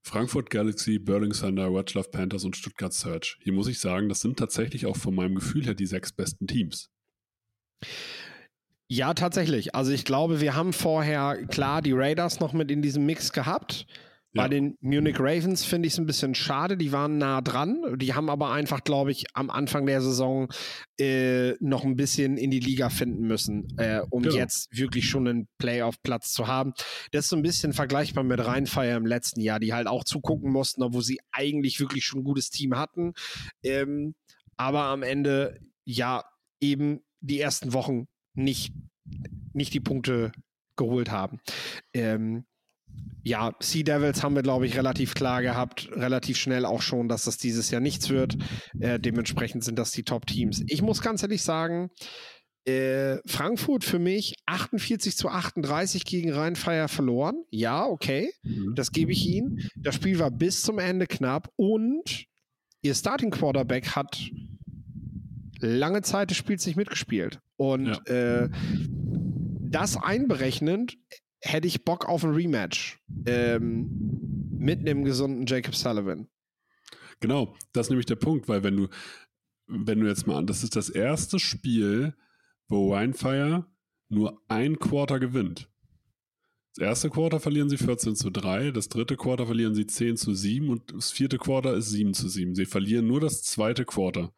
Frankfurt 0.09 0.49
Galaxy, 0.49 0.99
Berlin 0.99 1.33
Thunder, 1.33 1.71
Wroclaw 1.71 2.09
Panthers 2.09 2.45
und 2.45 2.57
Stuttgart 2.57 2.95
Surge. 2.95 3.37
Hier 3.43 3.53
muss 3.53 3.69
ich 3.69 3.79
sagen, 3.79 4.09
das 4.09 4.21
sind 4.21 4.39
tatsächlich 4.39 4.87
auch 4.87 4.97
von 4.97 5.15
meinem 5.15 5.35
Gefühl 5.35 5.67
her 5.67 5.75
die 5.75 5.85
sechs 5.85 6.13
besten 6.13 6.47
Teams. 6.47 6.89
Ja, 8.89 9.13
tatsächlich. 9.13 9.75
Also 9.75 9.93
ich 9.93 10.07
glaube, 10.07 10.41
wir 10.41 10.55
haben 10.55 10.73
vorher 10.73 11.45
klar 11.49 11.83
die 11.83 11.93
Raiders 11.93 12.41
noch 12.41 12.55
mit 12.55 12.71
in 12.71 12.81
diesem 12.81 13.05
Mix 13.05 13.35
gehabt. 13.35 13.87
Bei 14.39 14.49
den 14.49 14.77
Munich 14.81 15.17
Ravens 15.19 15.65
finde 15.65 15.87
ich 15.87 15.93
es 15.93 15.99
ein 15.99 16.07
bisschen 16.07 16.35
schade. 16.35 16.77
Die 16.77 16.93
waren 16.93 17.19
nah 17.19 17.41
dran. 17.41 17.83
Die 17.99 18.15
haben 18.15 18.31
aber 18.31 18.51
einfach, 18.53 18.83
glaube 18.83 19.11
ich, 19.11 19.27
am 19.35 19.51
Anfang 19.51 19.87
der 19.87 20.01
Saison 20.01 20.49
äh, 20.99 21.53
noch 21.61 21.85
ein 21.85 21.97
bisschen 21.97 22.37
in 22.39 22.51
die 22.51 22.61
Liga 22.61 22.89
finden 22.89 23.27
müssen, 23.27 23.69
äh, 23.79 24.01
um 24.11 24.23
Genau. 24.23 24.37
jetzt 24.37 24.69
wirklich 24.77 25.09
schon 25.09 25.29
einen 25.29 25.49
Playoff-Platz 25.59 26.33
zu 26.33 26.47
haben. 26.47 26.73
Das 27.13 27.25
ist 27.27 27.31
so 27.31 27.37
ein 27.37 27.43
bisschen 27.43 27.73
vergleichbar 27.73 28.25
mit 28.25 28.45
Rheinfeier 28.45 28.97
im 28.97 29.07
letzten 29.07 29.41
Jahr, 29.41 29.61
die 29.61 29.73
halt 29.75 29.87
auch 29.87 30.05
zugucken 30.05 30.51
mussten, 30.51 30.83
obwohl 30.83 31.03
sie 31.03 31.21
eigentlich 31.33 31.81
wirklich 31.81 32.05
schon 32.05 32.21
ein 32.21 32.25
gutes 32.25 32.51
Team 32.51 32.77
hatten. 32.77 33.13
Ähm, 33.63 34.15
aber 34.57 34.85
am 34.85 35.03
Ende, 35.03 35.59
ja, 35.85 36.25
eben 36.61 37.01
die 37.21 37.41
ersten 37.41 37.73
Wochen 37.73 38.07
nicht, 38.35 38.73
nicht 39.53 39.75
die 39.75 39.81
Punkte 39.81 40.33
geholt 40.77 41.11
haben. 41.11 41.41
Ähm, 41.93 42.45
ja, 43.25 43.53
Sea 43.61 43.83
Devils 43.83 44.23
haben 44.23 44.35
wir, 44.35 44.43
glaube 44.43 44.67
ich, 44.67 44.77
relativ 44.77 45.15
klar 45.15 45.43
gehabt, 45.43 45.89
relativ 45.93 46.37
schnell 46.39 46.65
auch 46.65 46.81
schon, 46.83 47.09
dass 47.09 47.25
das 47.25 47.37
dieses 47.37 47.71
Jahr 47.71 47.81
nichts 47.81 48.09
wird. 48.09 48.37
Äh, 48.81 48.99
dementsprechend 48.99 49.65
sind 49.65 49.79
das 49.79 49.91
die 49.93 50.03
Top-Teams. 50.05 50.63
Ich 50.67 50.81
muss 50.83 51.03
ganz 51.03 51.23
ehrlich 51.23 51.43
sagen, 51.43 51.91
äh, 52.65 53.19
Frankfurt 53.27 53.85
für 53.85 53.99
mich 53.99 54.35
48 54.47 55.17
zu 55.17 55.29
38 55.29 56.05
gegen 56.05 56.33
Rheinfeier 56.33 56.89
verloren. 56.89 57.45
Ja, 57.51 57.85
okay, 57.87 58.31
Mhm. 58.43 58.75
das 58.75 58.93
gebe 58.93 59.13
ich 59.13 59.27
ihnen. 59.27 59.69
Das 59.77 59.95
Spiel 59.95 60.19
war 60.19 60.31
bis 60.31 60.63
zum 60.63 60.79
Ende 60.79 61.07
knapp 61.07 61.51
und 61.57 62.25
ihr 62.83 62.95
Starting 62.95 63.31
Quarterback 63.31 63.95
hat 63.97 64.21
lange 65.61 66.03
Zeit 66.03 66.31
des 66.31 66.37
Spiels 66.37 66.67
nicht 66.67 66.77
mitgespielt. 66.77 67.41
Und 67.57 68.07
äh, 68.09 68.49
das 69.71 69.97
einberechnend 69.97 70.97
hätte 71.41 71.67
ich 71.67 71.85
Bock 71.85 72.07
auf 72.09 72.25
ein 72.25 72.33
Rematch 72.33 72.99
ähm, 73.27 73.89
mit 74.59 74.81
einem 74.81 75.05
gesunden 75.05 75.47
Jacob 75.47 75.75
Sullivan. 75.75 76.29
Genau, 77.21 77.55
das 77.73 77.87
ist 77.87 77.91
nämlich 77.91 78.07
der 78.07 78.17
Punkt, 78.17 78.49
weil 78.49 78.63
wenn 78.63 78.77
du, 78.77 78.89
wenn 79.67 80.01
du 80.01 80.07
jetzt 80.07 80.27
mal 80.27 80.37
an, 80.37 80.47
das 80.47 80.63
ist 80.63 80.77
das 80.77 80.89
erste 80.89 81.39
Spiel, 81.39 82.15
wo 82.69 82.95
Rheinfire 82.95 83.67
nur 84.09 84.41
ein 84.49 84.79
Quarter 84.79 85.19
gewinnt. 85.19 85.69
Das 86.75 86.87
erste 86.87 87.11
Quarter 87.11 87.41
verlieren 87.41 87.69
sie 87.69 87.77
14 87.77 88.15
zu 88.15 88.31
3, 88.31 88.71
das 88.71 88.89
dritte 88.89 89.17
Quarter 89.17 89.47
verlieren 89.47 89.75
sie 89.75 89.87
10 89.87 90.17
zu 90.17 90.33
7 90.33 90.69
und 90.69 90.93
das 90.93 91.11
vierte 91.11 91.39
Quarter 91.39 91.75
ist 91.75 91.91
7 91.91 92.15
zu 92.15 92.29
7. 92.29 92.55
Sie 92.55 92.67
verlieren 92.67 93.07
nur 93.07 93.21
das 93.21 93.43
zweite 93.43 93.85
Quarter. 93.85 94.33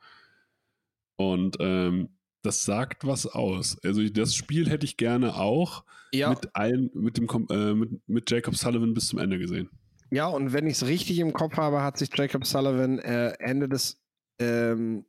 Und 1.16 1.58
ähm, 1.60 2.08
das 2.42 2.64
sagt 2.64 3.06
was 3.06 3.26
aus. 3.26 3.78
Also 3.84 4.02
das 4.08 4.34
Spiel 4.34 4.68
hätte 4.68 4.84
ich 4.86 4.96
gerne 4.96 5.34
auch 5.36 5.84
Ja, 6.12 6.30
mit 6.30 6.54
allen, 6.54 6.90
mit 6.94 7.16
dem 7.16 7.28
äh, 7.50 7.74
mit, 7.74 8.08
mit 8.08 8.30
Jacob 8.30 8.56
Sullivan 8.56 8.94
bis 8.94 9.08
zum 9.08 9.18
Ende 9.18 9.38
gesehen. 9.38 9.68
ja 10.10 10.26
und 10.26 10.52
wenn 10.52 10.66
ich 10.66 10.74
es 10.74 10.86
richtig 10.86 11.18
im 11.18 11.32
Kopf 11.32 11.56
habe, 11.56 11.82
hat 11.82 11.98
sich 11.98 12.08
Jacob 12.14 12.46
Sullivan 12.46 12.98
äh, 12.98 13.32
Ende 13.38 13.68
des 13.68 14.00
ähm, 14.38 15.04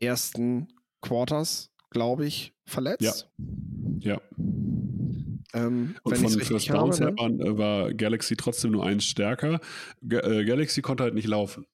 ersten 0.00 0.68
Quarters, 1.00 1.70
glaube 1.90 2.26
ich, 2.26 2.54
verletzt. 2.66 3.30
Ja. 4.00 4.20
Ähm, 5.54 5.96
Und 6.02 6.18
von 6.18 6.40
First 6.40 6.68
Downs 6.70 7.00
her 7.00 7.10
ne? 7.12 7.16
waren, 7.18 7.40
äh, 7.40 7.56
war 7.56 7.94
Galaxy 7.94 8.36
trotzdem 8.36 8.72
nur 8.72 8.84
eins 8.84 9.04
stärker. 9.04 9.60
Ga 10.06 10.20
äh, 10.20 10.44
Galaxy 10.44 10.82
konnte 10.82 11.04
halt 11.04 11.14
nicht 11.14 11.26
laufen. 11.26 11.64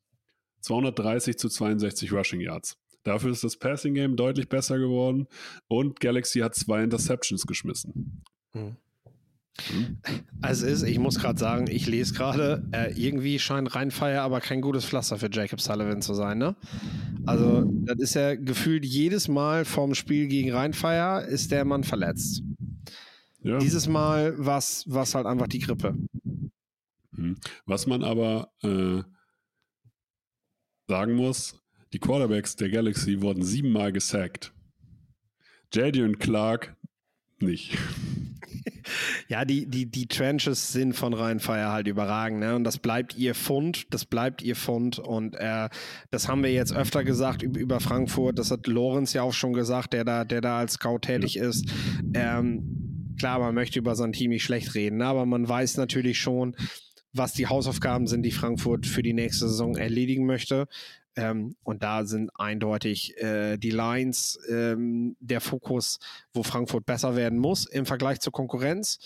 230 0.61 1.37
zu 1.39 1.49
62 1.49 2.13
Rushing 2.13 2.41
Yards. 2.41 2.77
Dafür 3.05 3.31
ist 3.31 3.45
das 3.45 3.57
Passing 3.57 3.95
Game 3.95 4.17
deutlich 4.17 4.49
besser 4.49 4.79
geworden 4.79 5.29
und 5.69 6.01
Galaxy 6.01 6.41
hat 6.41 6.55
zwei 6.55 6.83
Interceptions 6.83 7.47
geschmissen. 7.47 8.23
Mhm. 8.53 8.77
Mhm. 9.73 9.99
Also 10.43 10.67
ist, 10.67 10.83
ich 10.83 10.99
muss 10.99 11.19
gerade 11.19 11.39
sagen, 11.39 11.69
ich 11.71 11.87
lese 11.87 12.13
gerade, 12.15 12.67
äh, 12.73 12.93
irgendwie 13.01 13.39
scheint 13.39 13.75
Rheinfeier 13.75 14.23
aber 14.23 14.41
kein 14.41 14.61
gutes 14.61 14.85
Pflaster 14.85 15.19
für 15.19 15.31
Jacob 15.31 15.61
Sullivan 15.61 16.03
zu 16.03 16.15
sein, 16.15 16.39
ne? 16.39 16.57
Also, 17.25 17.65
das 17.85 17.99
ist 17.99 18.15
ja 18.15 18.35
gefühlt 18.35 18.85
jedes 18.85 19.29
Mal 19.29 19.65
vorm 19.65 19.95
Spiel 19.95 20.27
gegen 20.27 20.53
Rheinfeier 20.53 21.25
ist 21.25 21.53
der 21.53 21.65
Mann 21.65 21.85
verletzt. 21.85 22.43
Ja. 23.43 23.59
Dieses 23.59 23.87
Mal 23.87 24.35
war 24.39 24.59
es 24.59 25.15
halt 25.15 25.27
einfach 25.27 25.47
die 25.47 25.61
Grippe. 25.61 25.97
Mhm. 27.13 27.37
Was 27.65 27.87
man 27.87 28.03
aber 28.03 28.51
äh, 28.63 29.03
sagen 30.89 31.15
muss, 31.15 31.64
die 31.95 32.01
Quarterbacks 32.01 32.57
der 32.57 32.71
Galaxy 32.71 33.23
wurden 33.23 33.45
siebenmal 33.45 33.93
gesackt. 33.93 34.53
Jadion 35.73 36.19
Clark 36.19 36.77
nicht. 37.39 37.79
Ja, 39.29 39.47
die, 39.47 39.67
die, 39.67 39.91
die 39.91 40.07
Trenches 40.07 40.73
sind 40.73 40.93
von 40.95 41.15
Rheinfeier 41.15 41.73
halt 41.73 41.89
überragend, 41.89 42.41
ne? 42.41 42.55
Und 42.55 42.65
das 42.65 42.79
bleibt 42.79 43.17
ihr 43.17 43.35
Fund, 43.35 43.87
das 43.93 44.05
bleibt 44.05 44.43
ihr 44.43 44.57
Fund. 44.57 44.99
Und 44.99 45.35
äh, 45.37 45.71
das 46.11 46.29
haben 46.29 46.43
wir 46.43 46.53
jetzt 46.53 46.75
öfter 46.75 47.03
gesagt 47.03 47.43
über, 47.43 47.81
Frankfurt. 47.81 48.39
Das 48.39 48.51
hat 48.51 48.67
Lorenz 48.67 49.15
ja 49.15 49.23
auch 49.23 49.33
schon 49.33 49.55
gesagt, 49.55 49.95
der 49.95 50.05
da, 50.05 50.25
der 50.25 50.43
da 50.43 50.59
als 50.59 50.75
Scout 50.75 51.01
tätig 51.01 51.39
ist. 51.39 51.71
Ähm, 52.15 53.15
klar, 53.19 53.39
man 53.39 53.55
möchte 53.55 53.79
über 53.79 53.97
sein 53.97 54.13
Team 54.13 54.31
nicht 54.31 54.45
schlecht 54.45 54.75
reden, 54.75 54.99
ne? 54.99 55.07
aber 55.07 55.25
man 55.25 55.49
weiß 55.49 55.79
natürlich 55.79 56.19
schon, 56.19 56.55
was 57.15 57.33
die 57.33 57.47
Hausaufgaben 57.47 58.07
sind, 58.07 58.23
die 58.23 58.33
Frankfurt 58.33 58.87
für 58.87 59.03
die 59.03 59.15
nächste 59.15 59.49
Saison 59.49 59.77
erledigen 59.77 60.27
möchte. 60.27 60.69
Ähm, 61.17 61.57
und 61.63 61.83
da 61.83 62.05
sind 62.05 62.31
eindeutig 62.35 63.17
äh, 63.19 63.57
die 63.57 63.71
Lines 63.71 64.39
ähm, 64.49 65.17
der 65.21 65.41
Fokus, 65.41 65.99
wo 66.33 66.43
Frankfurt 66.43 66.87
besser 66.87 67.17
werden 67.17 67.39
muss 67.39 67.67
im 67.67 67.87
Vergleich 67.87 68.21
zur 68.21 68.33
Konkurrenz. 68.33 68.99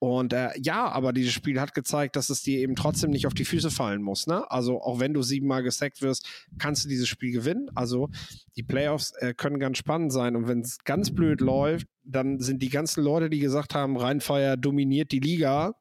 Und 0.00 0.32
äh, 0.32 0.50
ja, 0.62 0.88
aber 0.88 1.12
dieses 1.12 1.32
Spiel 1.32 1.60
hat 1.60 1.74
gezeigt, 1.74 2.14
dass 2.14 2.30
es 2.30 2.42
dir 2.42 2.60
eben 2.60 2.76
trotzdem 2.76 3.10
nicht 3.10 3.26
auf 3.26 3.34
die 3.34 3.44
Füße 3.44 3.70
fallen 3.70 4.00
muss. 4.00 4.28
Ne? 4.28 4.48
Also 4.50 4.80
auch 4.80 5.00
wenn 5.00 5.12
du 5.12 5.22
siebenmal 5.22 5.64
gesackt 5.64 6.02
wirst, 6.02 6.28
kannst 6.58 6.84
du 6.84 6.88
dieses 6.88 7.08
Spiel 7.08 7.32
gewinnen. 7.32 7.68
Also 7.74 8.08
die 8.56 8.62
Playoffs 8.62 9.12
äh, 9.18 9.34
können 9.34 9.58
ganz 9.58 9.78
spannend 9.78 10.12
sein. 10.12 10.36
Und 10.36 10.46
wenn 10.46 10.60
es 10.60 10.78
ganz 10.84 11.12
blöd 11.12 11.40
läuft, 11.40 11.88
dann 12.04 12.38
sind 12.38 12.62
die 12.62 12.68
ganzen 12.68 13.02
Leute, 13.02 13.28
die 13.28 13.40
gesagt 13.40 13.74
haben, 13.74 13.96
Rheinfeier 13.96 14.56
dominiert 14.56 15.10
die 15.10 15.20
Liga, 15.20 15.74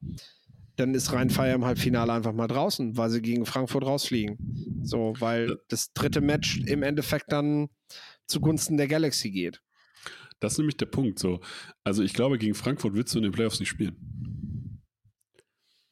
dann 0.77 0.93
ist 0.93 1.11
Rheinfeier 1.11 1.55
im 1.55 1.65
Halbfinale 1.65 2.13
einfach 2.13 2.33
mal 2.33 2.47
draußen, 2.47 2.95
weil 2.97 3.09
sie 3.09 3.21
gegen 3.21 3.45
Frankfurt 3.45 3.83
rausfliegen. 3.83 4.37
So, 4.83 5.13
weil 5.19 5.57
das 5.67 5.91
dritte 5.93 6.21
Match 6.21 6.59
im 6.65 6.83
Endeffekt 6.83 7.31
dann 7.31 7.69
zugunsten 8.27 8.77
der 8.77 8.87
Galaxy 8.87 9.31
geht. 9.31 9.61
Das 10.39 10.53
ist 10.53 10.57
nämlich 10.59 10.77
der 10.77 10.85
Punkt. 10.85 11.19
So. 11.19 11.41
Also 11.83 12.03
ich 12.03 12.13
glaube, 12.13 12.37
gegen 12.37 12.53
Frankfurt 12.53 12.93
willst 12.93 13.13
du 13.13 13.19
in 13.19 13.23
den 13.23 13.31
Playoffs 13.31 13.59
nicht 13.59 13.69
spielen. 13.69 14.81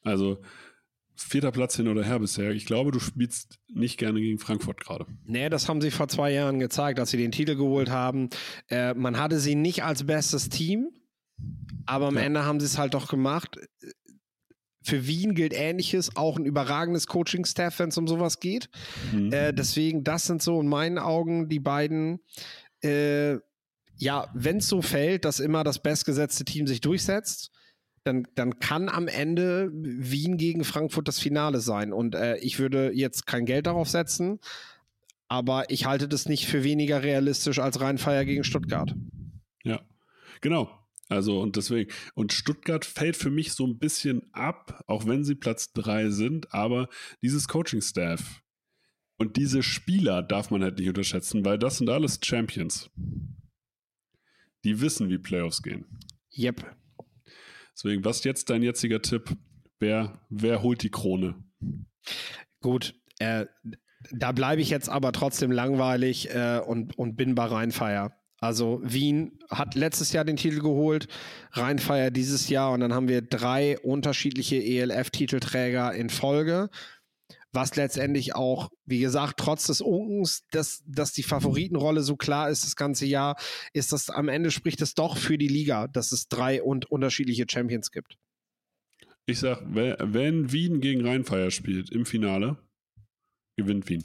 Also 0.02 0.40
vierter 1.16 1.50
Platz 1.50 1.76
hin 1.76 1.88
oder 1.88 2.04
her 2.04 2.20
bisher. 2.20 2.52
Ich 2.52 2.66
glaube, 2.66 2.92
du 2.92 3.00
spielst 3.00 3.58
nicht 3.68 3.98
gerne 3.98 4.20
gegen 4.20 4.38
Frankfurt 4.38 4.78
gerade. 4.78 5.06
Nee, 5.24 5.48
das 5.48 5.68
haben 5.68 5.80
sie 5.80 5.90
vor 5.90 6.08
zwei 6.08 6.32
Jahren 6.32 6.60
gezeigt, 6.60 7.00
als 7.00 7.10
sie 7.10 7.16
den 7.16 7.32
Titel 7.32 7.56
geholt 7.56 7.90
haben. 7.90 8.28
Äh, 8.68 8.94
man 8.94 9.18
hatte 9.18 9.40
sie 9.40 9.54
nicht 9.56 9.82
als 9.82 10.04
bestes 10.04 10.48
Team, 10.48 10.90
aber 11.86 12.08
am 12.08 12.16
Ja. 12.16 12.22
Ende 12.22 12.44
haben 12.44 12.60
sie 12.60 12.66
es 12.66 12.78
halt 12.78 12.94
doch 12.94 13.08
gemacht. 13.08 13.58
Für 14.86 15.06
Wien 15.06 15.34
gilt 15.34 15.52
Ähnliches, 15.52 16.16
auch 16.16 16.38
ein 16.38 16.44
überragendes 16.44 17.08
Coaching-Staff, 17.08 17.80
wenn 17.80 17.88
es 17.88 17.98
um 17.98 18.06
sowas 18.06 18.38
geht. 18.38 18.68
Mhm. 19.12 19.32
Äh, 19.32 19.52
deswegen, 19.52 20.04
das 20.04 20.26
sind 20.26 20.42
so 20.42 20.60
in 20.60 20.68
meinen 20.68 20.98
Augen 20.98 21.48
die 21.48 21.58
beiden. 21.58 22.20
Äh, 22.84 23.38
ja, 23.98 24.30
wenn 24.32 24.58
es 24.58 24.68
so 24.68 24.82
fällt, 24.82 25.24
dass 25.24 25.40
immer 25.40 25.64
das 25.64 25.80
bestgesetzte 25.80 26.44
Team 26.44 26.68
sich 26.68 26.80
durchsetzt, 26.80 27.50
dann, 28.04 28.28
dann 28.36 28.60
kann 28.60 28.88
am 28.88 29.08
Ende 29.08 29.70
Wien 29.72 30.36
gegen 30.36 30.62
Frankfurt 30.62 31.08
das 31.08 31.18
Finale 31.18 31.60
sein. 31.60 31.92
Und 31.92 32.14
äh, 32.14 32.36
ich 32.36 32.60
würde 32.60 32.92
jetzt 32.94 33.26
kein 33.26 33.44
Geld 33.44 33.66
darauf 33.66 33.88
setzen, 33.88 34.38
aber 35.26 35.68
ich 35.70 35.86
halte 35.86 36.06
das 36.06 36.28
nicht 36.28 36.46
für 36.46 36.62
weniger 36.62 37.02
realistisch 37.02 37.58
als 37.58 37.80
Rheinfeier 37.80 38.24
gegen 38.24 38.44
Stuttgart. 38.44 38.94
Ja, 39.64 39.80
genau. 40.40 40.70
Also 41.08 41.40
und 41.40 41.56
deswegen, 41.56 41.90
und 42.14 42.32
Stuttgart 42.32 42.84
fällt 42.84 43.16
für 43.16 43.30
mich 43.30 43.52
so 43.52 43.66
ein 43.66 43.78
bisschen 43.78 44.22
ab, 44.32 44.82
auch 44.86 45.06
wenn 45.06 45.24
sie 45.24 45.34
Platz 45.36 45.72
drei 45.72 46.10
sind, 46.10 46.52
aber 46.52 46.88
dieses 47.22 47.46
Coaching-Staff 47.46 48.42
und 49.18 49.36
diese 49.36 49.62
Spieler 49.62 50.22
darf 50.22 50.50
man 50.50 50.62
halt 50.62 50.78
nicht 50.78 50.88
unterschätzen, 50.88 51.44
weil 51.44 51.58
das 51.58 51.78
sind 51.78 51.88
alles 51.88 52.18
Champions. 52.22 52.90
Die 54.64 54.80
wissen, 54.80 55.08
wie 55.08 55.18
Playoffs 55.18 55.62
gehen. 55.62 55.86
Yep. 56.36 56.76
Deswegen, 57.72 58.04
was 58.04 58.24
jetzt 58.24 58.50
dein 58.50 58.62
jetziger 58.62 59.00
Tipp? 59.00 59.36
Wer, 59.78 60.20
wer 60.28 60.62
holt 60.62 60.82
die 60.82 60.90
Krone? 60.90 61.36
Gut, 62.60 62.94
äh, 63.18 63.46
da 64.12 64.32
bleibe 64.32 64.62
ich 64.62 64.70
jetzt 64.70 64.88
aber 64.88 65.12
trotzdem 65.12 65.50
langweilig 65.50 66.30
äh, 66.34 66.60
und, 66.66 66.98
und 66.98 67.16
bin 67.16 67.34
bei 67.34 67.44
Rheinfeier. 67.44 68.12
Also 68.38 68.80
Wien 68.82 69.38
hat 69.50 69.74
letztes 69.74 70.12
Jahr 70.12 70.24
den 70.24 70.36
Titel 70.36 70.60
geholt, 70.60 71.08
Rheinfeier 71.52 72.10
dieses 72.10 72.48
Jahr 72.48 72.72
und 72.72 72.80
dann 72.80 72.92
haben 72.92 73.08
wir 73.08 73.22
drei 73.22 73.78
unterschiedliche 73.78 74.56
ELF-Titelträger 74.56 75.94
in 75.94 76.10
Folge, 76.10 76.68
was 77.52 77.74
letztendlich 77.76 78.34
auch, 78.34 78.70
wie 78.84 79.00
gesagt, 79.00 79.38
trotz 79.38 79.66
des 79.66 79.80
Unkens, 79.80 80.44
dass, 80.50 80.82
dass 80.86 81.12
die 81.12 81.22
Favoritenrolle 81.22 82.02
so 82.02 82.16
klar 82.16 82.50
ist 82.50 82.64
das 82.64 82.76
ganze 82.76 83.06
Jahr, 83.06 83.36
ist 83.72 83.92
das 83.92 84.10
am 84.10 84.28
Ende 84.28 84.50
spricht 84.50 84.82
es 84.82 84.94
doch 84.94 85.16
für 85.16 85.38
die 85.38 85.48
Liga, 85.48 85.88
dass 85.88 86.12
es 86.12 86.28
drei 86.28 86.62
und 86.62 86.90
unterschiedliche 86.90 87.46
Champions 87.50 87.90
gibt. 87.90 88.18
Ich 89.24 89.40
sag, 89.40 89.62
wenn 89.66 90.52
Wien 90.52 90.80
gegen 90.80 91.06
Rheinfeier 91.06 91.50
spielt 91.50 91.90
im 91.90 92.04
Finale, 92.04 92.58
gewinnt 93.56 93.88
Wien. 93.88 94.04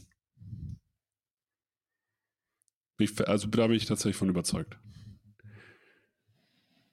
Also 3.25 3.47
da 3.47 3.67
bin 3.67 3.75
ich 3.75 3.85
tatsächlich 3.85 4.15
von 4.17 4.29
überzeugt. 4.29 4.77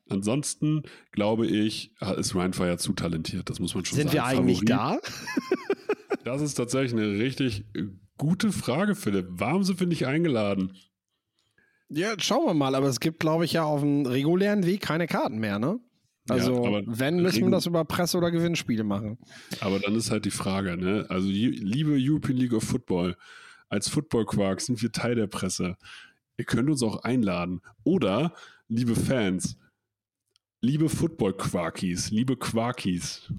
Ansonsten 0.08 0.82
glaube 1.12 1.46
ich, 1.46 1.92
ist 2.16 2.34
Rheinfeier 2.34 2.78
zu 2.78 2.92
talentiert. 2.94 3.50
Das 3.50 3.60
muss 3.60 3.74
man 3.74 3.84
schon 3.84 3.96
Sind 3.98 4.10
sagen. 4.10 4.14
wir 4.14 4.24
eigentlich 4.24 4.60
Favorit. 4.68 4.70
da? 4.70 4.98
Das 6.24 6.42
ist 6.42 6.54
tatsächlich 6.54 6.92
eine 6.92 7.18
richtig 7.18 7.64
gute 8.18 8.52
Frage, 8.52 8.94
Philipp. 8.94 9.28
Warum 9.30 9.64
sind 9.64 9.80
wir 9.80 9.86
nicht 9.86 10.06
eingeladen? 10.06 10.76
Ja, 11.88 12.12
schauen 12.18 12.44
wir 12.44 12.52
mal, 12.52 12.74
aber 12.74 12.88
es 12.88 13.00
gibt, 13.00 13.20
glaube 13.20 13.46
ich, 13.46 13.54
ja 13.54 13.62
auf 13.64 13.80
dem 13.80 14.04
regulären 14.04 14.66
Weg 14.66 14.82
keine 14.82 15.06
Karten 15.06 15.38
mehr, 15.38 15.58
ne? 15.58 15.80
Also, 16.28 16.66
aber 16.66 16.82
wenn, 16.84 17.22
müssen 17.22 17.44
wir 17.44 17.50
das 17.50 17.64
über 17.64 17.82
Presse- 17.86 18.18
oder 18.18 18.30
Gewinnspiele 18.30 18.84
machen. 18.84 19.16
Aber 19.60 19.78
dann 19.78 19.94
ist 19.94 20.10
halt 20.10 20.26
die 20.26 20.30
Frage, 20.30 20.76
ne? 20.76 21.06
Also, 21.08 21.28
liebe 21.28 21.96
European 21.98 22.36
League 22.36 22.52
of 22.52 22.64
Football, 22.64 23.16
als 23.68 23.88
Football 23.88 24.26
Quark 24.26 24.60
sind 24.60 24.80
wir 24.82 24.92
Teil 24.92 25.14
der 25.14 25.26
Presse. 25.26 25.76
Ihr 26.36 26.44
könnt 26.44 26.70
uns 26.70 26.82
auch 26.82 27.02
einladen. 27.02 27.60
Oder, 27.84 28.34
liebe 28.68 28.94
Fans, 28.94 29.56
liebe 30.60 30.88
Football 30.88 31.36
Quarkies, 31.36 32.10
liebe 32.10 32.36
Quarkies, 32.36 33.32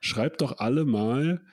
schreibt 0.00 0.40
doch 0.40 0.58
alle 0.58 0.84
mal 0.84 1.44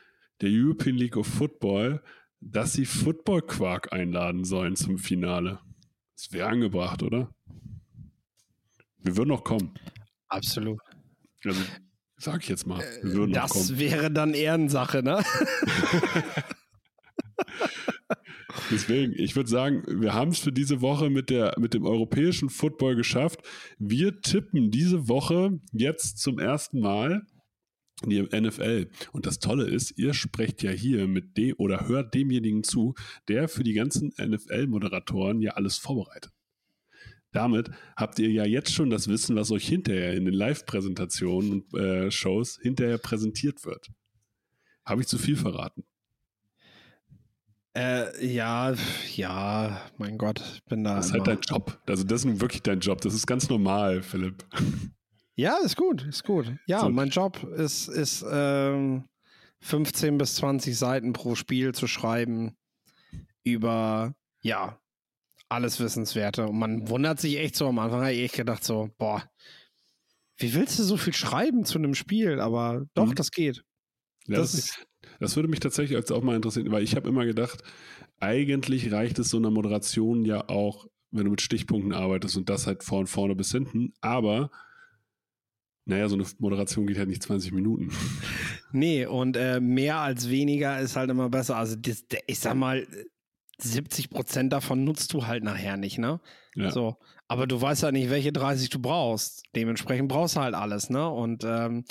der 0.42 0.50
European 0.52 0.96
League 0.96 1.18
of 1.18 1.28
Football, 1.28 2.02
dass 2.40 2.74
sie 2.74 2.86
Football 2.86 3.44
Quark 3.44 3.94
einladen 3.94 4.44
sollen 4.44 4.76
zum 4.76 4.98
Finale. 4.98 5.60
Das 6.16 6.32
wäre 6.32 6.50
angebracht, 6.50 7.04
oder? 7.04 7.34
Wir 8.98 9.18
würden 9.18 9.30
noch 9.30 9.44
kommen. 9.44 9.74
Absolut. 10.28 10.80
Also, 11.44 11.62
sag 12.18 12.42
ich 12.44 12.50
jetzt 12.50 12.66
mal. 12.66 12.80
Wir 13.02 13.14
würden 13.14 13.32
noch 13.32 13.50
kommen. 13.50 13.68
Das 13.68 13.78
wäre 13.78 14.12
dann 14.12 14.34
Ehrensache, 14.34 15.04
ne? 15.04 15.24
Deswegen, 18.70 19.14
ich 19.16 19.36
würde 19.36 19.50
sagen, 19.50 19.84
wir 19.88 20.14
haben 20.14 20.32
es 20.32 20.40
für 20.40 20.52
diese 20.52 20.82
Woche 20.82 21.10
mit, 21.10 21.30
der, 21.30 21.56
mit 21.58 21.74
dem 21.74 21.86
europäischen 21.86 22.50
Football 22.50 22.96
geschafft. 22.96 23.40
Wir 23.80 24.20
tippen 24.22 24.72
diese 24.72 25.08
Woche 25.08 25.60
jetzt 25.72 26.20
zum 26.20 26.40
ersten 26.40 26.80
Mal 26.80 27.26
die 28.06 28.22
NFL. 28.22 28.90
Und 29.12 29.26
das 29.26 29.40
Tolle 29.40 29.68
ist, 29.68 29.98
ihr 29.98 30.14
sprecht 30.14 30.64
ja 30.64 30.72
hier 30.72 31.08
mit 31.08 31.38
dem 31.38 31.56
oder 31.58 31.88
hört 31.88 32.14
demjenigen 32.14 32.64
zu, 32.64 32.96
der 33.28 33.48
für 33.48 33.64
die 33.64 33.74
ganzen 33.74 34.12
NFL-Moderatoren 34.18 35.42
ja 35.42 35.52
alles 35.52 35.78
vorbereitet. 35.78 36.32
Damit 37.32 37.72
habt 37.96 38.20
ihr 38.20 38.30
ja 38.30 38.46
jetzt 38.46 38.74
schon 38.74 38.90
das 38.90 39.08
Wissen, 39.08 39.36
was 39.36 39.52
euch 39.52 39.66
hinterher 39.68 40.14
in 40.14 40.26
den 40.26 40.34
Live-Präsentationen 40.34 41.52
und 41.52 41.80
äh, 41.80 42.12
Shows 42.12 42.60
hinterher 42.62 42.98
präsentiert 42.98 43.66
wird. 43.66 43.90
Habe 44.84 45.02
ich 45.02 45.08
zu 45.08 45.18
viel 45.18 45.38
verraten? 45.38 45.86
Äh, 47.74 48.26
ja, 48.26 48.74
ja, 49.16 49.82
mein 49.98 50.18
Gott, 50.18 50.42
ich 50.56 50.64
bin 50.66 50.84
da. 50.84 50.96
Das 50.96 51.06
ist 51.08 51.12
halt 51.14 51.26
immer- 51.28 51.36
dein 51.38 51.42
Job. 51.42 51.82
Also 51.88 52.04
das 52.04 52.22
ist 52.22 52.26
nun 52.26 52.42
wirklich 52.42 52.62
dein 52.64 52.80
Job. 52.82 53.00
Das 53.02 53.14
ist 53.14 53.26
ganz 53.28 53.50
normal, 53.50 54.02
Philipp. 54.04 54.46
Ja, 55.38 55.58
ist 55.64 55.78
gut, 55.78 56.06
ist 56.06 56.24
gut. 56.26 56.54
Ja, 56.68 56.82
So. 56.82 56.90
mein 56.90 57.10
Job 57.10 57.42
ist, 57.56 57.88
ist 57.88 58.24
ähm, 58.30 59.06
15 59.62 60.18
bis 60.18 60.36
20 60.36 60.78
Seiten 60.78 61.14
pro 61.14 61.36
Spiel 61.36 61.74
zu 61.74 61.88
schreiben 61.88 62.56
über, 63.44 64.14
ja, 64.44 64.78
alles 65.48 65.80
Wissenswerte. 65.80 66.48
Und 66.48 66.60
man 66.60 66.90
wundert 66.90 67.20
sich 67.22 67.38
echt 67.38 67.56
so, 67.56 67.70
am 67.70 67.80
Anfang 67.80 68.02
habe 68.02 68.12
ich 68.14 68.20
echt 68.24 68.36
gedacht 68.36 68.64
so, 68.64 68.90
boah, 69.00 69.24
wie 70.38 70.54
willst 70.54 70.78
du 70.78 70.84
so 70.84 70.98
viel 70.98 71.14
schreiben 71.14 71.64
zu 71.66 71.78
einem 71.80 71.96
Spiel? 71.96 72.40
Aber 72.42 72.86
doch, 72.94 73.08
Mhm. 73.08 73.16
das 73.16 73.32
geht. 73.32 73.64
Ja, 74.28 74.36
das 74.38 74.52
das, 74.52 74.60
ist, 74.60 74.86
das 75.22 75.36
würde 75.36 75.48
mich 75.48 75.60
tatsächlich 75.60 75.96
jetzt 75.96 76.12
auch 76.12 76.24
mal 76.24 76.36
interessieren, 76.36 76.72
weil 76.72 76.84
ich 76.84 76.96
habe 76.96 77.08
immer 77.08 77.26
gedacht, 77.26 77.64
eigentlich 78.20 78.92
reicht 78.92 79.20
es 79.20 79.30
so 79.30 79.38
einer 79.38 79.52
Moderation 79.52 80.26
ja 80.26 80.50
auch, 80.50 80.88
wenn 81.12 81.26
du 81.26 81.32
mit 81.32 81.42
Stichpunkten 81.42 81.94
arbeitest 81.94 82.38
und 82.38 82.50
das 82.50 82.66
halt 82.66 82.84
von 82.84 83.06
vorne 83.06 83.36
bis 83.36 83.52
hinten. 83.52 83.94
Aber 84.02 84.50
naja, 85.86 86.10
so 86.10 86.16
eine 86.16 86.26
Moderation 86.40 86.88
geht 86.88 86.98
halt 86.98 87.10
nicht 87.10 87.22
20 87.22 87.52
Minuten. 87.52 87.92
nee, 88.72 89.06
und 89.06 89.38
äh, 89.38 89.60
mehr 89.60 89.98
als 89.98 90.28
weniger 90.28 90.80
ist 90.80 90.96
halt 90.96 91.12
immer 91.12 91.30
besser. 91.30 91.56
Also, 91.56 91.76
das, 91.76 92.04
ich 92.26 92.40
sag 92.40 92.56
mal, 92.56 92.88
70 93.60 94.10
Prozent 94.10 94.52
davon 94.52 94.84
nutzt 94.84 95.14
du 95.14 95.28
halt 95.28 95.44
nachher 95.44 95.78
nicht, 95.78 96.00
ne? 96.00 96.20
Ja. 96.56 96.72
So, 96.72 96.98
aber 97.32 97.48
du 97.48 97.62
weißt 97.62 97.84
ja 97.84 97.92
nicht, 97.94 98.10
welche 98.10 98.34
30 98.34 98.70
du 98.70 98.80
brauchst. 98.80 99.44
Dementsprechend 99.56 100.10
brauchst 100.10 100.36
du 100.36 100.42
halt 100.42 100.54
alles, 100.54 100.90
ne? 100.90 101.10
Und 101.10 101.44
ähm, 101.46 101.86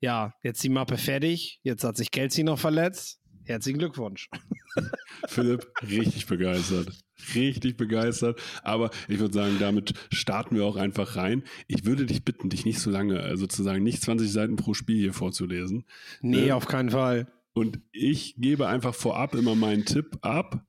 ja, 0.00 0.34
jetzt 0.42 0.62
die 0.62 0.68
Mappe 0.68 0.98
fertig. 0.98 1.60
Jetzt 1.62 1.82
hat 1.82 1.96
sich 1.96 2.10
Kelsey 2.10 2.44
noch 2.44 2.58
verletzt. 2.58 3.18
Herzlichen 3.44 3.78
Glückwunsch. 3.78 4.28
Philipp, 5.28 5.66
richtig 5.82 6.26
begeistert. 6.26 6.92
Richtig 7.34 7.76
begeistert. 7.78 8.38
Aber 8.62 8.90
ich 9.08 9.18
würde 9.18 9.32
sagen, 9.32 9.56
damit 9.58 9.94
starten 10.12 10.56
wir 10.56 10.64
auch 10.66 10.76
einfach 10.76 11.16
rein. 11.16 11.42
Ich 11.68 11.86
würde 11.86 12.04
dich 12.04 12.22
bitten, 12.24 12.50
dich 12.50 12.64
nicht 12.66 12.78
so 12.80 12.90
lange, 12.90 13.18
äh, 13.22 13.36
sozusagen 13.36 13.82
nicht 13.82 14.02
20 14.02 14.30
Seiten 14.30 14.56
pro 14.56 14.74
Spiel 14.74 14.98
hier 14.98 15.14
vorzulesen. 15.14 15.84
Nee, 16.20 16.48
Ja. 16.48 16.56
auf 16.56 16.66
keinen 16.66 16.90
Fall. 16.90 17.26
Und 17.54 17.80
ich 17.92 18.34
gebe 18.36 18.68
einfach 18.68 18.94
vorab 18.94 19.34
immer 19.34 19.54
meinen 19.54 19.84
Tipp 19.86 20.18
ab 20.20 20.64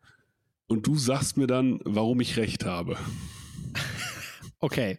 und 0.67 0.87
du 0.87 0.95
sagst 0.95 1.35
mir 1.37 1.47
dann, 1.47 1.79
warum 1.83 2.21
ich 2.21 2.37
recht 2.37 2.65
habe. 2.65 2.97
Okay. 4.63 4.97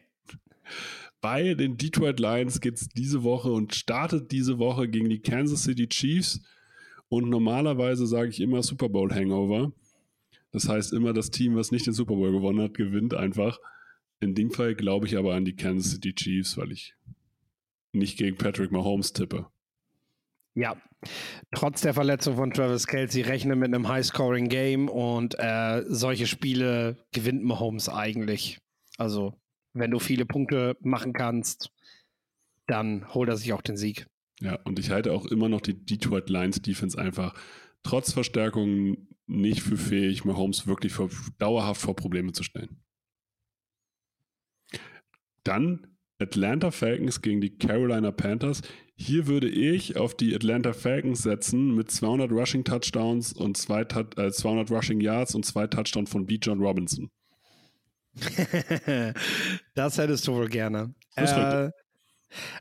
Bei 1.22 1.54
den 1.54 1.78
Detroit 1.78 2.20
Lions 2.20 2.60
geht 2.60 2.74
es 2.74 2.86
diese 2.90 3.22
Woche 3.22 3.50
und 3.50 3.74
startet 3.74 4.30
diese 4.30 4.58
Woche 4.58 4.88
gegen 4.88 5.08
die 5.08 5.22
Kansas 5.22 5.62
City 5.62 5.88
Chiefs. 5.88 6.42
Und 7.08 7.30
normalerweise 7.30 8.06
sage 8.06 8.28
ich 8.28 8.42
immer 8.42 8.62
Super 8.62 8.90
Bowl 8.90 9.10
Hangover. 9.10 9.72
Das 10.52 10.68
heißt 10.68 10.92
immer, 10.92 11.14
das 11.14 11.30
Team, 11.30 11.56
was 11.56 11.72
nicht 11.72 11.86
den 11.86 11.94
Super 11.94 12.14
Bowl 12.14 12.30
gewonnen 12.30 12.60
hat, 12.60 12.74
gewinnt 12.74 13.14
einfach. 13.14 13.58
In 14.20 14.34
dem 14.34 14.50
Fall 14.50 14.74
glaube 14.74 15.06
ich 15.06 15.16
aber 15.16 15.34
an 15.34 15.46
die 15.46 15.56
Kansas 15.56 15.92
City 15.92 16.14
Chiefs, 16.14 16.58
weil 16.58 16.70
ich 16.70 16.94
nicht 17.92 18.18
gegen 18.18 18.36
Patrick 18.36 18.70
Mahomes 18.70 19.14
tippe. 19.14 19.46
Ja. 20.54 20.76
Trotz 21.54 21.80
der 21.80 21.94
Verletzung 21.94 22.36
von 22.36 22.50
Travis 22.50 22.86
Kelsey 22.86 23.22
rechne 23.22 23.56
mit 23.56 23.68
einem 23.68 23.88
High-Scoring-Game 23.88 24.90
und 24.90 25.36
äh, 25.38 25.84
solche 25.86 26.26
Spiele 26.26 26.98
gewinnt 27.12 27.44
Mahomes 27.44 27.88
eigentlich. 27.88 28.60
Also, 28.98 29.32
wenn 29.74 29.90
du 29.90 29.98
viele 29.98 30.24
Punkte 30.24 30.76
machen 30.80 31.12
kannst, 31.12 31.70
dann 32.66 33.12
holt 33.12 33.28
er 33.28 33.36
sich 33.36 33.52
auch 33.52 33.62
den 33.62 33.76
Sieg. 33.76 34.06
Ja, 34.40 34.58
und 34.64 34.78
ich 34.78 34.90
halte 34.90 35.12
auch 35.12 35.26
immer 35.26 35.48
noch 35.48 35.60
die 35.60 35.74
Detroit 35.74 36.30
Lions 36.30 36.62
Defense 36.62 36.98
einfach 36.98 37.34
trotz 37.82 38.12
Verstärkung 38.12 39.08
nicht 39.26 39.62
für 39.62 39.76
fähig, 39.76 40.24
Mahomes 40.24 40.66
wirklich 40.66 40.92
vor, 40.92 41.10
dauerhaft 41.38 41.80
vor 41.80 41.96
Probleme 41.96 42.32
zu 42.32 42.42
stellen. 42.42 42.80
Dann 45.44 45.86
Atlanta 46.18 46.70
Falcons 46.70 47.20
gegen 47.22 47.40
die 47.40 47.58
Carolina 47.58 48.10
Panthers. 48.10 48.62
Hier 48.96 49.26
würde 49.26 49.48
ich 49.48 49.96
auf 49.96 50.16
die 50.16 50.34
Atlanta 50.34 50.72
Falcons 50.72 51.22
setzen 51.22 51.74
mit 51.74 51.90
200 51.90 52.30
Rushing 52.30 52.64
Touchdowns 52.64 53.32
und 53.32 53.56
zwei, 53.56 53.82
äh, 53.82 54.30
200 54.30 54.70
Rushing 54.70 55.00
Yards 55.00 55.34
und 55.34 55.44
zwei 55.44 55.66
Touchdowns 55.66 56.10
von 56.10 56.26
B. 56.26 56.38
John 56.40 56.60
Robinson. 56.60 57.10
das 59.74 59.98
hättest 59.98 60.26
du 60.26 60.34
wohl 60.34 60.48
gerne. 60.48 60.94
Äh, 61.16 61.70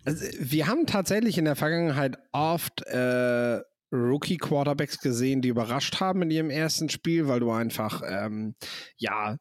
also 0.05 0.25
wir 0.39 0.67
haben 0.67 0.85
tatsächlich 0.85 1.37
in 1.37 1.45
der 1.45 1.55
Vergangenheit 1.55 2.17
oft 2.31 2.81
äh, 2.87 3.61
Rookie-Quarterbacks 3.91 4.99
gesehen, 4.99 5.41
die 5.41 5.49
überrascht 5.49 5.99
haben 5.99 6.23
in 6.23 6.31
ihrem 6.31 6.49
ersten 6.49 6.89
Spiel, 6.89 7.27
weil 7.27 7.39
du 7.39 7.51
einfach, 7.51 8.01
ähm, 8.07 8.55
ja, 8.97 9.37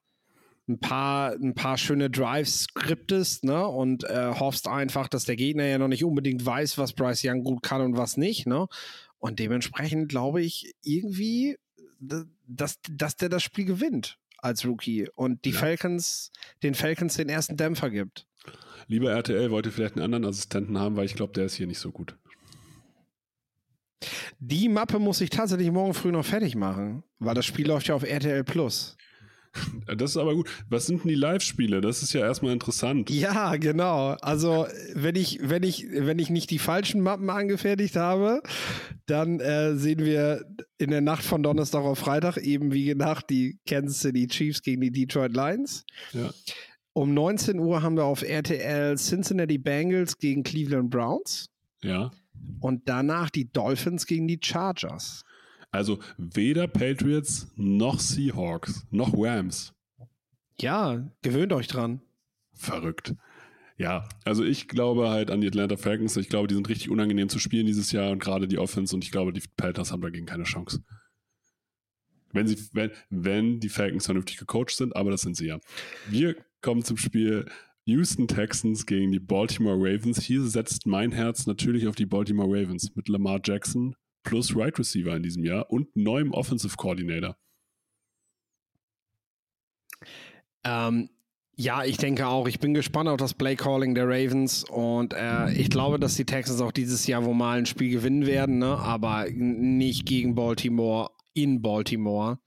ein 0.68 0.79
paar, 0.79 1.33
ein 1.33 1.55
paar 1.55 1.77
schöne 1.77 2.09
Drives 2.09 2.64
skriptest 2.64 3.44
ne? 3.44 3.66
und 3.66 4.05
äh, 4.05 4.33
hoffst 4.38 4.68
einfach, 4.68 5.09
dass 5.09 5.25
der 5.25 5.37
Gegner 5.37 5.64
ja 5.64 5.79
noch 5.79 5.88
nicht 5.88 6.05
unbedingt 6.05 6.44
weiß, 6.44 6.79
was 6.79 6.92
Bryce 6.92 7.25
Young 7.25 7.42
gut 7.42 7.62
kann 7.62 7.81
und 7.81 7.96
was 7.96 8.16
nicht. 8.16 8.46
Ne? 8.46 8.68
Und 9.18 9.38
dementsprechend 9.38 10.09
glaube 10.09 10.40
ich 10.40 10.72
irgendwie, 10.83 11.59
dass, 12.46 12.79
dass 12.88 13.16
der 13.16 13.29
das 13.29 13.42
Spiel 13.42 13.64
gewinnt 13.64 14.18
als 14.42 14.66
Rookie 14.66 15.09
und 15.14 15.44
die 15.44 15.50
ja. 15.50 15.59
Falcons, 15.59 16.31
den 16.62 16.74
Falcons 16.74 17.16
den 17.16 17.28
ersten 17.28 17.57
Dämpfer 17.57 17.88
gibt. 17.90 18.26
Lieber 18.88 19.11
RTL 19.11 19.50
wollte 19.50 19.70
vielleicht 19.70 19.94
einen 19.94 20.05
anderen 20.05 20.26
Assistenten 20.26 20.78
haben, 20.78 20.96
weil 20.96 21.07
ich 21.07 21.14
glaube, 21.14 21.33
der 21.33 21.46
ist 21.46 21.55
hier 21.55 21.66
nicht 21.66 21.78
so 21.78 21.90
gut. 21.90 22.16
Die 24.38 24.68
Mappe 24.68 24.98
muss 24.98 25.20
ich 25.20 25.31
tatsächlich 25.31 25.70
morgen 25.70 25.94
früh 25.94 26.11
noch 26.11 26.24
fertig 26.24 26.57
machen, 26.57 27.05
weil 27.20 27.35
das 27.35 27.46
Spiel 27.46 27.68
läuft 27.68 27.87
ja 27.87 27.94
auf 27.94 28.02
RTL 28.02 28.42
Plus. 28.42 28.96
Das 29.97 30.12
ist 30.12 30.17
aber 30.17 30.35
gut. 30.35 30.49
Was 30.69 30.87
sind 30.87 31.05
denn 31.05 31.11
die 31.11 31.15
Live-Spiele? 31.15 31.81
Das 31.81 32.03
ist 32.03 32.12
ja 32.12 32.21
erstmal 32.21 32.53
interessant. 32.53 33.11
Ja, 33.11 33.57
genau. 33.57 34.17
Also, 34.21 34.67
wenn 34.95 35.17
ich, 35.17 35.41
wenn 35.43 35.62
ich, 35.62 35.87
wenn 35.91 36.19
ich 36.19 36.31
nicht 36.31 36.51
die 36.51 36.59
falschen 36.59 37.01
Mappen 37.01 37.29
angefertigt 37.29 37.97
habe, 37.97 38.43
dann 39.07 39.41
äh, 39.41 39.77
sehen 39.77 40.05
wir 40.05 40.45
in 40.79 40.91
der 40.91 41.01
Nacht 41.01 41.25
von 41.25 41.43
Donnerstag 41.43 41.83
auf 41.83 41.99
Freitag 41.99 42.38
eben 42.38 42.73
wie 42.73 42.87
gedacht 42.87 43.27
die 43.29 43.59
Kansas 43.67 44.01
City 44.01 44.27
Chiefs 44.27 44.62
gegen 44.62 44.81
die 44.81 44.91
Detroit 44.91 45.35
Lions. 45.35 45.85
Ja. 46.12 46.31
Um 46.95 47.15
19 47.15 47.59
Uhr 47.59 47.83
haben 47.83 47.97
wir 47.97 48.05
auf 48.05 48.23
RTL 48.23 48.97
Cincinnati 48.97 49.59
Bengals 49.59 50.19
gegen 50.19 50.43
Cleveland 50.43 50.91
Browns. 50.91 51.49
Ja. 51.83 52.11
Und 52.61 52.88
danach 52.88 53.31
die 53.31 53.51
Dolphins 53.51 54.07
gegen 54.07 54.29
die 54.29 54.38
Chargers. 54.43 55.23
Also 55.72 55.98
weder 56.18 56.68
Patriots 56.68 57.50
noch 57.56 57.98
Seahawks 57.98 58.87
noch 58.90 59.14
Rams. 59.16 59.72
Ja, 60.61 61.11
gewöhnt 61.22 61.52
euch 61.54 61.66
dran. 61.66 62.02
Verrückt. 62.52 63.14
Ja, 63.78 64.06
also 64.24 64.44
ich 64.44 64.68
glaube 64.68 65.08
halt 65.08 65.30
an 65.30 65.40
die 65.40 65.48
Atlanta 65.48 65.78
Falcons. 65.78 66.16
Ich 66.18 66.28
glaube, 66.28 66.46
die 66.46 66.54
sind 66.54 66.68
richtig 66.68 66.90
unangenehm 66.90 67.30
zu 67.30 67.38
spielen 67.38 67.66
dieses 67.66 67.90
Jahr 67.90 68.12
und 68.12 68.18
gerade 68.22 68.46
die 68.46 68.58
Offense 68.58 68.94
und 68.94 69.02
ich 69.02 69.11
glaube, 69.11 69.32
die 69.32 69.42
Panthers 69.56 69.90
haben 69.90 70.02
dagegen 70.02 70.26
keine 70.26 70.44
Chance. 70.44 70.85
Wenn, 72.32 72.46
sie, 72.46 72.58
wenn, 72.72 72.90
wenn 73.08 73.61
die 73.61 73.70
Falcons 73.70 74.04
vernünftig 74.04 74.37
gecoacht 74.37 74.76
sind, 74.76 74.94
aber 74.94 75.11
das 75.11 75.22
sind 75.22 75.37
sie 75.37 75.46
ja. 75.46 75.58
Wir 76.08 76.37
kommen 76.61 76.85
zum 76.85 76.98
Spiel 76.98 77.46
Houston 77.87 78.28
Texans 78.28 78.87
gegen 78.87 79.11
die 79.11 79.20
Baltimore 79.20 79.76
Ravens. 79.78 80.22
Hier 80.22 80.42
setzt 80.42 80.87
mein 80.87 81.12
Herz 81.12 81.46
natürlich 81.46 81.88
auf 81.88 81.96
die 81.96 82.06
Baltimore 82.06 82.48
Ravens 82.48 82.94
mit 82.94 83.08
Lamar 83.08 83.40
Jackson 83.42 83.96
plus 84.22 84.56
Right 84.56 84.78
Receiver 84.78 85.14
in 85.16 85.22
diesem 85.22 85.44
Jahr 85.44 85.70
und 85.70 85.94
neuem 85.96 86.32
Offensive 86.32 86.76
Coordinator. 86.76 87.37
Ähm, 90.64 91.11
ja, 91.54 91.85
ich 91.85 91.96
denke 91.96 92.26
auch. 92.26 92.48
Ich 92.48 92.61
bin 92.61 92.74
gespannt 92.74 93.08
auf 93.08 93.18
das 93.18 93.35
Play 93.35 93.56
Calling 93.56 93.94
der 93.94 94.06
Ravens 94.06 94.64
und 94.64 95.12
äh, 95.12 95.52
ich 95.52 95.70
glaube, 95.70 95.98
dass 95.98 96.16
die 96.16 96.24
Texans 96.24 96.61
auch 96.61 96.72
dieses 96.72 97.06
Jahr 97.06 97.24
wohl 97.24 97.35
mal 97.35 97.58
ein 97.58 97.66
Spiel 97.66 97.90
gewinnen 97.90 98.26
werden, 98.26 98.58
ne? 98.58 98.78
aber 98.78 99.26
nicht 99.30 100.06
gegen 100.06 100.35
Baltimore 100.35 101.11
in 101.35 101.61
Baltimore. 101.61 102.38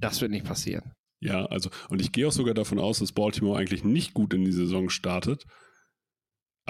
Das 0.00 0.20
wird 0.20 0.30
nicht 0.30 0.46
passieren. 0.46 0.92
Ja, 1.20 1.44
also, 1.46 1.68
und 1.90 2.00
ich 2.00 2.12
gehe 2.12 2.26
auch 2.26 2.32
sogar 2.32 2.54
davon 2.54 2.78
aus, 2.78 3.00
dass 3.00 3.12
Baltimore 3.12 3.58
eigentlich 3.58 3.84
nicht 3.84 4.14
gut 4.14 4.32
in 4.32 4.44
die 4.44 4.52
Saison 4.52 4.88
startet. 4.88 5.44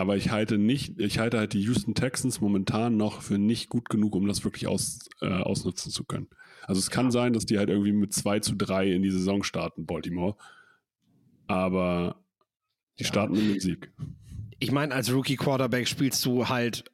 Aber 0.01 0.17
ich 0.17 0.31
halte 0.31 0.57
nicht, 0.57 0.99
ich 0.99 1.19
halte 1.19 1.37
halt 1.37 1.53
die 1.53 1.61
Houston 1.61 1.95
Texans 1.95 2.41
momentan 2.41 2.97
noch 2.97 3.21
für 3.21 3.37
nicht 3.37 3.69
gut 3.69 3.91
genug, 3.91 4.15
um 4.15 4.27
das 4.27 4.45
wirklich 4.45 4.67
aus, 4.67 4.99
äh, 5.21 5.29
ausnutzen 5.29 5.93
zu 5.93 6.05
können. 6.05 6.29
Also 6.63 6.79
es 6.79 6.89
kann 6.89 7.07
ja. 7.07 7.11
sein, 7.11 7.35
dass 7.35 7.45
die 7.45 7.59
halt 7.59 7.69
irgendwie 7.69 7.93
mit 7.93 8.15
2 8.15 8.41
zu 8.41 8.55
3 8.55 8.93
in 8.93 9.03
die 9.03 9.11
Saison 9.11 9.43
starten, 9.43 9.85
Baltimore. 9.85 10.37
Aber 11.49 12.17
die 12.99 13.03
ja. 13.03 13.09
starten 13.11 13.35
mit 13.35 13.43
dem 13.43 13.61
Sieg. 13.61 13.93
Ich 14.59 14.73
meine, 14.73 14.95
als 14.95 15.13
Rookie-Quarterback 15.13 15.87
spielst 15.87 16.25
du 16.25 16.49
halt 16.49 16.85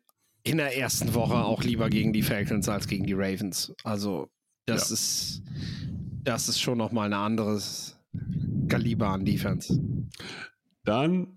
in 0.43 0.57
der 0.57 0.77
ersten 0.77 1.15
Woche 1.15 1.37
auch 1.37 1.63
lieber 1.63 1.89
gegen 1.89 2.13
die 2.13 2.23
Falcons 2.23 2.69
als 2.69 2.89
gegen 2.89 3.07
die 3.07 3.15
Ravens. 3.15 3.73
Also 3.85 4.31
das 4.65 4.89
ja. 4.89 4.95
ist 4.95 5.43
das 6.25 6.49
ist 6.49 6.61
schon 6.61 6.77
nochmal 6.77 7.07
ein 7.07 7.13
anderes 7.13 8.01
Kaliber 8.67 9.11
an 9.11 9.25
Defense. 9.25 9.81
Dann 10.83 11.36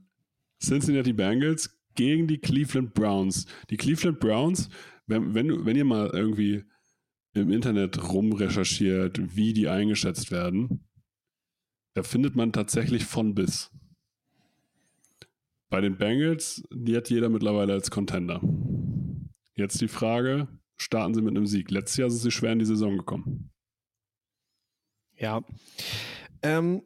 Cincinnati 0.62 1.14
Bengals 1.14 1.80
gegen 1.96 2.28
die 2.28 2.38
Cleveland 2.38 2.94
Browns. 2.94 3.46
Die 3.70 3.78
Cleveland 3.78 4.20
Browns, 4.20 4.70
wenn, 5.08 5.34
wenn, 5.34 5.66
wenn 5.66 5.76
ihr 5.76 5.86
mal 5.86 6.10
irgendwie 6.14 6.64
im 7.34 7.52
Internet 7.52 8.12
rumrecherchiert, 8.12 9.36
wie 9.36 9.54
die 9.54 9.68
eingeschätzt 9.68 10.32
werden, 10.32 10.86
da 11.94 12.04
findet 12.04 12.36
man 12.36 12.54
tatsächlich 12.54 13.06
von 13.06 13.36
bis. 13.36 13.72
Bei 15.70 15.82
den 15.82 15.98
Bengals, 15.98 16.64
die 16.72 16.96
hat 16.96 17.10
jeder 17.10 17.30
mittlerweile 17.30 17.74
als 17.74 17.92
Contender. 17.92 18.42
Jetzt 19.56 19.82
die 19.82 19.88
Frage, 19.88 20.48
starten 20.78 21.14
sie 21.14 21.22
mit 21.22 21.36
einem 21.36 21.46
Sieg? 21.46 21.70
Letztes 21.70 21.98
Jahr 21.98 22.10
sind 22.10 22.22
sie 22.22 22.32
schwer 22.32 22.54
in 22.54 22.60
die 22.60 22.66
Saison 22.66 22.98
gekommen. 22.98 23.52
Ja. 25.16 25.44
Ähm, 26.42 26.82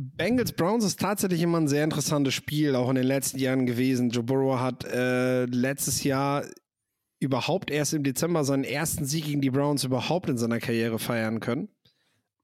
Bengals 0.00 0.52
Browns 0.52 0.84
ist 0.84 1.00
tatsächlich 1.00 1.42
immer 1.42 1.58
ein 1.58 1.66
sehr 1.66 1.82
interessantes 1.82 2.32
Spiel, 2.32 2.76
auch 2.76 2.88
in 2.88 2.94
den 2.94 3.04
letzten 3.04 3.38
Jahren 3.38 3.66
gewesen. 3.66 4.10
Joe 4.10 4.22
Burrow 4.22 4.60
hat 4.60 4.84
äh, 4.84 5.44
letztes 5.46 6.04
Jahr 6.04 6.44
überhaupt 7.18 7.68
erst 7.72 7.94
im 7.94 8.04
Dezember 8.04 8.44
seinen 8.44 8.62
ersten 8.62 9.04
Sieg 9.04 9.24
gegen 9.24 9.40
die 9.40 9.50
Browns 9.50 9.82
überhaupt 9.82 10.28
in 10.28 10.38
seiner 10.38 10.60
Karriere 10.60 11.00
feiern 11.00 11.40
können. 11.40 11.68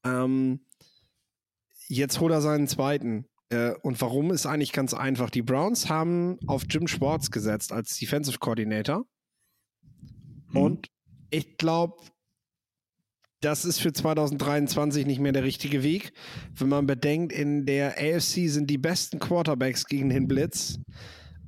Ähm, 0.03 0.65
jetzt 1.87 2.19
holt 2.19 2.33
er 2.33 2.41
seinen 2.41 2.67
zweiten. 2.67 3.25
Äh, 3.47 3.71
und 3.83 4.01
warum 4.01 4.31
ist 4.31 4.45
eigentlich 4.45 4.73
ganz 4.73 4.93
einfach. 4.93 5.29
Die 5.29 5.41
Browns 5.41 5.87
haben 5.87 6.37
auf 6.47 6.63
Jim 6.69 6.89
Schwartz 6.89 7.31
gesetzt 7.31 7.71
als 7.71 7.97
Defensive 7.97 8.39
Coordinator. 8.39 9.05
Hm. 10.51 10.61
Und 10.61 10.87
ich 11.29 11.55
glaube, 11.55 12.03
das 13.41 13.65
ist 13.65 13.79
für 13.79 13.93
2023 13.93 15.05
nicht 15.05 15.19
mehr 15.19 15.31
der 15.31 15.43
richtige 15.43 15.83
Weg. 15.83 16.13
Wenn 16.55 16.69
man 16.69 16.87
bedenkt, 16.87 17.33
in 17.33 17.65
der 17.65 17.95
AFC 17.97 18.49
sind 18.49 18.69
die 18.69 18.77
besten 18.77 19.19
Quarterbacks 19.19 19.85
gegen 19.85 20.09
den 20.09 20.27
Blitz. 20.27 20.79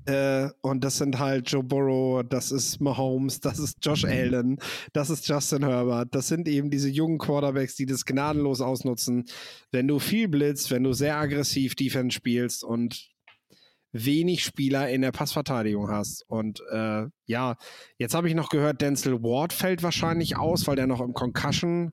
Äh, 0.05 0.49
und 0.61 0.83
das 0.83 0.97
sind 0.97 1.19
halt 1.19 1.51
Joe 1.51 1.63
Burrow, 1.63 2.23
das 2.23 2.51
ist 2.51 2.79
Mahomes, 2.79 3.41
das 3.41 3.59
ist 3.59 3.77
Josh 3.81 4.05
Allen, 4.05 4.57
das 4.93 5.09
ist 5.09 5.27
Justin 5.27 5.65
Herbert. 5.65 6.15
Das 6.15 6.29
sind 6.29 6.47
eben 6.47 6.69
diese 6.69 6.89
jungen 6.89 7.17
Quarterbacks, 7.17 7.75
die 7.75 7.85
das 7.85 8.05
gnadenlos 8.05 8.61
ausnutzen. 8.61 9.25
Wenn 9.71 9.87
du 9.87 9.99
viel 9.99 10.29
blitzt, 10.29 10.71
wenn 10.71 10.83
du 10.83 10.93
sehr 10.93 11.17
aggressiv 11.17 11.75
Defense 11.75 12.15
spielst 12.15 12.63
und 12.63 13.09
wenig 14.05 14.43
Spieler 14.43 14.89
in 14.89 15.01
der 15.01 15.11
Passverteidigung 15.11 15.89
hast. 15.89 16.23
Und 16.27 16.61
äh, 16.71 17.05
ja, 17.25 17.55
jetzt 17.97 18.13
habe 18.13 18.27
ich 18.27 18.35
noch 18.35 18.49
gehört, 18.49 18.81
Denzel 18.81 19.21
Ward 19.23 19.53
fällt 19.53 19.83
wahrscheinlich 19.83 20.37
aus, 20.37 20.67
weil 20.67 20.75
der 20.75 20.87
noch 20.87 21.01
im 21.01 21.13
Concussion 21.13 21.91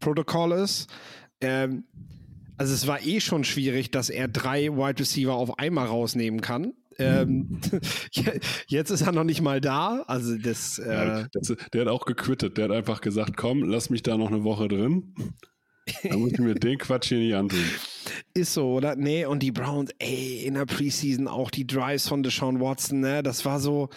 Protokoll 0.00 0.52
ist. 0.52 0.88
Ähm, 1.40 1.84
also 2.56 2.74
es 2.74 2.86
war 2.86 3.00
eh 3.02 3.20
schon 3.20 3.44
schwierig, 3.44 3.90
dass 3.90 4.10
er 4.10 4.28
drei 4.28 4.68
Wide 4.68 5.00
Receiver 5.00 5.34
auf 5.34 5.58
einmal 5.58 5.86
rausnehmen 5.86 6.40
kann. 6.40 6.74
Ähm, 6.98 7.60
jetzt 8.66 8.90
ist 8.90 9.02
er 9.02 9.12
noch 9.12 9.24
nicht 9.24 9.40
mal 9.40 9.60
da. 9.60 10.02
Also 10.08 10.36
das, 10.36 10.78
äh 10.78 10.92
ja, 10.92 11.26
das, 11.32 11.54
der 11.72 11.82
hat 11.82 11.88
auch 11.88 12.04
gequittet. 12.04 12.58
Der 12.58 12.64
hat 12.64 12.72
einfach 12.72 13.00
gesagt, 13.00 13.36
komm, 13.36 13.62
lass 13.62 13.90
mich 13.90 14.02
da 14.02 14.16
noch 14.16 14.28
eine 14.28 14.42
Woche 14.42 14.66
drin. 14.66 15.14
Da 16.02 16.16
muss 16.16 16.32
ich 16.32 16.38
mir 16.38 16.54
den 16.54 16.78
Quatsch 16.78 17.08
hier 17.08 17.18
nicht 17.18 17.34
antun. 17.34 17.64
Ist 18.34 18.54
so, 18.54 18.74
oder? 18.74 18.96
Nee, 18.96 19.24
und 19.24 19.42
die 19.42 19.52
Browns, 19.52 19.90
ey, 19.98 20.44
in 20.44 20.54
der 20.54 20.66
Preseason 20.66 21.28
auch 21.28 21.50
die 21.50 21.66
Drives 21.66 22.08
von 22.08 22.22
Deshaun 22.22 22.60
Watson, 22.60 23.00
ne? 23.00 23.22
Das 23.22 23.44
war 23.44 23.60
so, 23.60 23.88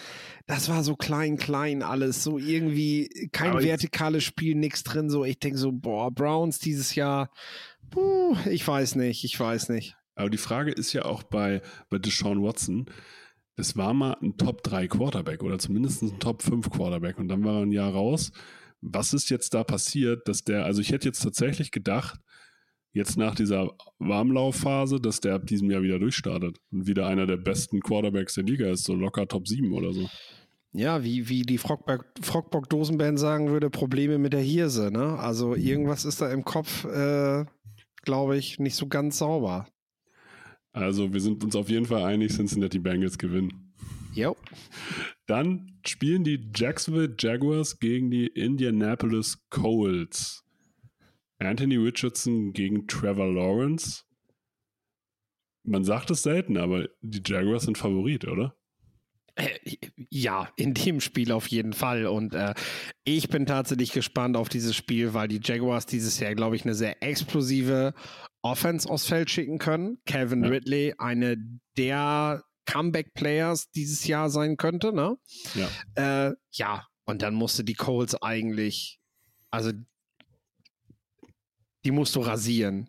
das 0.46 0.68
war 0.68 0.82
so 0.82 0.96
klein, 0.96 1.36
klein 1.36 1.82
alles. 1.82 2.22
So 2.22 2.38
irgendwie 2.38 3.08
kein 3.32 3.52
Aber 3.52 3.62
vertikales 3.62 4.24
Spiel, 4.24 4.54
nix 4.54 4.82
drin. 4.82 5.10
So, 5.10 5.24
ich 5.24 5.38
denke 5.38 5.58
so, 5.58 5.72
boah, 5.72 6.10
Browns 6.10 6.58
dieses 6.58 6.94
Jahr, 6.94 7.30
puh, 7.90 8.36
ich 8.50 8.66
weiß 8.66 8.96
nicht, 8.96 9.24
ich 9.24 9.38
weiß 9.38 9.68
nicht. 9.68 9.96
Aber 10.14 10.30
die 10.30 10.38
Frage 10.38 10.72
ist 10.72 10.92
ja 10.92 11.04
auch 11.04 11.22
bei, 11.22 11.62
bei 11.88 11.98
Deshaun 11.98 12.42
Watson, 12.42 12.86
es 13.56 13.76
war 13.76 13.94
mal 13.94 14.16
ein 14.22 14.36
Top 14.36 14.62
3 14.62 14.88
Quarterback 14.88 15.42
oder 15.42 15.58
zumindest 15.58 16.02
ein 16.02 16.18
Top 16.18 16.42
5 16.42 16.70
Quarterback 16.70 17.18
und 17.18 17.28
dann 17.28 17.44
war 17.44 17.56
er 17.56 17.62
ein 17.62 17.72
Jahr 17.72 17.92
raus 17.92 18.32
was 18.82 19.14
ist 19.14 19.30
jetzt 19.30 19.54
da 19.54 19.64
passiert, 19.64 20.28
dass 20.28 20.42
der, 20.42 20.64
also 20.64 20.80
ich 20.80 20.90
hätte 20.90 21.08
jetzt 21.08 21.22
tatsächlich 21.22 21.70
gedacht, 21.70 22.20
jetzt 22.92 23.16
nach 23.16 23.34
dieser 23.34 23.70
Warmlaufphase, 23.98 25.00
dass 25.00 25.20
der 25.20 25.34
ab 25.34 25.46
diesem 25.46 25.70
Jahr 25.70 25.82
wieder 25.82 25.98
durchstartet 25.98 26.58
und 26.70 26.86
wieder 26.86 27.06
einer 27.06 27.26
der 27.26 27.36
besten 27.36 27.80
Quarterbacks 27.80 28.34
der 28.34 28.44
Liga 28.44 28.70
ist, 28.70 28.84
so 28.84 28.94
locker 28.94 29.26
Top 29.26 29.48
7 29.48 29.72
oder 29.72 29.92
so. 29.92 30.08
Ja, 30.74 31.04
wie, 31.04 31.28
wie 31.28 31.42
die 31.42 31.58
Frogbock-Dosenband 31.58 33.18
sagen 33.18 33.50
würde, 33.50 33.68
Probleme 33.68 34.18
mit 34.18 34.32
der 34.32 34.40
Hirse. 34.40 34.90
Ne? 34.90 35.18
Also 35.18 35.54
irgendwas 35.54 36.04
ist 36.06 36.22
da 36.22 36.32
im 36.32 36.44
Kopf, 36.44 36.84
äh, 36.84 37.44
glaube 38.02 38.38
ich, 38.38 38.58
nicht 38.58 38.76
so 38.76 38.86
ganz 38.86 39.18
sauber. 39.18 39.68
Also 40.72 41.12
wir 41.12 41.20
sind 41.20 41.44
uns 41.44 41.54
auf 41.54 41.68
jeden 41.68 41.84
Fall 41.84 42.02
einig, 42.04 42.32
Cincinnati 42.32 42.78
Bengals 42.78 43.18
gewinnen. 43.18 43.74
Jo. 44.14 44.36
Dann 45.26 45.78
spielen 45.86 46.24
die 46.24 46.50
Jacksonville 46.54 47.14
Jaguars 47.18 47.78
gegen 47.78 48.10
die 48.10 48.26
Indianapolis 48.26 49.46
Colts. 49.50 50.41
Anthony 51.46 51.76
Richardson 51.76 52.52
gegen 52.52 52.86
Trevor 52.86 53.32
Lawrence. 53.32 54.04
Man 55.64 55.84
sagt 55.84 56.10
es 56.10 56.22
selten, 56.22 56.56
aber 56.56 56.88
die 57.00 57.22
Jaguars 57.24 57.64
sind 57.64 57.78
Favorit, 57.78 58.26
oder? 58.26 58.56
Äh, 59.34 59.48
ja, 60.10 60.50
in 60.56 60.74
dem 60.74 61.00
Spiel 61.00 61.32
auf 61.32 61.46
jeden 61.46 61.72
Fall. 61.72 62.06
Und 62.06 62.34
äh, 62.34 62.54
ich 63.04 63.28
bin 63.28 63.46
tatsächlich 63.46 63.92
gespannt 63.92 64.36
auf 64.36 64.48
dieses 64.48 64.76
Spiel, 64.76 65.14
weil 65.14 65.28
die 65.28 65.40
Jaguars 65.42 65.86
dieses 65.86 66.18
Jahr, 66.20 66.34
glaube 66.34 66.56
ich, 66.56 66.64
eine 66.64 66.74
sehr 66.74 67.02
explosive 67.02 67.94
Offense 68.42 68.88
aufs 68.90 69.06
Feld 69.06 69.30
schicken 69.30 69.58
können. 69.58 69.98
Kevin 70.04 70.44
ja. 70.44 70.50
Ridley, 70.50 70.94
eine 70.98 71.36
der 71.76 72.42
Comeback-Players 72.66 73.70
dieses 73.70 74.06
Jahr 74.06 74.30
sein 74.30 74.56
könnte, 74.56 74.92
ne? 74.92 75.16
Ja. 75.54 76.28
Äh, 76.28 76.34
ja, 76.52 76.86
und 77.04 77.22
dann 77.22 77.34
musste 77.34 77.64
die 77.64 77.74
Colts 77.74 78.14
eigentlich, 78.20 79.00
also 79.50 79.72
die 81.84 81.90
musst 81.90 82.14
du 82.16 82.20
rasieren. 82.20 82.88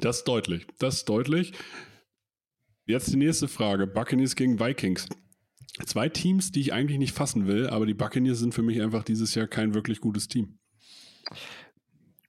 Das 0.00 0.18
ist 0.18 0.24
deutlich. 0.24 0.66
Das 0.78 0.96
ist 0.96 1.08
deutlich. 1.08 1.52
Jetzt 2.86 3.12
die 3.12 3.16
nächste 3.16 3.48
Frage. 3.48 3.86
Buccaneers 3.86 4.36
gegen 4.36 4.60
Vikings. 4.60 5.08
Zwei 5.86 6.08
Teams, 6.08 6.52
die 6.52 6.60
ich 6.60 6.72
eigentlich 6.72 6.98
nicht 6.98 7.14
fassen 7.14 7.46
will, 7.46 7.68
aber 7.68 7.86
die 7.86 7.94
Buccaneers 7.94 8.38
sind 8.38 8.54
für 8.54 8.62
mich 8.62 8.80
einfach 8.80 9.02
dieses 9.02 9.34
Jahr 9.34 9.46
kein 9.46 9.74
wirklich 9.74 10.00
gutes 10.00 10.28
Team. 10.28 10.58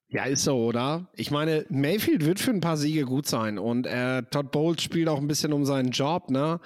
Ja, 0.08 0.26
ist 0.26 0.44
so, 0.44 0.56
oder? 0.58 1.10
Ich 1.14 1.30
meine, 1.30 1.66
Mayfield 1.70 2.26
wird 2.26 2.40
für 2.40 2.52
ein 2.52 2.62
paar 2.62 2.78
Siege 2.78 3.04
gut 3.04 3.28
sein 3.28 3.60
und 3.60 3.86
äh, 3.86 4.24
Todd 4.32 4.52
Bowles 4.52 4.82
spielt 4.82 5.10
auch 5.10 5.20
ein 5.20 5.28
bisschen 5.28 5.52
um 5.52 5.66
seinen 5.66 5.92
Job, 5.92 6.30
ne? 6.30 6.60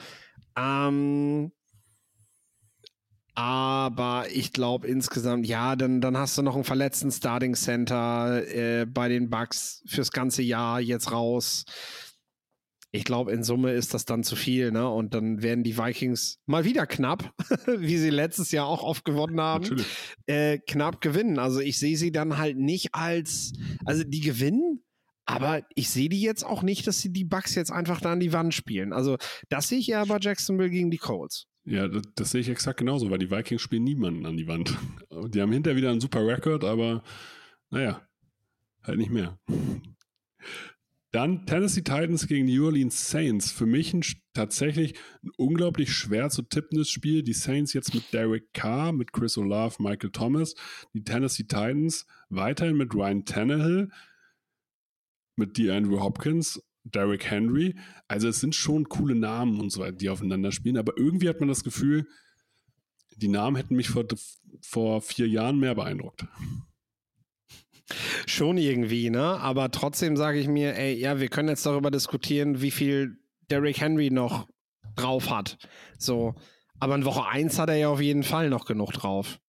Ähm, 0.55 1.51
aber 3.39 4.25
ich 4.33 4.51
glaube 4.51 4.85
insgesamt, 4.85 5.47
ja, 5.47 5.77
dann, 5.77 6.01
dann 6.01 6.17
hast 6.17 6.37
du 6.37 6.41
noch 6.41 6.55
einen 6.55 6.65
verletzten 6.65 7.09
Starting 7.09 7.55
Center 7.55 8.45
äh, 8.45 8.85
bei 8.85 9.07
den 9.07 9.29
Bucks 9.29 9.81
fürs 9.87 10.11
ganze 10.11 10.41
Jahr 10.41 10.81
jetzt 10.81 11.13
raus 11.13 11.63
ich 12.91 13.03
glaube, 13.03 13.31
in 13.31 13.43
Summe 13.43 13.73
ist 13.73 13.93
das 13.93 14.05
dann 14.05 14.23
zu 14.23 14.35
viel, 14.35 14.71
ne? 14.71 14.89
Und 14.89 15.13
dann 15.13 15.43
werden 15.43 15.63
die 15.63 15.77
Vikings 15.77 16.39
mal 16.47 16.65
wieder 16.65 16.87
knapp, 16.87 17.33
wie 17.77 17.97
sie 17.97 18.09
letztes 18.09 18.51
Jahr 18.51 18.65
auch 18.65 18.83
oft 18.83 19.05
gewonnen 19.05 19.39
haben, 19.39 19.85
äh, 20.25 20.57
knapp 20.57 20.99
gewinnen. 20.99 21.37
Also 21.37 21.59
ich 21.59 21.77
sehe 21.77 21.97
sie 21.97 22.11
dann 22.11 22.37
halt 22.37 22.57
nicht 22.57 22.95
als, 22.95 23.53
also 23.85 24.03
die 24.03 24.21
gewinnen, 24.21 24.83
aber 25.25 25.61
ich 25.75 25.89
sehe 25.91 26.09
die 26.09 26.21
jetzt 26.21 26.43
auch 26.43 26.63
nicht, 26.63 26.87
dass 26.87 26.99
sie 26.99 27.13
die 27.13 27.25
Bucks 27.25 27.53
jetzt 27.53 27.71
einfach 27.71 28.01
da 28.01 28.13
an 28.13 28.19
die 28.19 28.33
Wand 28.33 28.55
spielen. 28.55 28.91
Also 28.91 29.17
das 29.49 29.67
sehe 29.67 29.77
ich 29.77 29.87
ja 29.87 30.03
bei 30.05 30.17
Jacksonville 30.19 30.71
gegen 30.71 30.89
die 30.89 30.97
Colts. 30.97 31.45
Ja, 31.69 31.87
das, 31.87 32.01
das, 32.15 32.31
sehe 32.31 32.41
ich 32.41 32.49
exakt 32.49 32.79
genauso, 32.79 33.11
weil 33.11 33.19
die 33.19 33.29
Vikings 33.29 33.61
spielen 33.61 33.83
niemanden 33.83 34.25
an 34.25 34.37
die 34.37 34.47
Wand. 34.47 34.75
Die 35.29 35.39
haben 35.39 35.51
hinterher 35.51 35.77
wieder 35.77 35.91
einen 35.91 36.01
super 36.01 36.25
Rekord, 36.25 36.63
aber 36.63 37.03
naja, 37.69 38.01
halt 38.81 38.97
nicht 38.97 39.11
mehr. 39.11 39.39
Dann 41.11 41.45
Tennessee 41.45 41.83
Titans 41.83 42.27
gegen 42.27 42.47
New 42.47 42.65
Orleans 42.65 43.11
Saints. 43.11 43.51
Für 43.51 43.67
mich 43.67 43.93
ein, 43.93 44.03
tatsächlich 44.33 44.95
ein 45.23 45.29
unglaublich 45.37 45.93
schwer 45.93 46.31
zu 46.31 46.41
tippendes 46.41 46.89
Spiel. 46.89 47.21
Die 47.21 47.33
Saints 47.33 47.73
jetzt 47.73 47.93
mit 47.93 48.13
Derek 48.13 48.51
Carr, 48.53 48.91
mit 48.91 49.13
Chris 49.13 49.37
Olave, 49.37 49.75
Michael 49.77 50.11
Thomas. 50.11 50.55
Die 50.93 51.03
Tennessee 51.03 51.43
Titans 51.43 52.07
weiterhin 52.29 52.77
mit 52.77 52.95
Ryan 52.95 53.25
Tannehill, 53.25 53.91
mit 55.35 55.57
DeAndre 55.57 56.01
Hopkins, 56.01 56.63
Derek 56.93 57.29
Henry. 57.29 57.75
Also 58.07 58.27
es 58.27 58.39
sind 58.39 58.55
schon 58.55 58.89
coole 58.89 59.15
Namen 59.15 59.59
und 59.59 59.71
so 59.71 59.81
weiter, 59.81 59.97
die 59.97 60.09
aufeinander 60.09 60.51
spielen. 60.51 60.77
Aber 60.77 60.93
irgendwie 60.97 61.29
hat 61.29 61.39
man 61.39 61.49
das 61.49 61.63
Gefühl, 61.63 62.07
die 63.17 63.27
Namen 63.27 63.55
hätten 63.55 63.75
mich 63.75 63.89
vor, 63.89 64.05
vor 64.61 65.01
vier 65.01 65.27
Jahren 65.27 65.59
mehr 65.59 65.75
beeindruckt. 65.75 66.25
Schon 68.27 68.57
irgendwie, 68.57 69.09
ne? 69.09 69.39
Aber 69.39 69.71
trotzdem 69.71 70.15
sage 70.15 70.39
ich 70.39 70.47
mir, 70.47 70.75
ey, 70.75 70.93
ja, 70.93 71.19
wir 71.19 71.27
können 71.27 71.49
jetzt 71.49 71.65
darüber 71.65 71.89
diskutieren, 71.89 72.61
wie 72.61 72.69
viel 72.71 73.17
Derrick 73.49 73.81
Henry 73.81 74.11
noch 74.11 74.47
drauf 74.95 75.31
hat. 75.31 75.57
So, 75.97 76.35
aber 76.79 76.95
in 76.95 77.05
Woche 77.05 77.25
1 77.25 77.57
hat 77.57 77.69
er 77.69 77.75
ja 77.75 77.89
auf 77.89 78.01
jeden 78.01 78.23
Fall 78.23 78.49
noch 78.49 78.65
genug 78.65 78.91
drauf. 78.93 79.39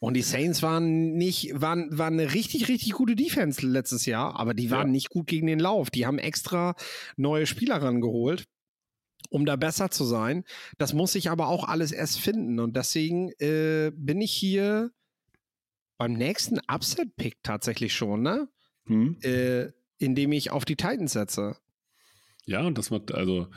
Und 0.00 0.14
die 0.14 0.22
Saints 0.22 0.62
waren 0.62 1.14
nicht, 1.14 1.60
waren, 1.60 1.96
waren 1.96 2.14
eine 2.14 2.32
richtig, 2.32 2.68
richtig 2.68 2.92
gute 2.92 3.16
Defense 3.16 3.66
letztes 3.66 4.06
Jahr, 4.06 4.38
aber 4.38 4.54
die 4.54 4.70
waren 4.70 4.88
ja. 4.88 4.92
nicht 4.92 5.10
gut 5.10 5.26
gegen 5.26 5.48
den 5.48 5.58
Lauf. 5.58 5.90
Die 5.90 6.06
haben 6.06 6.18
extra 6.18 6.76
neue 7.16 7.46
Spieler 7.46 7.82
rangeholt, 7.82 8.46
um 9.28 9.44
da 9.44 9.56
besser 9.56 9.90
zu 9.90 10.04
sein. 10.04 10.44
Das 10.78 10.92
muss 10.92 11.16
ich 11.16 11.30
aber 11.30 11.48
auch 11.48 11.66
alles 11.66 11.90
erst 11.90 12.20
finden. 12.20 12.60
Und 12.60 12.76
deswegen 12.76 13.30
äh, 13.40 13.90
bin 13.92 14.20
ich 14.20 14.32
hier 14.32 14.92
beim 15.96 16.12
nächsten 16.12 16.60
Upset-Pick 16.68 17.42
tatsächlich 17.42 17.92
schon, 17.92 18.22
ne? 18.22 18.48
Hm. 18.86 19.18
Äh, 19.22 19.72
indem 19.98 20.30
ich 20.30 20.52
auf 20.52 20.64
die 20.64 20.76
Titans 20.76 21.12
setze. 21.12 21.56
Ja, 22.46 22.62
und 22.64 22.78
das 22.78 22.92
wird, 22.92 23.12
also, 23.12 23.48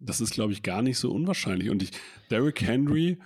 das 0.00 0.20
ist, 0.20 0.32
glaube 0.32 0.52
ich, 0.52 0.64
gar 0.64 0.82
nicht 0.82 0.98
so 0.98 1.12
unwahrscheinlich. 1.12 1.70
Und 1.70 1.84
ich, 1.84 1.92
Derrick 2.30 2.60
Henry 2.62 3.20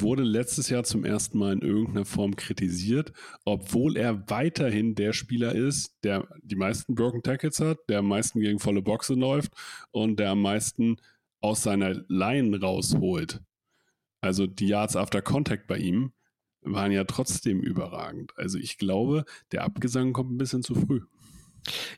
wurde 0.00 0.22
letztes 0.22 0.68
Jahr 0.68 0.84
zum 0.84 1.04
ersten 1.04 1.38
Mal 1.38 1.54
in 1.54 1.62
irgendeiner 1.62 2.04
Form 2.04 2.36
kritisiert, 2.36 3.12
obwohl 3.44 3.96
er 3.96 4.28
weiterhin 4.30 4.94
der 4.94 5.12
Spieler 5.12 5.54
ist, 5.54 5.94
der 6.04 6.28
die 6.42 6.56
meisten 6.56 6.94
Broken 6.94 7.22
Tackles 7.22 7.60
hat, 7.60 7.78
der 7.88 8.00
am 8.00 8.08
meisten 8.08 8.40
gegen 8.40 8.58
volle 8.58 8.82
Boxe 8.82 9.14
läuft 9.14 9.52
und 9.90 10.18
der 10.18 10.30
am 10.30 10.42
meisten 10.42 10.96
aus 11.40 11.62
seiner 11.62 11.94
Line 12.08 12.60
rausholt. 12.60 13.40
Also 14.20 14.46
die 14.46 14.68
Yards 14.68 14.96
after 14.96 15.22
Contact 15.22 15.66
bei 15.66 15.78
ihm 15.78 16.12
waren 16.62 16.92
ja 16.92 17.04
trotzdem 17.04 17.60
überragend. 17.60 18.32
Also 18.36 18.58
ich 18.58 18.78
glaube, 18.78 19.24
der 19.52 19.62
Abgesang 19.62 20.12
kommt 20.12 20.32
ein 20.32 20.38
bisschen 20.38 20.62
zu 20.62 20.74
früh. 20.74 21.02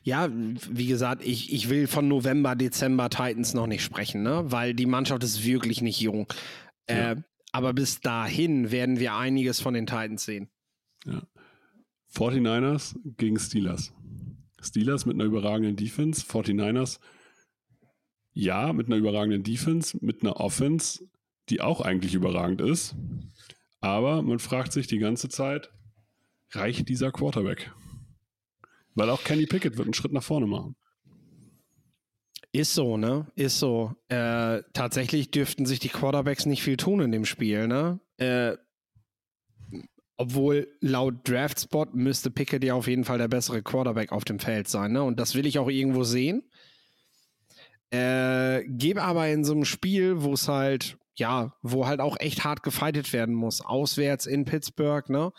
Ja, 0.03 0.29
wie 0.31 0.87
gesagt, 0.87 1.25
ich, 1.25 1.53
ich 1.53 1.69
will 1.69 1.87
von 1.87 2.07
November, 2.07 2.55
Dezember 2.55 3.09
Titans 3.09 3.53
noch 3.53 3.67
nicht 3.67 3.83
sprechen, 3.83 4.23
ne? 4.23 4.43
weil 4.45 4.73
die 4.73 4.85
Mannschaft 4.85 5.23
ist 5.23 5.45
wirklich 5.45 5.81
nicht 5.81 5.99
jung. 6.01 6.27
Ja. 6.89 7.15
Aber 7.51 7.73
bis 7.73 7.99
dahin 7.99 8.71
werden 8.71 8.99
wir 8.99 9.15
einiges 9.15 9.59
von 9.59 9.73
den 9.73 9.85
Titans 9.85 10.25
sehen. 10.25 10.49
Ja. 11.05 11.23
49ers 12.13 12.95
gegen 13.17 13.39
Steelers. 13.39 13.93
Steelers 14.61 15.05
mit 15.05 15.15
einer 15.15 15.25
überragenden 15.25 15.75
Defense, 15.75 16.25
49ers 16.25 16.99
ja, 18.33 18.73
mit 18.73 18.87
einer 18.87 18.95
überragenden 18.95 19.43
Defense, 19.43 19.97
mit 20.01 20.21
einer 20.21 20.37
Offense, 20.39 21.05
die 21.49 21.61
auch 21.61 21.81
eigentlich 21.81 22.13
überragend 22.13 22.61
ist. 22.61 22.95
Aber 23.81 24.21
man 24.21 24.39
fragt 24.39 24.71
sich 24.71 24.87
die 24.87 24.99
ganze 24.99 25.27
Zeit, 25.27 25.71
reicht 26.51 26.87
dieser 26.87 27.11
Quarterback? 27.11 27.71
Weil 28.93 29.09
auch 29.09 29.23
Kenny 29.23 29.45
Pickett 29.45 29.77
wird 29.77 29.87
einen 29.87 29.93
Schritt 29.93 30.13
nach 30.13 30.23
vorne 30.23 30.47
machen. 30.47 30.75
Ist 32.53 32.73
so, 32.73 32.97
ne? 32.97 33.27
Ist 33.35 33.59
so. 33.59 33.93
Äh, 34.09 34.61
tatsächlich 34.73 35.31
dürften 35.31 35.65
sich 35.65 35.79
die 35.79 35.89
Quarterbacks 35.89 36.45
nicht 36.45 36.63
viel 36.63 36.77
tun 36.77 36.99
in 36.99 37.11
dem 37.11 37.25
Spiel, 37.25 37.67
ne? 37.67 37.99
Äh, 38.17 38.57
obwohl 40.17 40.67
laut 40.81 41.27
Draftspot 41.27 41.95
müsste 41.95 42.29
Pickett 42.29 42.63
ja 42.63 42.75
auf 42.75 42.87
jeden 42.87 43.05
Fall 43.05 43.17
der 43.17 43.29
bessere 43.29 43.63
Quarterback 43.63 44.11
auf 44.11 44.25
dem 44.25 44.39
Feld 44.39 44.67
sein, 44.67 44.91
ne? 44.91 45.03
Und 45.03 45.19
das 45.19 45.33
will 45.33 45.45
ich 45.45 45.59
auch 45.59 45.69
irgendwo 45.69 46.03
sehen. 46.03 46.43
Äh, 47.89 48.63
gebe 48.67 49.01
aber 49.01 49.27
in 49.29 49.43
so 49.43 49.53
einem 49.53 49.65
Spiel, 49.65 50.21
wo 50.21 50.33
es 50.33 50.47
halt 50.47 50.97
ja, 51.15 51.53
wo 51.61 51.87
halt 51.87 51.99
auch 51.99 52.17
echt 52.19 52.43
hart 52.43 52.63
gefightet 52.63 53.13
werden 53.13 53.35
muss. 53.35 53.61
Auswärts 53.61 54.25
in 54.25 54.45
Pittsburgh, 54.45 55.09
ne? 55.09 55.31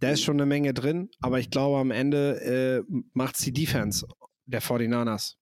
Da 0.00 0.10
ist 0.10 0.22
schon 0.22 0.36
eine 0.36 0.46
Menge 0.46 0.72
drin, 0.72 1.10
aber 1.20 1.40
ich 1.40 1.50
glaube, 1.50 1.78
am 1.78 1.90
Ende 1.90 2.84
äh, 2.88 2.92
macht 3.12 3.36
es 3.36 3.44
die 3.44 3.52
Defense 3.52 4.06
der 4.46 4.62
49ers. 4.62 5.34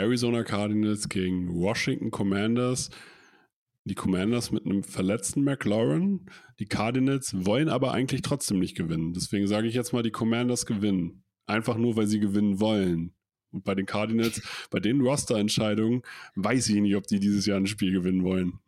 Arizona 0.00 0.44
Cardinals 0.44 1.10
gegen 1.10 1.54
Washington 1.54 2.10
Commanders. 2.10 2.88
Die 3.84 3.94
Commanders 3.94 4.50
mit 4.50 4.64
einem 4.64 4.82
verletzten 4.82 5.44
McLaurin. 5.44 6.24
Die 6.58 6.64
Cardinals 6.64 7.34
wollen 7.44 7.68
aber 7.68 7.92
eigentlich 7.92 8.22
trotzdem 8.22 8.60
nicht 8.60 8.76
gewinnen. 8.76 9.12
Deswegen 9.12 9.46
sage 9.46 9.68
ich 9.68 9.74
jetzt 9.74 9.92
mal, 9.92 10.02
die 10.02 10.10
Commanders 10.10 10.64
gewinnen. 10.64 11.24
Einfach 11.46 11.76
nur, 11.76 11.96
weil 11.96 12.06
sie 12.06 12.18
gewinnen 12.18 12.60
wollen. 12.60 13.14
Und 13.52 13.64
bei 13.64 13.74
den 13.74 13.84
Cardinals, 13.84 14.40
bei 14.70 14.80
den 14.80 15.02
Roster-Entscheidungen, 15.02 16.00
weiß 16.34 16.70
ich 16.70 16.80
nicht, 16.80 16.96
ob 16.96 17.06
die 17.06 17.20
dieses 17.20 17.44
Jahr 17.44 17.58
ein 17.58 17.66
Spiel 17.66 17.92
gewinnen 17.92 18.24
wollen. 18.24 18.58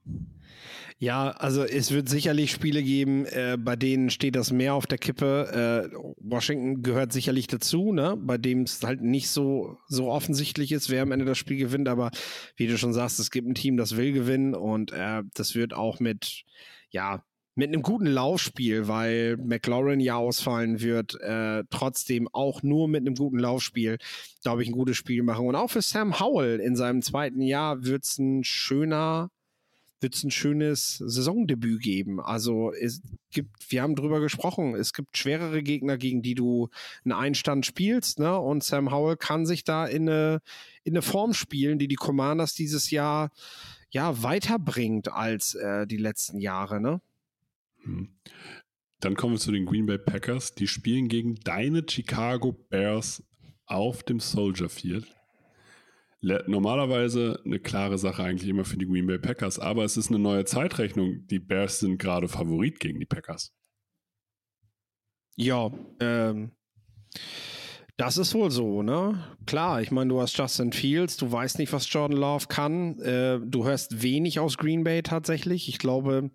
Ja, 1.03 1.31
also 1.31 1.65
es 1.65 1.91
wird 1.91 2.09
sicherlich 2.09 2.53
Spiele 2.53 2.81
geben, 2.81 3.27
äh, 3.27 3.59
bei 3.59 3.75
denen 3.75 4.09
steht 4.09 4.37
das 4.37 4.53
mehr 4.53 4.75
auf 4.75 4.87
der 4.87 4.99
Kippe. 4.99 5.91
Äh, 5.93 5.97
Washington 6.21 6.85
gehört 6.85 7.13
sicherlich 7.13 7.49
dazu, 7.49 7.93
ne? 7.93 8.17
bei 8.17 8.39
dem 8.39 8.63
es 8.63 8.85
halt 8.85 9.01
nicht 9.03 9.29
so, 9.29 9.79
so 9.89 10.13
offensichtlich 10.13 10.71
ist, 10.71 10.91
wer 10.91 11.03
am 11.03 11.11
Ende 11.11 11.25
das 11.25 11.39
Spiel 11.39 11.57
gewinnt. 11.57 11.89
Aber 11.89 12.13
wie 12.55 12.69
du 12.69 12.79
schon 12.79 12.93
sagst, 12.93 13.19
es 13.19 13.33
gibt 13.33 13.49
ein 13.49 13.57
Team, 13.57 13.77
das 13.77 13.97
will 13.97 14.13
gewinnen 14.13 14.55
und 14.55 14.93
äh, 14.93 15.25
das 15.35 15.57
wird 15.57 15.75
auch 15.75 15.99
mit, 15.99 16.45
ja, 16.91 17.25
mit 17.57 17.71
einem 17.71 17.83
guten 17.83 18.07
Laufspiel, 18.07 18.87
weil 18.87 19.39
McLaurin 19.39 19.99
ja 19.99 20.15
ausfallen 20.15 20.83
wird, 20.83 21.21
äh, 21.21 21.65
trotzdem 21.69 22.29
auch 22.31 22.63
nur 22.63 22.87
mit 22.87 23.01
einem 23.01 23.17
guten 23.17 23.41
Laufspiel, 23.41 23.99
glaube 24.45 24.63
ich, 24.63 24.69
ein 24.69 24.75
gutes 24.75 24.99
Spiel 24.99 25.25
machen. 25.25 25.49
Und 25.49 25.57
auch 25.57 25.71
für 25.71 25.83
Sam 25.83 26.21
Howell 26.21 26.61
in 26.61 26.77
seinem 26.77 27.03
zweiten 27.03 27.41
Jahr 27.41 27.83
wird 27.83 28.05
es 28.05 28.19
ein 28.19 28.45
schöner, 28.45 29.31
wird 30.03 30.15
es 30.15 30.25
ein 30.25 30.31
schönes 30.31 30.99
Saisondebüt 30.99 31.81
geben. 31.83 32.21
Also 32.21 32.73
es 32.73 33.01
gibt, 33.31 33.71
wir 33.71 33.83
haben 33.83 33.95
drüber 33.95 34.21
gesprochen, 34.21 34.75
es 34.75 34.93
gibt 34.93 35.17
schwerere 35.17 35.63
Gegner, 35.63 35.97
gegen 35.97 36.23
die 36.23 36.35
du 36.35 36.69
einen 37.05 37.13
Einstand 37.13 37.67
spielst, 37.67 38.19
ne? 38.19 38.39
Und 38.39 38.65
Sam 38.65 38.91
Howell 38.91 39.17
kann 39.17 39.47
sich 39.47 39.65
da 39.65 39.87
in 39.87 40.09
eine, 40.09 40.41
in 40.85 40.95
eine 40.95 41.03
Form 41.03 41.35
spielen, 41.35 41.79
die 41.79 41.89
die 41.89 41.97
Commanders 41.97 42.55
dieses 42.55 42.91
Jahr 42.91 43.31
ja 43.91 44.23
weiterbringt 44.23 45.13
als 45.13 45.55
äh, 45.55 45.87
die 45.87 45.99
letzten 45.99 46.39
Jahre, 46.39 46.81
ne? 46.81 47.01
Hm. 47.83 48.09
Dann 49.01 49.17
kommen 49.17 49.35
wir 49.35 49.41
zu 49.41 49.51
den 49.51 49.67
Green 49.67 49.87
Bay 49.87 49.99
Packers. 49.99 50.55
Die 50.55 50.69
spielen 50.69 51.09
gegen 51.09 51.35
deine 51.37 51.85
Chicago 51.89 52.53
Bears 52.53 53.25
auf 53.67 54.05
dem 54.05 54.21
Soldier 54.21 54.69
Field. 54.69 55.07
Normalerweise 56.23 57.41
eine 57.45 57.59
klare 57.59 57.99
Sache 57.99 58.23
eigentlich 58.23 58.49
immer 58.49 58.65
für 58.65 58.77
die 58.77 58.87
Green 58.87 59.07
Bay 59.07 59.19
Packers, 59.19 59.59
aber 59.59 59.85
es 59.85 59.97
ist 59.97 60.09
eine 60.09 60.21
neue 60.21 60.45
Zeitrechnung. 60.45 61.27
Die 61.27 61.41
Bears 61.41 61.81
sind 61.81 61.99
gerade 61.99 62.29
Favorit 62.29 62.79
gegen 62.79 63.01
die 63.01 63.07
Packers. 63.07 63.53
Ja, 65.37 65.73
ähm, 65.99 66.53
das 67.97 68.19
ist 68.19 68.35
wohl 68.35 68.51
so, 68.51 68.83
ne? 68.83 69.37
Klar, 69.47 69.83
ich 69.83 69.91
meine, 69.91 70.11
du 70.11 70.21
hast 70.21 70.37
Justin 70.37 70.73
Fields, 70.73 71.17
du 71.17 71.31
weißt 71.31 71.59
nicht, 71.59 71.73
was 71.73 71.93
Jordan 71.93 72.19
Love 72.19 72.47
kann. 72.47 73.01
Äh, 73.01 73.41
du 73.45 73.65
hörst 73.65 74.03
wenig 74.03 74.39
aus 74.39 74.59
Green 74.59 74.85
Bay 74.85 75.03
tatsächlich. 75.03 75.69
Ich 75.69 75.79
glaube, 75.79 76.31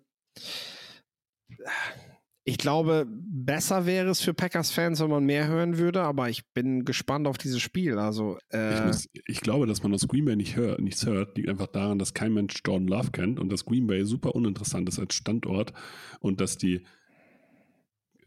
ich 2.48 2.56
glaube, 2.56 3.06
besser 3.06 3.84
wäre 3.84 4.08
es 4.08 4.22
für 4.22 4.32
Packers-Fans, 4.32 5.00
wenn 5.00 5.10
man 5.10 5.26
mehr 5.26 5.48
hören 5.48 5.76
würde, 5.76 6.00
aber 6.00 6.30
ich 6.30 6.50
bin 6.54 6.86
gespannt 6.86 7.26
auf 7.26 7.36
dieses 7.36 7.60
Spiel. 7.60 7.98
Also, 7.98 8.38
äh 8.50 8.74
ich, 8.74 8.84
muss, 8.86 9.08
ich, 9.12 9.40
glaube, 9.42 9.66
dass 9.66 9.82
man 9.82 9.92
aus 9.92 10.08
Green 10.08 10.24
Bay 10.24 10.34
nicht 10.34 10.56
hör, 10.56 10.80
nichts 10.80 11.04
hört, 11.04 11.36
liegt 11.36 11.50
einfach 11.50 11.66
daran, 11.66 11.98
dass 11.98 12.14
kein 12.14 12.32
Mensch 12.32 12.62
Jordan 12.64 12.88
Love 12.88 13.10
kennt 13.10 13.38
und 13.38 13.52
dass 13.52 13.66
Green 13.66 13.86
Bay 13.86 14.02
super 14.06 14.34
uninteressant 14.34 14.88
ist 14.88 14.98
als 14.98 15.14
Standort 15.14 15.74
und 16.20 16.40
dass 16.40 16.56
die 16.56 16.86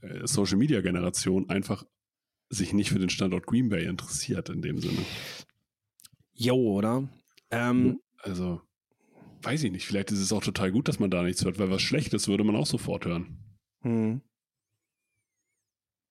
äh, 0.02 0.28
Social 0.28 0.58
Media 0.58 0.82
Generation 0.82 1.50
einfach 1.50 1.84
sich 2.50 2.74
nicht 2.74 2.92
für 2.92 3.00
den 3.00 3.10
Standort 3.10 3.48
Green 3.48 3.70
Bay 3.70 3.86
interessiert 3.86 4.50
in 4.50 4.62
dem 4.62 4.78
Sinne. 4.78 5.04
Jo, 6.36 6.58
oder? 6.58 7.10
Ähm, 7.50 8.00
also, 8.20 8.62
weiß 9.42 9.64
ich 9.64 9.72
nicht, 9.72 9.88
vielleicht 9.88 10.12
ist 10.12 10.20
es 10.20 10.32
auch 10.32 10.44
total 10.44 10.72
gut, 10.72 10.88
dass 10.88 11.00
man 11.00 11.10
da 11.10 11.24
nichts 11.24 11.44
hört, 11.44 11.58
weil 11.58 11.72
was 11.72 11.82
Schlechtes 11.82 12.28
würde 12.28 12.44
man 12.44 12.56
auch 12.56 12.68
sofort 12.68 13.06
hören. 13.06 13.40
Hm. 13.82 14.22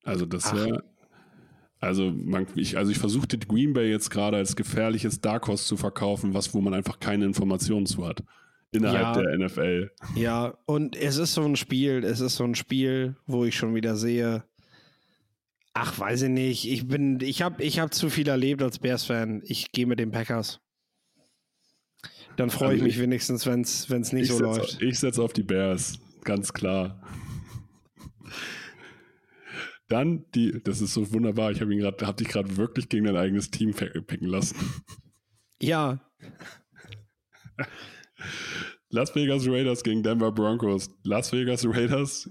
Also 0.05 0.27
das 0.27 0.55
wäre, 0.55 0.83
also 1.79 2.11
man, 2.11 2.47
ich, 2.57 2.77
also 2.77 2.91
ich 2.91 2.99
versuchte 2.99 3.39
Green 3.39 3.73
Bay 3.73 3.91
jetzt 3.91 4.11
gerade 4.11 4.39
als 4.39 4.57
gefährliches 4.57 5.21
Dark 5.21 5.47
Horse 5.47 5.65
zu 5.65 5.77
verkaufen, 5.77 6.35
was 6.35 6.55
wo 6.55 6.61
man 6.61 6.75
einfach 6.75 7.01
keine 7.01 7.27
Informationen 7.27 7.87
zu 7.87 8.07
hat 8.07 8.23
innerhalb 8.73 9.17
ja, 9.17 9.23
der 9.23 9.39
NFL. 9.39 9.91
Ja, 10.15 10.59
und 10.67 10.97
es 10.97 11.17
ist 11.17 11.35
so 11.35 11.43
ein 11.43 11.57
Spiel, 11.57 12.05
es 12.05 12.21
ist 12.21 12.37
so 12.37 12.45
ein 12.45 12.55
Spiel, 12.55 13.17
wo 13.27 13.45
ich 13.45 13.57
schon 13.57 13.75
wieder 13.75 13.97
sehe, 13.97 14.45
ach, 15.75 15.99
weiß 15.99 16.23
ich 16.23 16.31
nicht, 16.31 16.71
ich 16.71 16.87
bin, 16.87 17.21
ich 17.21 17.43
habe, 17.43 17.63
ich 17.63 17.79
habe 17.79 17.91
zu 17.91 18.11
viel 18.11 18.29
erlebt 18.29 18.63
als 18.63 18.79
Bears-Fan. 18.79 19.43
Ich 19.45 19.73
gehe 19.73 19.87
mit 19.87 19.99
den 19.99 20.11
Packers. 20.11 20.61
Dann 22.37 22.51
freue 22.51 22.71
also 22.71 22.77
ich 22.79 22.83
mich 22.83 23.01
wenigstens, 23.01 23.47
wenn 23.47 23.63
es 23.63 24.13
nicht 24.13 24.29
so 24.29 24.37
setz, 24.37 24.43
läuft. 24.43 24.83
Ich 24.83 24.99
setze 24.99 25.23
auf 25.23 25.33
die 25.33 25.43
Bears, 25.43 25.99
ganz 26.25 26.53
klar. 26.53 27.03
Dann 29.91 30.25
die, 30.37 30.63
das 30.63 30.81
ist 30.81 30.95
so 30.95 31.13
wunderbar, 31.13 31.51
ich 31.51 31.61
habe 31.61 31.75
ihn 31.75 31.81
gerade, 31.81 32.07
habe 32.07 32.17
dich 32.17 32.29
gerade 32.29 32.57
wirklich 32.57 32.89
gegen 32.89 33.07
dein 33.07 33.17
eigenes 33.17 33.51
Team 33.51 33.75
picken 33.75 34.29
lassen. 34.29 34.57
Ja. 35.61 36.01
Las 38.89 39.15
Vegas 39.17 39.49
Raiders 39.49 39.83
gegen 39.83 40.05
Denver 40.05 40.31
Broncos. 40.31 40.91
Las 41.03 41.33
Vegas 41.33 41.67
Raiders 41.67 42.31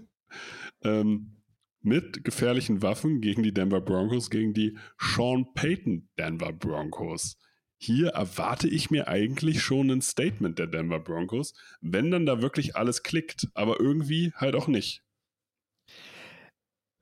ähm, 0.84 1.44
mit 1.82 2.24
gefährlichen 2.24 2.82
Waffen 2.82 3.20
gegen 3.20 3.44
die 3.44 3.54
Denver 3.54 3.82
Broncos, 3.82 4.30
gegen 4.30 4.54
die 4.54 4.78
Sean 4.98 5.54
Payton 5.54 6.10
Denver 6.18 6.54
Broncos. 6.54 7.38
Hier 7.78 8.10
erwarte 8.10 8.70
ich 8.70 8.90
mir 8.90 9.10
eigentlich 9.10 9.62
schon 9.62 9.90
ein 9.90 10.02
Statement 10.02 10.60
der 10.60 10.68
Denver 10.68 11.00
Broncos, 11.00 11.54
wenn 11.82 12.10
dann 12.10 12.26
da 12.26 12.42
wirklich 12.42 12.78
alles 12.78 13.04
klickt, 13.04 13.48
aber 13.54 13.82
irgendwie 13.82 14.32
halt 14.36 14.56
auch 14.56 14.68
nicht. 14.68 15.04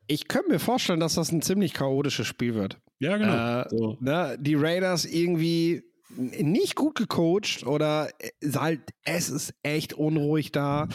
Ich 0.07 0.27
könnte 0.27 0.49
mir 0.49 0.59
vorstellen, 0.59 0.99
dass 0.99 1.15
das 1.15 1.31
ein 1.31 1.41
ziemlich 1.41 1.73
chaotisches 1.73 2.27
Spiel 2.27 2.55
wird. 2.55 2.79
Ja, 2.99 3.17
genau. 3.17 3.61
Äh, 3.61 3.69
so. 3.69 3.97
ne, 3.99 4.37
die 4.39 4.55
Raiders 4.55 5.05
irgendwie 5.05 5.83
nicht 6.15 6.75
gut 6.75 6.95
gecoacht 6.95 7.65
oder 7.65 8.09
halt, 8.55 8.81
es 9.03 9.29
ist 9.29 9.53
echt 9.61 9.93
unruhig 9.93 10.51
da. 10.51 10.87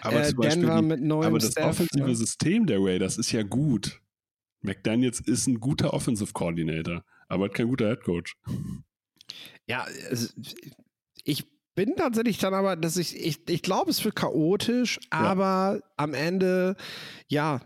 Aber 0.00 0.26
äh, 0.26 0.32
Denver 0.32 0.80
die, 0.80 0.86
mit 0.86 1.02
neuem 1.02 1.28
Aber 1.28 1.38
das 1.38 1.52
Staff, 1.52 1.70
offensive 1.70 2.08
ja. 2.08 2.14
System 2.14 2.66
der 2.66 2.78
Raiders 2.80 3.18
ist 3.18 3.32
ja 3.32 3.42
gut. 3.42 4.00
McDaniels 4.62 5.20
ist 5.20 5.46
ein 5.46 5.58
guter 5.58 5.92
Offensive 5.92 6.32
Coordinator, 6.32 7.02
aber 7.28 7.48
kein 7.48 7.68
guter 7.68 7.88
Head 7.88 8.04
Coach. 8.04 8.36
Ja, 9.66 9.86
ich 11.24 11.46
bin 11.74 11.96
tatsächlich 11.96 12.38
dann 12.38 12.54
aber, 12.54 12.76
dass 12.76 12.96
ich, 12.96 13.16
ich, 13.16 13.48
ich 13.48 13.62
glaube, 13.62 13.90
es 13.90 14.04
wird 14.04 14.16
chaotisch, 14.16 15.00
aber 15.10 15.80
ja. 15.80 15.90
am 15.96 16.14
Ende, 16.14 16.76
ja, 17.28 17.60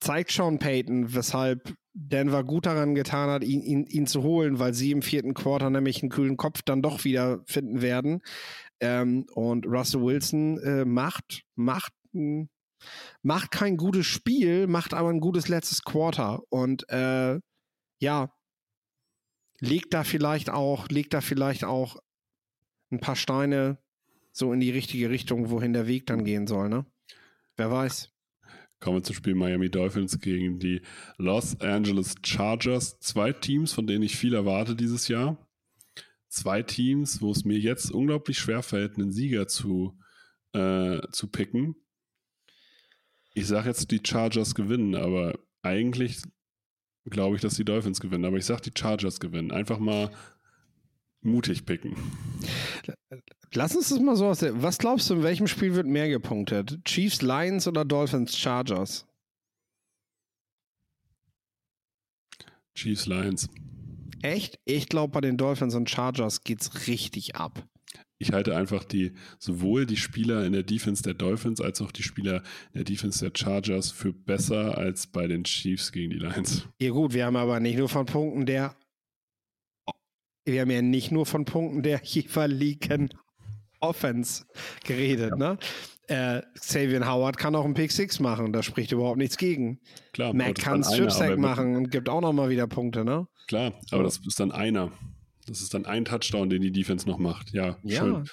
zeigt 0.00 0.32
Sean 0.32 0.58
Payton, 0.58 1.14
weshalb 1.14 1.74
Denver 1.94 2.42
gut 2.42 2.66
daran 2.66 2.94
getan 2.94 3.28
hat, 3.28 3.44
ihn, 3.44 3.60
ihn, 3.60 3.86
ihn 3.86 4.06
zu 4.06 4.22
holen, 4.22 4.58
weil 4.58 4.72
sie 4.72 4.92
im 4.92 5.02
vierten 5.02 5.34
Quarter 5.34 5.70
nämlich 5.70 6.02
einen 6.02 6.10
kühlen 6.10 6.36
Kopf 6.36 6.62
dann 6.62 6.82
doch 6.82 7.04
wieder 7.04 7.42
finden 7.46 7.82
werden. 7.82 8.22
Ähm, 8.80 9.26
und 9.34 9.66
Russell 9.66 10.02
Wilson 10.02 10.58
äh, 10.58 10.84
macht, 10.84 11.44
macht, 11.54 11.92
macht 13.22 13.50
kein 13.50 13.76
gutes 13.76 14.06
Spiel, 14.06 14.66
macht 14.66 14.94
aber 14.94 15.10
ein 15.10 15.20
gutes 15.20 15.48
letztes 15.48 15.82
Quarter. 15.82 16.42
Und 16.48 16.88
äh, 16.88 17.38
ja, 17.98 18.32
legt 19.60 19.94
da 19.94 20.02
vielleicht 20.02 20.50
auch, 20.50 20.88
legt 20.88 21.14
da 21.14 21.20
vielleicht 21.20 21.64
auch 21.64 21.96
ein 22.90 23.00
paar 23.00 23.16
Steine 23.16 23.78
so 24.32 24.52
in 24.52 24.60
die 24.60 24.70
richtige 24.70 25.10
Richtung, 25.10 25.50
wohin 25.50 25.72
der 25.72 25.86
Weg 25.86 26.06
dann 26.06 26.24
gehen 26.24 26.46
soll, 26.46 26.68
ne? 26.68 26.86
Wer 27.56 27.70
weiß. 27.70 28.11
Kommen 28.82 28.96
wir 28.96 29.02
zum 29.04 29.14
Spiel 29.14 29.36
Miami 29.36 29.70
Dolphins 29.70 30.18
gegen 30.18 30.58
die 30.58 30.82
Los 31.16 31.60
Angeles 31.60 32.16
Chargers. 32.24 32.98
Zwei 32.98 33.32
Teams, 33.32 33.72
von 33.72 33.86
denen 33.86 34.02
ich 34.02 34.16
viel 34.16 34.34
erwarte 34.34 34.74
dieses 34.74 35.06
Jahr. 35.06 35.38
Zwei 36.28 36.64
Teams, 36.64 37.22
wo 37.22 37.30
es 37.30 37.44
mir 37.44 37.60
jetzt 37.60 37.92
unglaublich 37.92 38.40
schwer 38.40 38.64
fällt, 38.64 38.96
einen 38.96 39.12
Sieger 39.12 39.46
zu, 39.46 39.96
äh, 40.52 41.00
zu 41.12 41.28
picken. 41.28 41.76
Ich 43.34 43.46
sage 43.46 43.68
jetzt, 43.68 43.92
die 43.92 44.00
Chargers 44.04 44.56
gewinnen, 44.56 44.96
aber 44.96 45.38
eigentlich 45.62 46.20
glaube 47.04 47.36
ich, 47.36 47.42
dass 47.42 47.54
die 47.54 47.64
Dolphins 47.64 48.00
gewinnen. 48.00 48.24
Aber 48.24 48.36
ich 48.36 48.46
sage, 48.46 48.62
die 48.62 48.76
Chargers 48.76 49.20
gewinnen. 49.20 49.52
Einfach 49.52 49.78
mal 49.78 50.10
mutig 51.20 51.66
picken. 51.66 51.94
Lass 53.54 53.76
uns 53.76 53.90
das 53.90 54.00
mal 54.00 54.16
so 54.16 54.26
aussehen. 54.26 54.62
Was 54.62 54.78
glaubst 54.78 55.10
du, 55.10 55.14
in 55.14 55.22
welchem 55.22 55.46
Spiel 55.46 55.74
wird 55.74 55.86
mehr 55.86 56.08
gepunktet? 56.08 56.84
Chiefs, 56.84 57.22
Lions 57.22 57.68
oder 57.68 57.84
Dolphins, 57.84 58.36
Chargers? 58.36 59.06
Chiefs, 62.74 63.06
Lions. 63.06 63.48
Echt? 64.22 64.58
Ich 64.64 64.88
glaube, 64.88 65.12
bei 65.12 65.20
den 65.20 65.36
Dolphins 65.36 65.74
und 65.74 65.90
Chargers 65.90 66.44
geht 66.44 66.62
es 66.62 66.86
richtig 66.86 67.36
ab 67.36 67.66
ich 68.22 68.32
halte 68.32 68.56
einfach 68.56 68.84
die, 68.84 69.12
sowohl 69.38 69.84
die 69.84 69.96
Spieler 69.96 70.46
in 70.46 70.52
der 70.52 70.62
Defense 70.62 71.02
der 71.02 71.14
Dolphins 71.14 71.60
als 71.60 71.82
auch 71.82 71.90
die 71.90 72.04
Spieler 72.04 72.36
in 72.72 72.78
der 72.78 72.84
Defense 72.84 73.18
der 73.24 73.32
Chargers 73.36 73.90
für 73.90 74.12
besser 74.12 74.78
als 74.78 75.08
bei 75.08 75.26
den 75.26 75.42
Chiefs 75.44 75.90
gegen 75.90 76.10
die 76.10 76.18
Lions. 76.18 76.66
Ja, 76.80 76.90
gut, 76.90 77.12
wir 77.12 77.26
haben 77.26 77.36
aber 77.36 77.58
nicht 77.58 77.76
nur 77.76 77.88
von 77.88 78.06
Punkten 78.06 78.46
der, 78.46 78.76
wir 80.44 80.60
haben 80.60 80.70
ja 80.70 80.82
nicht 80.82 81.10
nur 81.10 81.26
von 81.26 81.44
Punkten 81.44 81.82
der 81.82 82.00
jeweiligen 82.04 83.10
Offense 83.82 84.44
geredet, 84.84 85.32
ja. 85.38 85.54
ne? 85.54 85.58
Äh, 86.08 86.42
Xavier 86.58 87.06
Howard 87.06 87.38
kann 87.38 87.54
auch 87.54 87.64
einen 87.64 87.74
Pick 87.74 87.92
Six 87.92 88.20
machen, 88.20 88.52
da 88.52 88.62
spricht 88.62 88.92
überhaupt 88.92 89.18
nichts 89.18 89.36
gegen. 89.36 89.80
Klar, 90.12 90.34
Mac 90.34 90.56
kann 90.56 90.82
Strip 90.82 91.10
Sack 91.10 91.38
machen 91.38 91.76
und 91.76 91.90
gibt 91.90 92.08
auch 92.08 92.20
nochmal 92.20 92.50
wieder 92.50 92.66
Punkte, 92.66 93.04
ne? 93.04 93.26
Klar, 93.48 93.72
aber 93.90 94.02
das 94.02 94.18
ist 94.26 94.40
dann 94.40 94.52
einer. 94.52 94.92
Das 95.46 95.60
ist 95.60 95.74
dann 95.74 95.86
ein 95.86 96.04
Touchdown, 96.04 96.50
den 96.50 96.62
die 96.62 96.72
Defense 96.72 97.08
noch 97.08 97.18
macht. 97.18 97.52
Ja, 97.52 97.78
ja. 97.82 98.00
schön. 98.00 98.24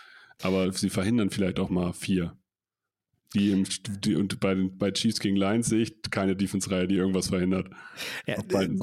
Aber 0.41 0.72
sie 0.72 0.89
verhindern 0.89 1.30
vielleicht 1.30 1.60
auch 1.60 1.70
mal 1.70 1.93
vier. 1.93 2.36
Die, 3.36 3.52
im, 3.52 3.66
die 4.04 4.16
und 4.16 4.39
bei, 4.39 4.56
den, 4.56 4.78
bei 4.78 4.91
Chiefs 4.91 5.20
gegen 5.20 5.36
Lions 5.36 5.68
sehe 5.68 5.84
ich 5.84 6.02
keine 6.10 6.36
Defense-Reihe, 6.36 6.88
die 6.88 6.95
irgendwas 6.95 7.28
verhindert. 7.28 7.70
Ja, 8.26 8.36
gut, 8.38 8.52
Seiten. 8.52 8.80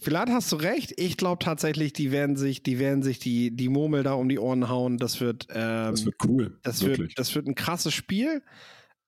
Vielleicht 0.00 0.28
hast 0.28 0.50
du 0.52 0.56
recht. 0.56 0.94
Ich 0.96 1.16
glaube 1.16 1.42
tatsächlich, 1.44 1.92
die 1.92 2.12
werden 2.12 2.36
sich, 2.36 2.62
die 2.62 2.78
werden 2.78 3.02
sich 3.02 3.18
die, 3.18 3.54
die 3.54 3.68
Murmel 3.68 4.02
da 4.02 4.14
um 4.14 4.28
die 4.28 4.38
Ohren 4.38 4.68
hauen. 4.68 4.98
Das 4.98 5.20
wird, 5.20 5.46
ähm, 5.50 5.90
das 5.90 6.04
wird 6.04 6.16
cool. 6.24 6.58
Das 6.62 6.82
wird, 6.82 7.18
das 7.18 7.34
wird 7.34 7.46
ein 7.46 7.54
krasses 7.54 7.94
Spiel. 7.94 8.42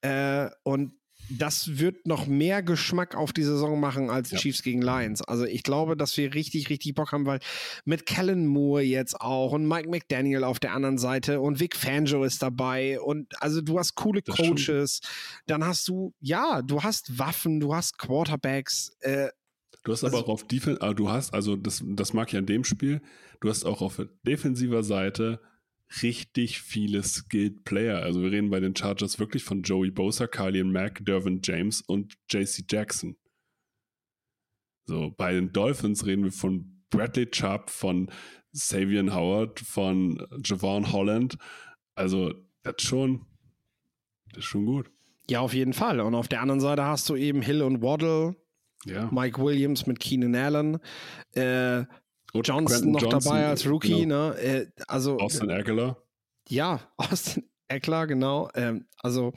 Äh, 0.03 0.51
und 0.63 0.93
das 1.31 1.79
wird 1.79 2.07
noch 2.07 2.27
mehr 2.27 2.63
Geschmack 2.63 3.15
auf 3.15 3.33
die 3.33 3.43
Saison 3.43 3.81
machen 3.81 4.11
als 4.11 4.31
ja. 4.31 4.39
Chiefs 4.39 4.63
gegen 4.63 4.83
Lions. 4.83 5.23
Also 5.23 5.45
ich 5.45 5.63
glaube, 5.63 5.97
dass 5.97 6.17
wir 6.17 6.35
richtig, 6.35 6.69
richtig 6.69 6.95
Bock 6.95 7.13
haben, 7.13 7.27
weil 7.27 7.41
mit 7.85 8.07
Kellen 8.07 8.47
Moore 8.47 8.83
jetzt 8.83 9.21
auch 9.21 9.53
und 9.53 9.67
Mike 9.67 9.89
McDaniel 9.89 10.45
auf 10.45 10.61
der 10.61 10.75
anderen 10.75 10.99
Seite 10.99 11.41
und 11.41 11.61
Vic 11.61 11.77
Fangio 11.77 12.25
ist 12.25 12.43
dabei 12.43 13.01
und 13.01 13.41
also 13.41 13.61
du 13.61 13.79
hast 13.79 13.95
coole 13.95 14.23
das 14.23 14.37
Coaches. 14.37 15.01
Dann 15.47 15.65
hast 15.65 15.89
du, 15.89 16.13
ja, 16.21 16.63
du 16.63 16.83
hast 16.83 17.19
Waffen, 17.19 17.61
du 17.61 17.75
hast 17.75 17.99
Quarterbacks. 17.99 18.93
Äh, 19.01 19.29
Du 19.85 19.93
hast 19.93 20.03
aber 20.03 20.15
also, 20.15 20.27
auch 20.27 20.29
auf 20.31 20.47
Defense, 20.47 20.81
ah, 20.81 20.95
du 20.95 21.11
hast, 21.11 21.33
also 21.35 21.57
das, 21.57 21.83
das 21.87 22.15
mag 22.15 22.33
ich 22.33 22.39
an 22.39 22.47
dem 22.47 22.65
Spiel, 22.65 23.03
du 23.41 23.51
hast 23.51 23.65
auch 23.65 23.83
auf 23.83 24.03
defensiver 24.27 24.83
Seite 24.83 25.41
richtig 26.03 26.61
viele 26.61 27.03
skilled 27.03 27.65
Player. 27.65 28.03
Also 28.03 28.23
wir 28.23 28.33
reden 28.33 28.51
bei 28.51 28.61
den 28.61 28.75
Chargers 28.75 29.19
wirklich 29.19 29.45
von 29.45 29.63
Joey 29.63 29.91
Bosa, 29.91 30.27
Carlian 30.27 30.73
Mack, 30.73 31.05
Dervin 31.05 31.41
James 31.45 31.83
und 31.83 32.15
JC 32.31 32.65
Jackson. 32.69 33.17
So, 34.87 35.11
bei 35.17 35.33
den 35.33 35.53
Dolphins 35.53 36.07
reden 36.07 36.25
wir 36.25 36.33
von 36.33 36.83
Bradley 36.91 37.31
Chubb, 37.31 37.71
von 37.71 38.11
Savian 38.53 39.15
Howard, 39.15 39.61
von 39.61 40.27
Javon 40.45 40.93
Holland. 40.93 41.39
Also, 41.95 42.35
das 42.63 42.83
schon, 42.83 43.27
das 44.31 44.39
ist 44.39 44.45
schon 44.45 44.67
gut. 44.67 44.91
Ja, 45.29 45.41
auf 45.41 45.55
jeden 45.55 45.73
Fall. 45.73 46.01
Und 46.01 46.15
auf 46.15 46.29
der 46.29 46.43
anderen 46.43 46.61
Seite 46.61 46.85
hast 46.85 47.09
du 47.09 47.17
eben 47.17 47.41
Hill 47.41 47.63
und 47.63 47.81
Waddle, 47.83 48.37
ja. 48.85 49.09
Mike 49.11 49.43
Williams 49.43 49.87
mit 49.87 50.01
Keenan 50.01 50.35
Allen, 50.35 50.79
äh, 51.35 51.85
Johnson 52.43 52.91
noch 52.91 53.03
Johnson, 53.03 53.21
dabei 53.21 53.47
als 53.47 53.67
Rookie, 53.67 54.01
genau. 54.01 54.31
ne? 54.31 54.39
Äh, 54.39 54.67
also, 54.89 55.19
Austin 55.19 55.51
Eckler. 55.51 56.03
Ja, 56.49 56.81
Austin 56.97 57.49
Eckler, 57.69 58.07
genau. 58.07 58.51
Ähm, 58.55 58.87
also 59.03 59.33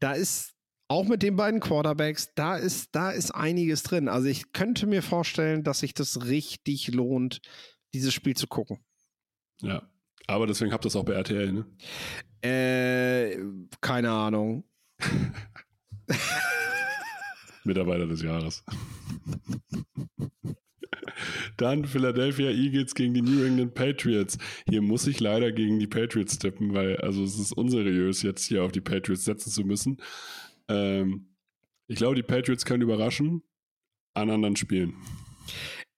da 0.00 0.12
ist 0.12 0.54
auch 0.88 1.04
mit 1.04 1.22
den 1.22 1.36
beiden 1.36 1.60
Quarterbacks, 1.60 2.34
da 2.34 2.56
ist, 2.56 2.94
da 2.94 3.10
ist 3.10 3.30
einiges 3.30 3.82
drin. 3.82 4.08
Also 4.08 4.28
ich 4.28 4.52
könnte 4.52 4.86
mir 4.86 5.02
vorstellen, 5.02 5.64
dass 5.64 5.80
sich 5.80 5.94
das 5.94 6.26
richtig 6.26 6.88
lohnt, 6.88 7.40
dieses 7.94 8.12
Spiel 8.12 8.36
zu 8.36 8.46
gucken. 8.46 8.84
Ja, 9.62 9.82
aber 10.26 10.46
deswegen 10.46 10.72
habt 10.72 10.84
ihr 10.84 10.88
es 10.88 10.96
auch 10.96 11.04
bei 11.04 11.14
RTL, 11.14 11.52
ne? 11.52 11.66
Äh, 12.42 13.38
keine 13.80 14.10
Ahnung. 14.10 14.64
Mitarbeiter 17.64 18.06
des 18.06 18.22
Jahres. 18.22 18.64
Dann 21.56 21.84
Philadelphia 21.84 22.50
Eagles 22.50 22.94
gegen 22.94 23.14
die 23.14 23.22
New 23.22 23.44
England 23.44 23.74
Patriots. 23.74 24.38
Hier 24.68 24.82
muss 24.82 25.06
ich 25.06 25.20
leider 25.20 25.52
gegen 25.52 25.78
die 25.78 25.86
Patriots 25.86 26.38
tippen, 26.38 26.74
weil 26.74 26.96
also 26.98 27.22
es 27.24 27.38
ist 27.38 27.52
unseriös, 27.52 28.22
jetzt 28.22 28.44
hier 28.46 28.64
auf 28.64 28.72
die 28.72 28.80
Patriots 28.80 29.24
setzen 29.24 29.50
zu 29.50 29.62
müssen. 29.62 29.98
Ähm, 30.68 31.28
ich 31.86 31.96
glaube, 31.96 32.14
die 32.14 32.22
Patriots 32.22 32.64
können 32.64 32.82
überraschen 32.82 33.42
an 34.14 34.30
anderen 34.30 34.56
Spielen. 34.56 34.94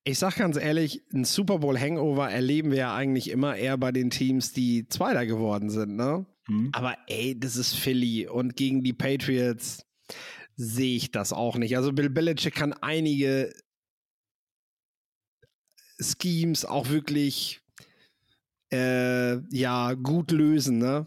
Ich 0.04 0.18
sag 0.18 0.36
ganz 0.36 0.56
ehrlich, 0.56 1.02
ein 1.14 1.24
Super 1.24 1.60
Bowl 1.60 1.78
Hangover 1.78 2.30
erleben 2.30 2.70
wir 2.70 2.78
ja 2.78 2.94
eigentlich 2.94 3.30
immer 3.30 3.56
eher 3.56 3.78
bei 3.78 3.90
den 3.90 4.10
Teams, 4.10 4.52
die 4.52 4.86
Zweiter 4.88 5.24
geworden 5.24 5.70
sind, 5.70 5.96
ne? 5.96 6.26
Mhm. 6.46 6.68
Aber 6.72 6.96
ey, 7.06 7.38
das 7.38 7.56
ist 7.56 7.74
Philly 7.74 8.28
und 8.28 8.54
gegen 8.54 8.82
die 8.82 8.92
Patriots 8.92 9.86
sehe 10.56 10.96
ich 10.96 11.10
das 11.10 11.32
auch 11.32 11.56
nicht. 11.56 11.76
Also 11.76 11.92
Bill 11.92 12.10
Belichick 12.10 12.54
kann 12.54 12.72
einige 12.72 13.52
Schemes 16.00 16.64
auch 16.64 16.90
wirklich 16.90 17.60
äh, 18.72 19.38
ja 19.54 19.94
gut 19.94 20.30
lösen, 20.30 20.78
ne? 20.78 21.06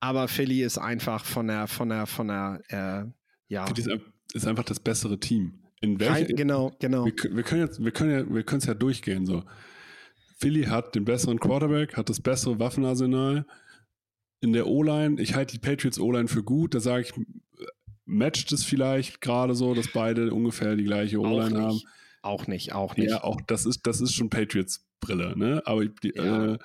Aber 0.00 0.28
Philly 0.28 0.62
ist 0.62 0.78
einfach 0.78 1.24
von 1.24 1.48
der, 1.48 1.66
von 1.66 1.88
der, 1.88 2.06
von 2.06 2.28
der, 2.28 2.60
äh, 2.68 3.10
ja. 3.48 3.64
Ist, 3.74 3.88
ist 4.34 4.46
einfach 4.46 4.64
das 4.64 4.78
bessere 4.78 5.18
Team. 5.18 5.62
In 5.80 5.98
welche, 6.00 6.34
genau, 6.34 6.72
genau. 6.78 7.06
Wir, 7.06 7.14
wir, 7.34 7.42
können 7.42 7.62
jetzt, 7.62 7.82
wir 7.82 7.90
können 7.90 8.10
ja, 8.10 8.34
wir 8.34 8.42
können 8.42 8.60
es 8.60 8.66
ja 8.66 8.74
durchgehen 8.74 9.26
so. 9.26 9.44
Philly 10.38 10.64
hat 10.64 10.94
den 10.94 11.04
besseren 11.04 11.40
Quarterback, 11.40 11.96
hat 11.96 12.08
das 12.08 12.20
bessere 12.20 12.58
Waffenarsenal. 12.58 13.46
In 14.40 14.52
der 14.52 14.66
O-Line, 14.66 15.20
ich 15.20 15.34
halte 15.34 15.52
die 15.52 15.58
Patriots 15.58 15.98
O-Line 15.98 16.28
für 16.28 16.42
gut. 16.42 16.74
Da 16.74 16.80
sage 16.80 17.02
ich, 17.02 17.12
matcht 18.06 18.52
es 18.52 18.64
vielleicht 18.64 19.20
gerade 19.20 19.54
so, 19.54 19.74
dass 19.74 19.88
beide 19.92 20.32
ungefähr 20.32 20.76
die 20.76 20.84
gleiche 20.84 21.20
O-Line 21.20 21.60
haben. 21.60 21.80
Auch 22.22 22.46
nicht, 22.46 22.72
auch 22.72 22.96
nicht. 22.96 23.10
Ja, 23.10 23.22
auch 23.22 23.40
das 23.46 23.66
ist, 23.66 23.86
das 23.86 24.00
ist 24.00 24.14
schon 24.14 24.30
Patriots-Brille, 24.30 25.36
ne? 25.36 25.62
Aber 25.64 25.84
die, 25.84 26.12
ja. 26.14 26.54
äh, 26.54 26.58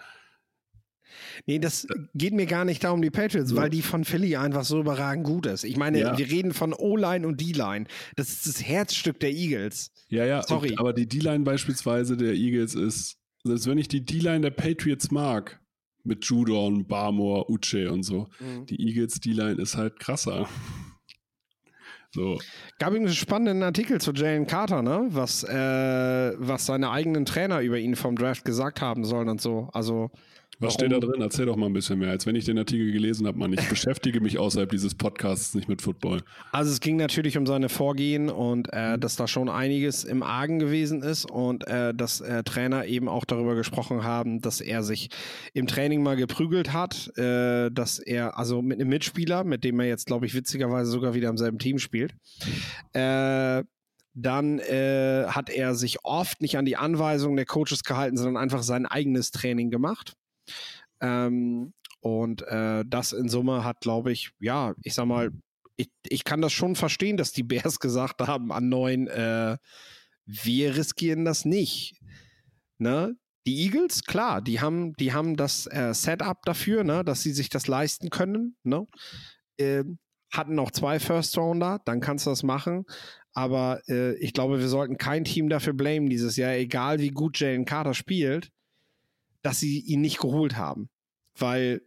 Nee, 1.46 1.60
das 1.60 1.88
geht 2.14 2.34
mir 2.34 2.46
gar 2.46 2.66
nicht 2.66 2.84
darum, 2.84 3.02
die 3.02 3.10
Patriots, 3.10 3.50
so. 3.50 3.56
weil 3.56 3.70
die 3.70 3.82
von 3.82 4.06
Philly 4.06 4.36
einfach 4.36 4.64
so 4.64 4.80
überragend 4.80 5.26
gut 5.26 5.46
ist. 5.46 5.64
Ich 5.64 5.78
meine, 5.78 6.00
ja. 6.00 6.18
wir 6.18 6.30
reden 6.30 6.54
von 6.54 6.74
O-Line 6.74 7.28
und 7.28 7.40
D-Line. 7.42 7.86
Das 8.16 8.30
ist 8.30 8.48
das 8.48 8.66
Herzstück 8.66 9.20
der 9.20 9.32
Eagles. 9.32 9.92
Ja, 10.08 10.26
ja, 10.26 10.44
Sorry. 10.44 10.72
Und, 10.72 10.80
aber 10.80 10.94
die 10.94 11.08
D-Line 11.08 11.44
beispielsweise 11.44 12.18
der 12.18 12.34
Eagles 12.34 12.76
ist, 12.76 13.18
selbst 13.44 13.68
wenn 13.68 13.78
ich 13.78 13.88
die 13.88 14.06
D-Line 14.06 14.42
der 14.42 14.52
Patriots 14.52 15.12
mag, 15.12 15.60
mit 16.04 16.26
Judon, 16.26 16.88
Barmore, 16.88 17.50
Uche 17.50 17.92
und 17.92 18.04
so, 18.04 18.28
mhm. 18.40 18.66
die 18.66 18.82
Eagles 18.88 19.20
D-Line 19.20 19.62
ist 19.62 19.78
halt 19.78 20.00
krasser. 20.00 20.50
So. 22.14 22.40
Gab 22.78 22.90
übrigens 22.90 23.12
einen 23.12 23.16
spannenden 23.16 23.64
Artikel 23.64 24.02
zu 24.02 24.12
Jalen 24.12 24.46
Carter, 24.46 24.82
ne? 24.82 25.08
Was, 25.10 25.44
äh, 25.44 26.34
was 26.38 26.66
seine 26.66 26.92
eigenen 26.92 27.26
Trainer 27.26 27.62
über 27.62 27.78
ihn 27.78 27.96
vom 27.96 28.18
Draft 28.18 28.44
gesagt 28.44 28.82
haben 28.82 29.06
sollen 29.06 29.30
und 29.30 29.42
so. 29.42 29.70
Also 29.72 30.12
was 30.62 30.74
steht 30.76 30.92
da 30.92 31.00
drin? 31.00 31.22
Erzähl 31.22 31.46
doch 31.46 31.56
mal 31.56 31.66
ein 31.66 31.74
bisschen 31.74 32.00
mehr, 32.00 32.12
als 32.12 32.26
wenn 32.26 32.36
ich 32.36 32.46
den 32.46 32.58
Artikel 32.58 32.92
gelesen 32.92 33.28
habe, 33.28 33.38
Mann. 33.38 33.52
Ich 33.54 33.68
beschäftige 33.68 34.22
mich 34.22 34.38
außerhalb 34.38 34.70
dieses 34.70 34.96
Podcasts 34.96 35.56
nicht 35.56 35.68
mit 35.68 35.82
Football. 35.82 36.22
Also 36.52 36.72
es 36.72 36.80
ging 36.80 36.98
natürlich 36.98 37.38
um 37.38 37.46
seine 37.46 37.70
Vorgehen 37.70 38.30
und 38.30 38.72
äh, 38.72 38.98
dass 38.98 39.16
da 39.16 39.28
schon 39.28 39.50
einiges 39.50 40.04
im 40.04 40.24
Argen 40.24 40.60
gewesen 40.60 41.02
ist 41.02 41.30
und 41.30 41.68
äh, 41.68 41.94
dass 41.94 42.22
äh, 42.22 42.44
Trainer 42.44 42.86
eben 42.86 43.10
auch 43.10 43.26
darüber 43.26 43.56
gesprochen 43.56 44.04
haben, 44.04 44.42
dass 44.42 44.62
er 44.62 44.84
sich 44.84 45.10
im 45.54 45.68
Training 45.68 46.04
mal 46.04 46.16
geprügelt 46.16 46.74
hat, 46.74 47.16
äh, 47.18 47.70
dass 47.72 48.00
er, 48.00 48.38
also 48.38 48.62
mit 48.62 48.80
einem 48.80 48.90
Mitspieler, 48.90 49.44
mit 49.44 49.64
dem 49.64 49.80
er 49.80 49.88
jetzt, 49.88 50.06
glaube 50.06 50.26
ich, 50.26 50.34
witzigerweise 50.34 50.92
sogar 50.92 51.14
wieder 51.14 51.30
im 51.30 51.38
selben 51.38 51.60
Team 51.60 51.80
spielt, 51.80 52.14
äh, 52.94 53.64
dann 54.14 54.60
äh, 54.60 55.26
hat 55.28 55.50
er 55.50 55.76
sich 55.76 56.04
oft 56.04 56.42
nicht 56.42 56.58
an 56.58 56.66
die 56.66 56.76
Anweisungen 56.76 57.38
der 57.38 57.46
Coaches 57.46 57.84
gehalten, 57.84 58.18
sondern 58.18 58.38
einfach 58.38 58.64
sein 58.64 58.86
eigenes 58.86 59.32
Training 59.32 59.70
gemacht. 59.70 60.14
Ähm, 61.02 61.74
und 62.02 62.42
äh, 62.48 62.84
das 62.88 63.14
in 63.14 63.30
Summe 63.30 63.64
hat, 63.64 63.82
glaube 63.82 64.12
ich, 64.12 64.32
ja, 64.40 64.74
ich 64.84 64.96
sag 64.96 65.06
mal, 65.06 65.32
ich, 65.78 65.90
ich 66.08 66.24
kann 66.24 66.42
das 66.42 66.52
schon 66.52 66.76
verstehen, 66.76 67.18
dass 67.18 67.32
die 67.32 67.44
Bears 67.44 67.80
gesagt 67.80 68.22
haben 68.22 68.52
an 68.52 68.70
neun, 68.70 69.08
äh, 69.08 69.58
wir 70.26 70.76
riskieren 70.76 71.26
das 71.26 71.46
nicht. 71.46 72.00
Ne? 72.78 73.16
Die 73.48 73.64
Eagles, 73.64 74.04
klar, 74.04 74.42
die 74.42 74.62
haben, 74.62 74.94
die 74.94 75.14
haben 75.14 75.36
das 75.36 75.68
äh, 75.68 75.94
Setup 75.94 76.42
dafür, 76.44 76.84
ne, 76.84 77.04
dass 77.04 77.24
sie 77.24 77.32
sich 77.32 77.50
das 77.50 77.68
leisten 77.68 78.10
können. 78.10 78.56
Ne? 78.64 78.86
Äh, 79.58 79.84
hatten 80.32 80.56
noch 80.56 80.72
zwei 80.72 81.00
First 81.00 81.38
Rounder, 81.38 81.82
dann 81.86 82.00
kannst 82.00 82.26
du 82.26 82.30
das 82.30 82.44
machen. 82.44 82.86
Aber 83.34 83.82
äh, 83.90 84.14
ich 84.18 84.34
glaube, 84.34 84.60
wir 84.60 84.68
sollten 84.68 84.98
kein 84.98 85.24
Team 85.24 85.50
dafür 85.50 85.74
blamen 85.74 86.10
dieses 86.10 86.36
Jahr, 86.38 86.54
egal 86.54 87.00
wie 87.00 87.10
gut 87.10 87.40
Jalen 87.40 87.66
Carter 87.66 87.94
spielt 87.94 88.52
dass 89.42 89.60
sie 89.60 89.80
ihn 89.80 90.02
nicht 90.02 90.20
geholt 90.20 90.56
haben. 90.56 90.90
Weil 91.38 91.82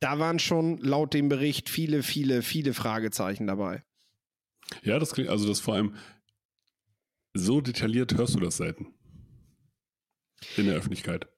da 0.00 0.18
waren 0.18 0.38
schon 0.38 0.78
laut 0.78 1.14
dem 1.14 1.28
Bericht 1.28 1.68
viele, 1.68 2.02
viele, 2.02 2.42
viele 2.42 2.74
Fragezeichen 2.74 3.46
dabei. 3.46 3.84
Ja, 4.82 4.98
das 4.98 5.12
klingt, 5.12 5.28
also 5.28 5.46
das 5.46 5.60
vor 5.60 5.74
allem 5.74 5.96
so 7.34 7.60
detailliert 7.60 8.16
hörst 8.16 8.34
du 8.34 8.40
das 8.40 8.56
selten. 8.56 8.94
In 10.56 10.66
der 10.66 10.76
Öffentlichkeit. 10.76 11.28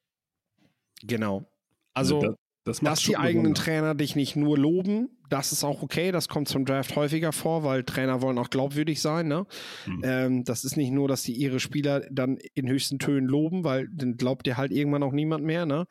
Genau. 1.03 1.51
Also, 1.93 2.21
also 2.21 2.37
das 2.65 2.81
Dass 2.81 3.01
die 3.01 3.17
eigenen 3.17 3.55
Trainer 3.55 3.95
dich 3.95 4.15
nicht 4.15 4.37
nur 4.37 4.57
loben, 4.57 5.09
das 5.29 5.51
ist 5.51 5.65
auch 5.65 5.83
okay. 5.83 6.13
Das 6.13 6.29
kommt 6.29 6.49
zum 6.49 6.65
Draft 6.65 6.95
häufiger 6.95 7.33
vor, 7.33 7.65
weil 7.65 7.83
Trainer 7.83 8.23
wollen 8.23 8.39
auch 8.39 8.51
glaubwürdig 8.51 9.01
sein. 9.01 9.27
Ne? 9.27 9.47
Mhm. 9.87 10.01
Ähm, 10.05 10.45
das 10.45 10.65
ist 10.65 10.77
nicht 10.77 10.93
nur, 10.93 11.09
dass 11.09 11.23
sie 11.23 11.33
ihre 11.33 11.59
Spieler 11.59 12.03
dann 12.11 12.39
in 12.55 12.69
höchsten 12.69 12.99
Tönen 12.99 13.27
loben, 13.27 13.65
weil 13.65 13.89
dann 13.93 14.17
glaubt 14.17 14.47
dir 14.47 14.57
halt 14.57 14.71
irgendwann 14.71 15.03
auch 15.03 15.13
niemand 15.13 15.45
mehr. 15.45 15.67
Ne? 15.67 15.87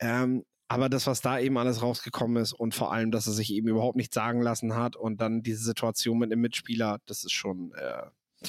Ähm, 0.00 0.44
aber 0.66 0.88
das, 0.88 1.06
was 1.06 1.20
da 1.20 1.38
eben 1.38 1.58
alles 1.58 1.82
rausgekommen 1.82 2.42
ist 2.42 2.52
und 2.52 2.74
vor 2.74 2.92
allem, 2.92 3.10
dass 3.10 3.26
er 3.26 3.32
sich 3.32 3.52
eben 3.52 3.68
überhaupt 3.68 3.96
nichts 3.96 4.14
sagen 4.14 4.40
lassen 4.40 4.74
hat 4.74 4.96
und 4.96 5.20
dann 5.20 5.42
diese 5.42 5.62
Situation 5.62 6.18
mit 6.18 6.32
dem 6.32 6.40
Mitspieler, 6.40 6.98
das 7.06 7.24
ist 7.24 7.32
schon. 7.32 7.72
Äh, 7.74 8.48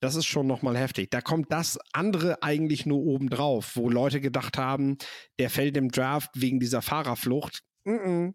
das 0.00 0.16
ist 0.16 0.26
schon 0.26 0.46
nochmal 0.46 0.76
heftig. 0.76 1.10
Da 1.10 1.20
kommt 1.20 1.52
das 1.52 1.78
andere 1.92 2.42
eigentlich 2.42 2.86
nur 2.86 3.00
obendrauf, 3.00 3.76
wo 3.76 3.90
Leute 3.90 4.20
gedacht 4.20 4.58
haben, 4.58 4.96
der 5.38 5.50
fällt 5.50 5.76
im 5.76 5.90
Draft 5.90 6.30
wegen 6.34 6.58
dieser 6.58 6.82
Fahrerflucht. 6.82 7.62
Mm 7.84 7.90
-mm. 7.90 8.34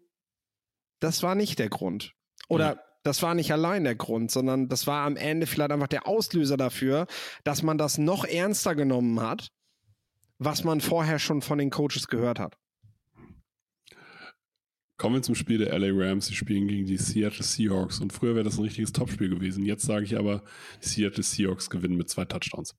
das 1.00 1.22
war 1.22 1.34
nicht 1.34 1.58
der 1.58 1.68
Grund. 1.68 2.12
Oder 2.48 2.82
das 3.02 3.22
war 3.22 3.34
nicht 3.34 3.52
allein 3.52 3.84
der 3.84 3.94
Grund, 3.94 4.30
sondern 4.30 4.68
das 4.68 4.86
war 4.86 5.06
am 5.06 5.16
Ende 5.16 5.46
vielleicht 5.46 5.70
einfach 5.70 5.86
der 5.86 6.08
Auslöser 6.08 6.56
dafür, 6.56 7.06
dass 7.44 7.62
man 7.62 7.78
das 7.78 7.98
noch 7.98 8.24
ernster 8.24 8.74
genommen 8.74 9.20
hat, 9.20 9.52
was 10.38 10.64
man 10.64 10.80
vorher 10.80 11.18
schon 11.18 11.42
von 11.42 11.58
den 11.58 11.70
Coaches 11.70 12.08
gehört 12.08 12.38
hat. 12.38 12.56
Kommen 14.98 15.16
wir 15.16 15.22
zum 15.22 15.34
Spiel 15.34 15.58
der 15.58 15.78
LA 15.78 15.88
Rams. 15.92 16.26
Sie 16.26 16.34
spielen 16.34 16.68
gegen 16.68 16.86
die 16.86 16.96
Seattle 16.96 17.42
Seahawks. 17.42 18.00
Und 18.00 18.12
früher 18.12 18.34
wäre 18.34 18.44
das 18.44 18.56
ein 18.56 18.64
richtiges 18.64 18.92
Topspiel 18.92 19.28
gewesen. 19.28 19.64
Jetzt 19.64 19.84
sage 19.84 20.04
ich 20.04 20.16
aber, 20.18 20.42
die 20.82 20.88
Seattle 20.88 21.22
Seahawks 21.22 21.68
gewinnen 21.68 21.96
mit 21.96 22.08
zwei 22.08 22.24
Touchdowns. 22.24 22.74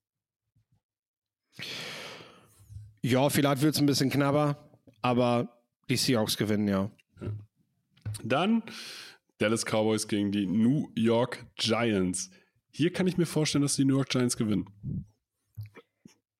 Ja, 3.04 3.30
vielleicht 3.30 3.62
wird 3.62 3.76
es 3.76 3.80
ein 3.80 3.86
bisschen 3.86 4.10
knapper, 4.10 4.70
aber 5.02 5.62
die 5.90 5.96
Seahawks 5.96 6.38
gewinnen, 6.38 6.68
ja. 6.68 6.92
ja. 7.22 7.32
Dann 8.24 8.64
Dallas 9.38 9.64
Cowboys 9.66 10.08
gegen 10.08 10.32
die 10.32 10.48
New 10.48 10.90
York 10.96 11.46
Giants. 11.56 12.32
Hier 12.72 12.92
kann 12.92 13.08
ich 13.08 13.18
mir 13.18 13.26
vorstellen, 13.26 13.62
dass 13.62 13.76
die 13.76 13.86
New 13.86 13.96
York 13.96 14.10
Giants 14.10 14.38
gewinnen. 14.38 14.66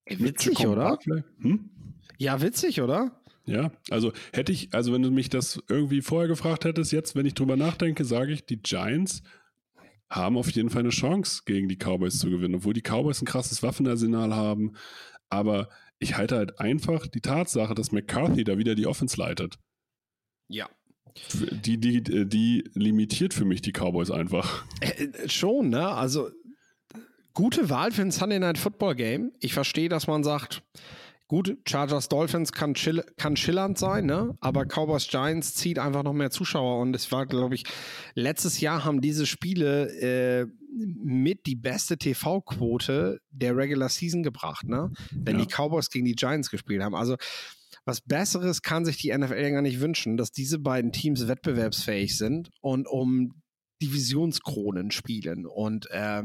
Witzig, 0.06 0.66
oder? 0.66 0.98
Hm? 1.40 1.70
Ja, 2.18 2.42
witzig, 2.42 2.82
oder? 2.82 3.22
Ja, 3.48 3.72
also 3.90 4.12
hätte 4.34 4.52
ich, 4.52 4.74
also 4.74 4.92
wenn 4.92 5.02
du 5.02 5.10
mich 5.10 5.30
das 5.30 5.64
irgendwie 5.70 6.02
vorher 6.02 6.28
gefragt 6.28 6.66
hättest, 6.66 6.92
jetzt, 6.92 7.16
wenn 7.16 7.26
ich 7.26 7.34
drüber 7.34 7.56
nachdenke, 7.56 8.04
sage 8.04 8.34
ich, 8.34 8.46
die 8.46 8.58
Giants 8.58 9.24
haben 10.10 10.38
auf 10.38 10.52
jeden 10.52 10.70
Fall 10.70 10.82
eine 10.82 10.90
Chance, 10.90 11.44
gegen 11.46 11.70
die 11.70 11.78
Cowboys 11.78 12.20
zu 12.20 12.30
gewinnen, 12.30 12.56
obwohl 12.56 12.74
die 12.74 12.82
Cowboys 12.82 13.22
ein 13.22 13.26
krasses 13.26 13.64
Waffenarsenal 13.64 14.36
haben. 14.36 14.74
Aber 15.30 15.70
ich 16.00 16.18
halte 16.18 16.36
halt 16.36 16.60
einfach 16.60 17.08
die 17.08 17.22
Tatsache, 17.22 17.74
dass 17.74 17.94
McCarthy 17.94 18.44
da 18.44 18.58
wieder 18.58 18.76
die 18.76 18.86
Offense 18.86 19.18
leitet. 19.18 19.58
Ja. 20.50 20.70
Die, 21.34 21.78
die, 21.80 22.04
die 22.04 22.70
limitiert 22.74 23.34
für 23.34 23.46
mich 23.46 23.62
die 23.62 23.72
Cowboys 23.72 24.12
einfach. 24.12 24.66
Äh, 24.82 25.06
äh, 25.06 25.30
schon, 25.30 25.70
ne? 25.70 25.88
Also 25.88 26.30
gute 27.34 27.70
Wahl 27.70 27.92
für 27.92 28.04
ein 28.04 28.12
Sunday 28.12 28.40
Night 28.40 28.58
Football 28.58 28.96
Game. 28.96 29.32
Ich 29.40 29.54
verstehe, 29.54 29.90
dass 29.90 30.06
man 30.06 30.24
sagt, 30.24 30.64
Gut, 31.28 31.58
Chargers 31.68 32.08
Dolphins 32.08 32.54
kann, 32.54 32.74
chill, 32.74 33.04
kann 33.18 33.36
schillernd 33.36 33.78
sein, 33.78 34.06
ne? 34.06 34.38
aber 34.40 34.66
Cowboys 34.66 35.08
Giants 35.08 35.56
zieht 35.56 35.78
einfach 35.78 36.04
noch 36.04 36.14
mehr 36.14 36.32
Zuschauer 36.32 36.80
und 36.80 36.96
es 36.96 37.12
war, 37.12 37.26
glaube 37.26 37.56
ich, 37.56 37.66
letztes 38.16 38.62
Jahr 38.62 38.86
haben 38.86 39.02
diese 39.02 39.26
Spiele 39.26 39.90
äh, 40.00 40.48
mit 41.04 41.46
die 41.46 41.56
beste 41.56 41.98
TV-Quote 41.98 43.20
der 43.32 43.58
Regular 43.58 43.90
Season 43.90 44.24
gebracht, 44.24 44.68
ne? 44.68 44.92
Wenn 45.12 45.40
ja. 45.40 45.46
die 45.46 45.52
Cowboys 45.52 45.90
gegen 45.90 46.06
die 46.06 46.16
Giants 46.16 46.50
gespielt 46.50 46.82
haben. 46.82 46.96
Also 46.96 47.18
was 47.84 48.02
Besseres 48.02 48.62
kann 48.62 48.86
sich 48.86 48.98
die 48.98 49.18
NFL 49.18 49.52
gar 49.52 49.62
nicht 49.62 49.80
wünschen, 49.80 50.18
dass 50.18 50.32
diese 50.32 50.60
beiden 50.60 50.92
Teams 50.92 51.28
wettbewerbsfähig 51.28 52.18
sind 52.18 52.50
und 52.62 52.88
um 52.88 53.42
Divisionskronen 53.82 54.92
spielen. 54.92 55.46
Und 55.46 55.90
äh, 55.92 56.24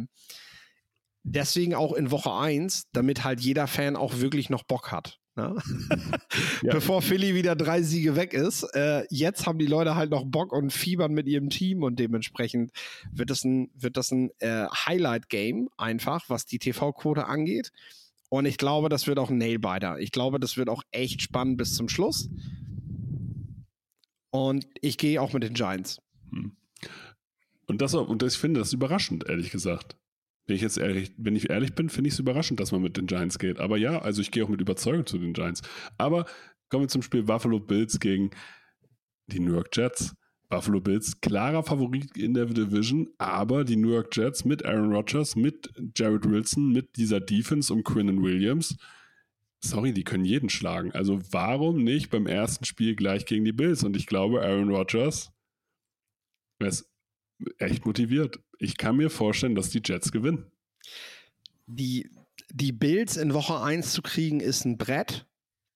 deswegen 1.24 1.74
auch 1.74 1.92
in 1.92 2.10
Woche 2.10 2.32
1, 2.32 2.88
damit 2.92 3.24
halt 3.24 3.40
jeder 3.40 3.66
Fan 3.66 3.96
auch 3.96 4.18
wirklich 4.18 4.50
noch 4.50 4.64
Bock 4.64 4.90
hat. 4.92 5.18
Ne? 5.34 5.56
ja. 6.62 6.74
Bevor 6.74 7.00
Philly 7.00 7.34
wieder 7.34 7.56
drei 7.56 7.82
Siege 7.82 8.16
weg 8.16 8.34
ist. 8.34 8.64
Äh, 8.74 9.04
jetzt 9.08 9.46
haben 9.46 9.58
die 9.58 9.66
Leute 9.66 9.94
halt 9.94 10.10
noch 10.10 10.24
Bock 10.26 10.52
und 10.52 10.72
fiebern 10.72 11.12
mit 11.12 11.26
ihrem 11.26 11.48
Team 11.48 11.82
und 11.82 11.98
dementsprechend 11.98 12.70
wird 13.10 13.30
das 13.30 13.44
ein, 13.44 13.70
wird 13.74 13.96
das 13.96 14.10
ein 14.10 14.30
äh, 14.40 14.66
Highlight-Game 14.66 15.68
einfach, 15.78 16.28
was 16.28 16.44
die 16.44 16.58
TV-Quote 16.58 17.26
angeht. 17.26 17.72
Und 18.28 18.46
ich 18.46 18.58
glaube, 18.58 18.88
das 18.88 19.06
wird 19.06 19.18
auch 19.18 19.30
ein 19.30 19.38
Nailbiter. 19.38 19.98
Ich 19.98 20.10
glaube, 20.10 20.40
das 20.40 20.56
wird 20.56 20.68
auch 20.68 20.82
echt 20.90 21.22
spannend 21.22 21.56
bis 21.58 21.74
zum 21.74 21.88
Schluss. 21.88 22.28
Und 24.30 24.66
ich 24.80 24.96
gehe 24.96 25.20
auch 25.20 25.32
mit 25.32 25.42
den 25.42 25.54
Giants. 25.54 26.00
Hm. 26.30 26.56
Und 27.66 27.80
das, 27.80 27.94
und 27.94 28.22
das, 28.22 28.34
ich 28.34 28.40
finde 28.40 28.60
das 28.60 28.72
überraschend, 28.72 29.28
ehrlich 29.28 29.50
gesagt. 29.50 29.96
Wenn 30.46 30.56
ich 30.56 30.62
jetzt 30.62 30.78
ehrlich, 30.78 31.12
wenn 31.16 31.36
ich 31.36 31.50
ehrlich 31.50 31.74
bin, 31.74 31.88
finde 31.88 32.08
ich 32.08 32.14
es 32.14 32.20
überraschend, 32.20 32.60
dass 32.60 32.72
man 32.72 32.82
mit 32.82 32.96
den 32.96 33.06
Giants 33.06 33.38
geht. 33.38 33.60
Aber 33.60 33.76
ja, 33.76 34.00
also 34.00 34.20
ich 34.20 34.30
gehe 34.30 34.44
auch 34.44 34.48
mit 34.48 34.60
Überzeugung 34.60 35.06
zu 35.06 35.18
den 35.18 35.32
Giants. 35.32 35.62
Aber 35.98 36.26
kommen 36.68 36.84
wir 36.84 36.88
zum 36.88 37.02
Spiel 37.02 37.22
Buffalo 37.22 37.60
Bills 37.60 38.00
gegen 38.00 38.30
die 39.26 39.40
New 39.40 39.52
York 39.52 39.68
Jets. 39.72 40.14
Buffalo 40.48 40.82
Bills, 40.82 41.18
klarer 41.22 41.62
Favorit 41.62 42.14
in 42.14 42.34
der 42.34 42.44
Division, 42.44 43.08
aber 43.16 43.64
die 43.64 43.76
New 43.76 43.88
York 43.88 44.14
Jets 44.14 44.44
mit 44.44 44.66
Aaron 44.66 44.92
Rodgers, 44.92 45.34
mit 45.34 45.70
Jared 45.96 46.28
Wilson, 46.28 46.70
mit 46.72 46.94
dieser 46.96 47.20
Defense 47.20 47.72
um 47.72 47.82
Quinnen 47.82 48.22
Williams, 48.22 48.76
sorry, 49.64 49.92
die 49.92 50.04
können 50.04 50.24
jeden 50.24 50.50
schlagen. 50.50 50.92
Also 50.92 51.20
warum 51.30 51.82
nicht 51.82 52.10
beim 52.10 52.26
ersten 52.26 52.64
Spiel 52.64 52.94
gleich 52.94 53.24
gegen 53.26 53.44
die 53.44 53.52
Bills? 53.52 53.82
Und 53.84 53.96
ich 53.96 54.06
glaube, 54.06 54.42
Aaron 54.42 54.70
Rodgers 54.70 55.32
ist 56.58 56.86
echt 57.58 57.86
motiviert. 57.86 58.38
Ich 58.62 58.76
kann 58.76 58.96
mir 58.96 59.10
vorstellen, 59.10 59.56
dass 59.56 59.70
die 59.70 59.82
Jets 59.84 60.12
gewinnen. 60.12 60.46
Die, 61.66 62.08
die 62.52 62.70
Bills 62.70 63.16
in 63.16 63.34
Woche 63.34 63.60
1 63.60 63.92
zu 63.92 64.02
kriegen, 64.02 64.38
ist 64.38 64.64
ein 64.64 64.78
Brett. 64.78 65.26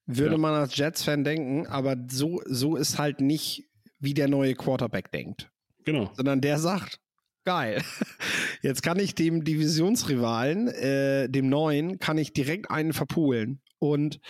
Würde 0.06 0.32
ja. 0.32 0.38
man 0.38 0.54
als 0.54 0.76
Jets-Fan 0.76 1.24
denken, 1.24 1.66
aber 1.66 1.96
so, 2.08 2.40
so 2.46 2.76
ist 2.76 2.96
halt 2.96 3.20
nicht, 3.20 3.64
wie 3.98 4.14
der 4.14 4.28
neue 4.28 4.54
Quarterback 4.54 5.10
denkt. 5.10 5.50
Genau. 5.84 6.12
Sondern 6.14 6.40
der 6.40 6.60
sagt, 6.60 7.00
geil. 7.44 7.82
Jetzt 8.62 8.84
kann 8.84 9.00
ich 9.00 9.16
dem 9.16 9.42
Divisionsrivalen, 9.42 10.68
äh, 10.68 11.28
dem 11.28 11.48
neuen, 11.48 11.98
kann 11.98 12.18
ich 12.18 12.34
direkt 12.34 12.70
einen 12.70 12.92
verpulen. 12.92 13.62
Und 13.80 14.20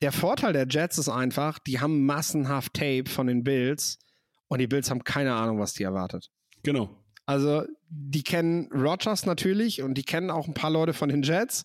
der 0.00 0.12
Vorteil 0.12 0.52
der 0.52 0.68
Jets 0.68 0.98
ist 0.98 1.08
einfach, 1.08 1.58
die 1.58 1.80
haben 1.80 2.06
massenhaft 2.06 2.74
Tape 2.74 3.10
von 3.10 3.26
den 3.26 3.42
Bills 3.42 3.98
und 4.46 4.60
die 4.60 4.68
Bills 4.68 4.90
haben 4.90 5.02
keine 5.02 5.34
Ahnung, 5.34 5.58
was 5.58 5.72
die 5.72 5.82
erwartet. 5.82 6.30
Genau. 6.62 7.02
Also, 7.26 7.64
die 7.88 8.22
kennen 8.22 8.70
Rogers 8.72 9.26
natürlich 9.26 9.82
und 9.82 9.94
die 9.94 10.04
kennen 10.04 10.30
auch 10.30 10.48
ein 10.48 10.54
paar 10.54 10.70
Leute 10.70 10.92
von 10.92 11.08
den 11.08 11.22
Jets. 11.22 11.64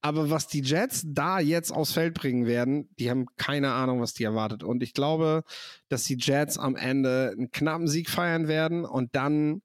Aber 0.00 0.28
was 0.28 0.48
die 0.48 0.60
Jets 0.60 1.04
da 1.06 1.40
jetzt 1.40 1.70
aufs 1.70 1.92
Feld 1.92 2.14
bringen 2.14 2.46
werden, 2.46 2.90
die 2.98 3.08
haben 3.08 3.26
keine 3.36 3.72
Ahnung, 3.72 4.00
was 4.00 4.12
die 4.12 4.24
erwartet. 4.24 4.62
Und 4.62 4.82
ich 4.82 4.92
glaube, 4.92 5.44
dass 5.88 6.04
die 6.04 6.18
Jets 6.18 6.58
am 6.58 6.76
Ende 6.76 7.32
einen 7.34 7.50
knappen 7.50 7.88
Sieg 7.88 8.10
feiern 8.10 8.48
werden 8.48 8.84
und 8.84 9.14
dann 9.14 9.62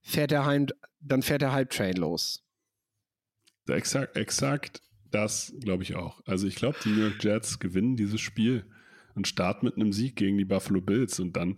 fährt 0.00 0.30
der 0.30 0.46
Heim, 0.46 0.66
dann 1.00 1.22
fährt 1.22 1.42
der 1.42 1.52
Hype-Train 1.52 1.96
los. 1.96 2.42
Exakt, 3.68 4.16
exakt 4.16 4.80
das 5.12 5.54
glaube 5.60 5.82
ich 5.82 5.94
auch. 5.94 6.20
Also 6.26 6.46
ich 6.46 6.56
glaube, 6.56 6.78
die 6.84 6.88
New 6.88 7.02
York 7.02 7.22
Jets 7.22 7.58
gewinnen 7.58 7.96
dieses 7.96 8.20
Spiel 8.20 8.64
und 9.14 9.28
starten 9.28 9.66
mit 9.66 9.76
einem 9.76 9.92
Sieg 9.92 10.16
gegen 10.16 10.38
die 10.38 10.44
Buffalo 10.44 10.80
Bills 10.80 11.20
und 11.20 11.36
dann 11.36 11.56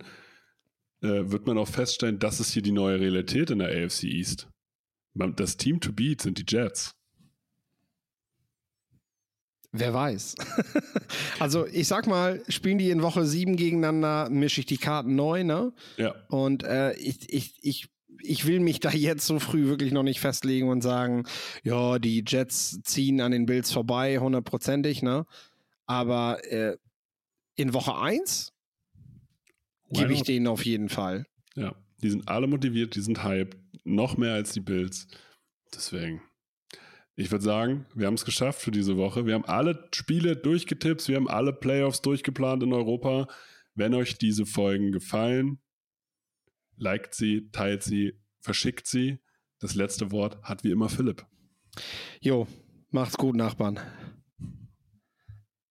äh, 1.05 1.31
wird 1.31 1.47
man 1.47 1.57
auch 1.57 1.67
feststellen, 1.67 2.19
das 2.19 2.39
ist 2.39 2.51
hier 2.51 2.61
die 2.61 2.71
neue 2.71 2.99
Realität 2.99 3.51
in 3.51 3.59
der 3.59 3.69
AFC 3.69 4.03
East. 4.03 4.47
Das 5.13 5.57
Team 5.57 5.79
to 5.79 5.93
beat 5.93 6.21
sind 6.21 6.37
die 6.37 6.45
Jets. 6.47 6.93
Wer 9.71 9.93
weiß. 9.93 10.35
also 11.39 11.65
ich 11.67 11.87
sag 11.87 12.07
mal, 12.07 12.41
spielen 12.47 12.77
die 12.77 12.89
in 12.89 13.01
Woche 13.01 13.25
7 13.25 13.55
gegeneinander, 13.55 14.29
mische 14.29 14.61
ich 14.61 14.65
die 14.65 14.77
Karten 14.77 15.15
neu, 15.15 15.43
ne? 15.43 15.73
Ja. 15.97 16.15
Und 16.29 16.63
äh, 16.63 16.93
ich, 16.93 17.31
ich, 17.33 17.57
ich, 17.61 17.87
ich 18.21 18.45
will 18.45 18.61
mich 18.61 18.79
da 18.79 18.89
jetzt 18.89 19.25
so 19.25 19.39
früh 19.39 19.67
wirklich 19.67 19.91
noch 19.91 20.03
nicht 20.03 20.19
festlegen 20.19 20.69
und 20.69 20.81
sagen, 20.81 21.25
ja, 21.63 21.99
die 21.99 22.23
Jets 22.25 22.81
ziehen 22.83 23.19
an 23.19 23.31
den 23.31 23.45
Bills 23.45 23.71
vorbei, 23.71 24.17
hundertprozentig, 24.17 25.01
ne? 25.01 25.25
Aber 25.85 26.43
äh, 26.51 26.77
in 27.55 27.73
Woche 27.73 27.97
1 27.97 28.54
Gebe 29.89 30.13
ich 30.13 30.23
denen 30.23 30.47
auf 30.47 30.65
jeden 30.65 30.89
Fall. 30.89 31.25
Ja, 31.55 31.75
die 32.01 32.09
sind 32.09 32.27
alle 32.27 32.47
motiviert, 32.47 32.95
die 32.95 33.01
sind 33.01 33.23
hyped, 33.23 33.57
noch 33.83 34.17
mehr 34.17 34.33
als 34.33 34.51
die 34.53 34.61
Bills. 34.61 35.07
Deswegen. 35.73 36.21
Ich 37.17 37.31
würde 37.31 37.43
sagen, 37.45 37.85
wir 37.95 38.07
haben 38.07 38.15
es 38.15 38.25
geschafft 38.25 38.61
für 38.61 38.71
diese 38.71 38.97
Woche. 38.97 39.25
Wir 39.25 39.35
haben 39.35 39.45
alle 39.45 39.87
Spiele 39.93 40.35
durchgetippt, 40.35 41.07
wir 41.07 41.15
haben 41.15 41.29
alle 41.29 41.53
Playoffs 41.53 42.01
durchgeplant 42.01 42.63
in 42.63 42.73
Europa. 42.73 43.27
Wenn 43.73 43.93
euch 43.93 44.17
diese 44.17 44.45
Folgen 44.45 44.91
gefallen, 44.91 45.59
liked 46.77 47.15
sie, 47.15 47.49
teilt 47.51 47.83
sie, 47.83 48.19
verschickt 48.41 48.87
sie. 48.87 49.19
Das 49.59 49.75
letzte 49.75 50.11
Wort 50.11 50.41
hat 50.43 50.63
wie 50.63 50.71
immer 50.71 50.89
Philipp. 50.89 51.25
Jo, 52.19 52.47
macht's 52.91 53.17
gut, 53.17 53.35
Nachbarn. 53.35 53.79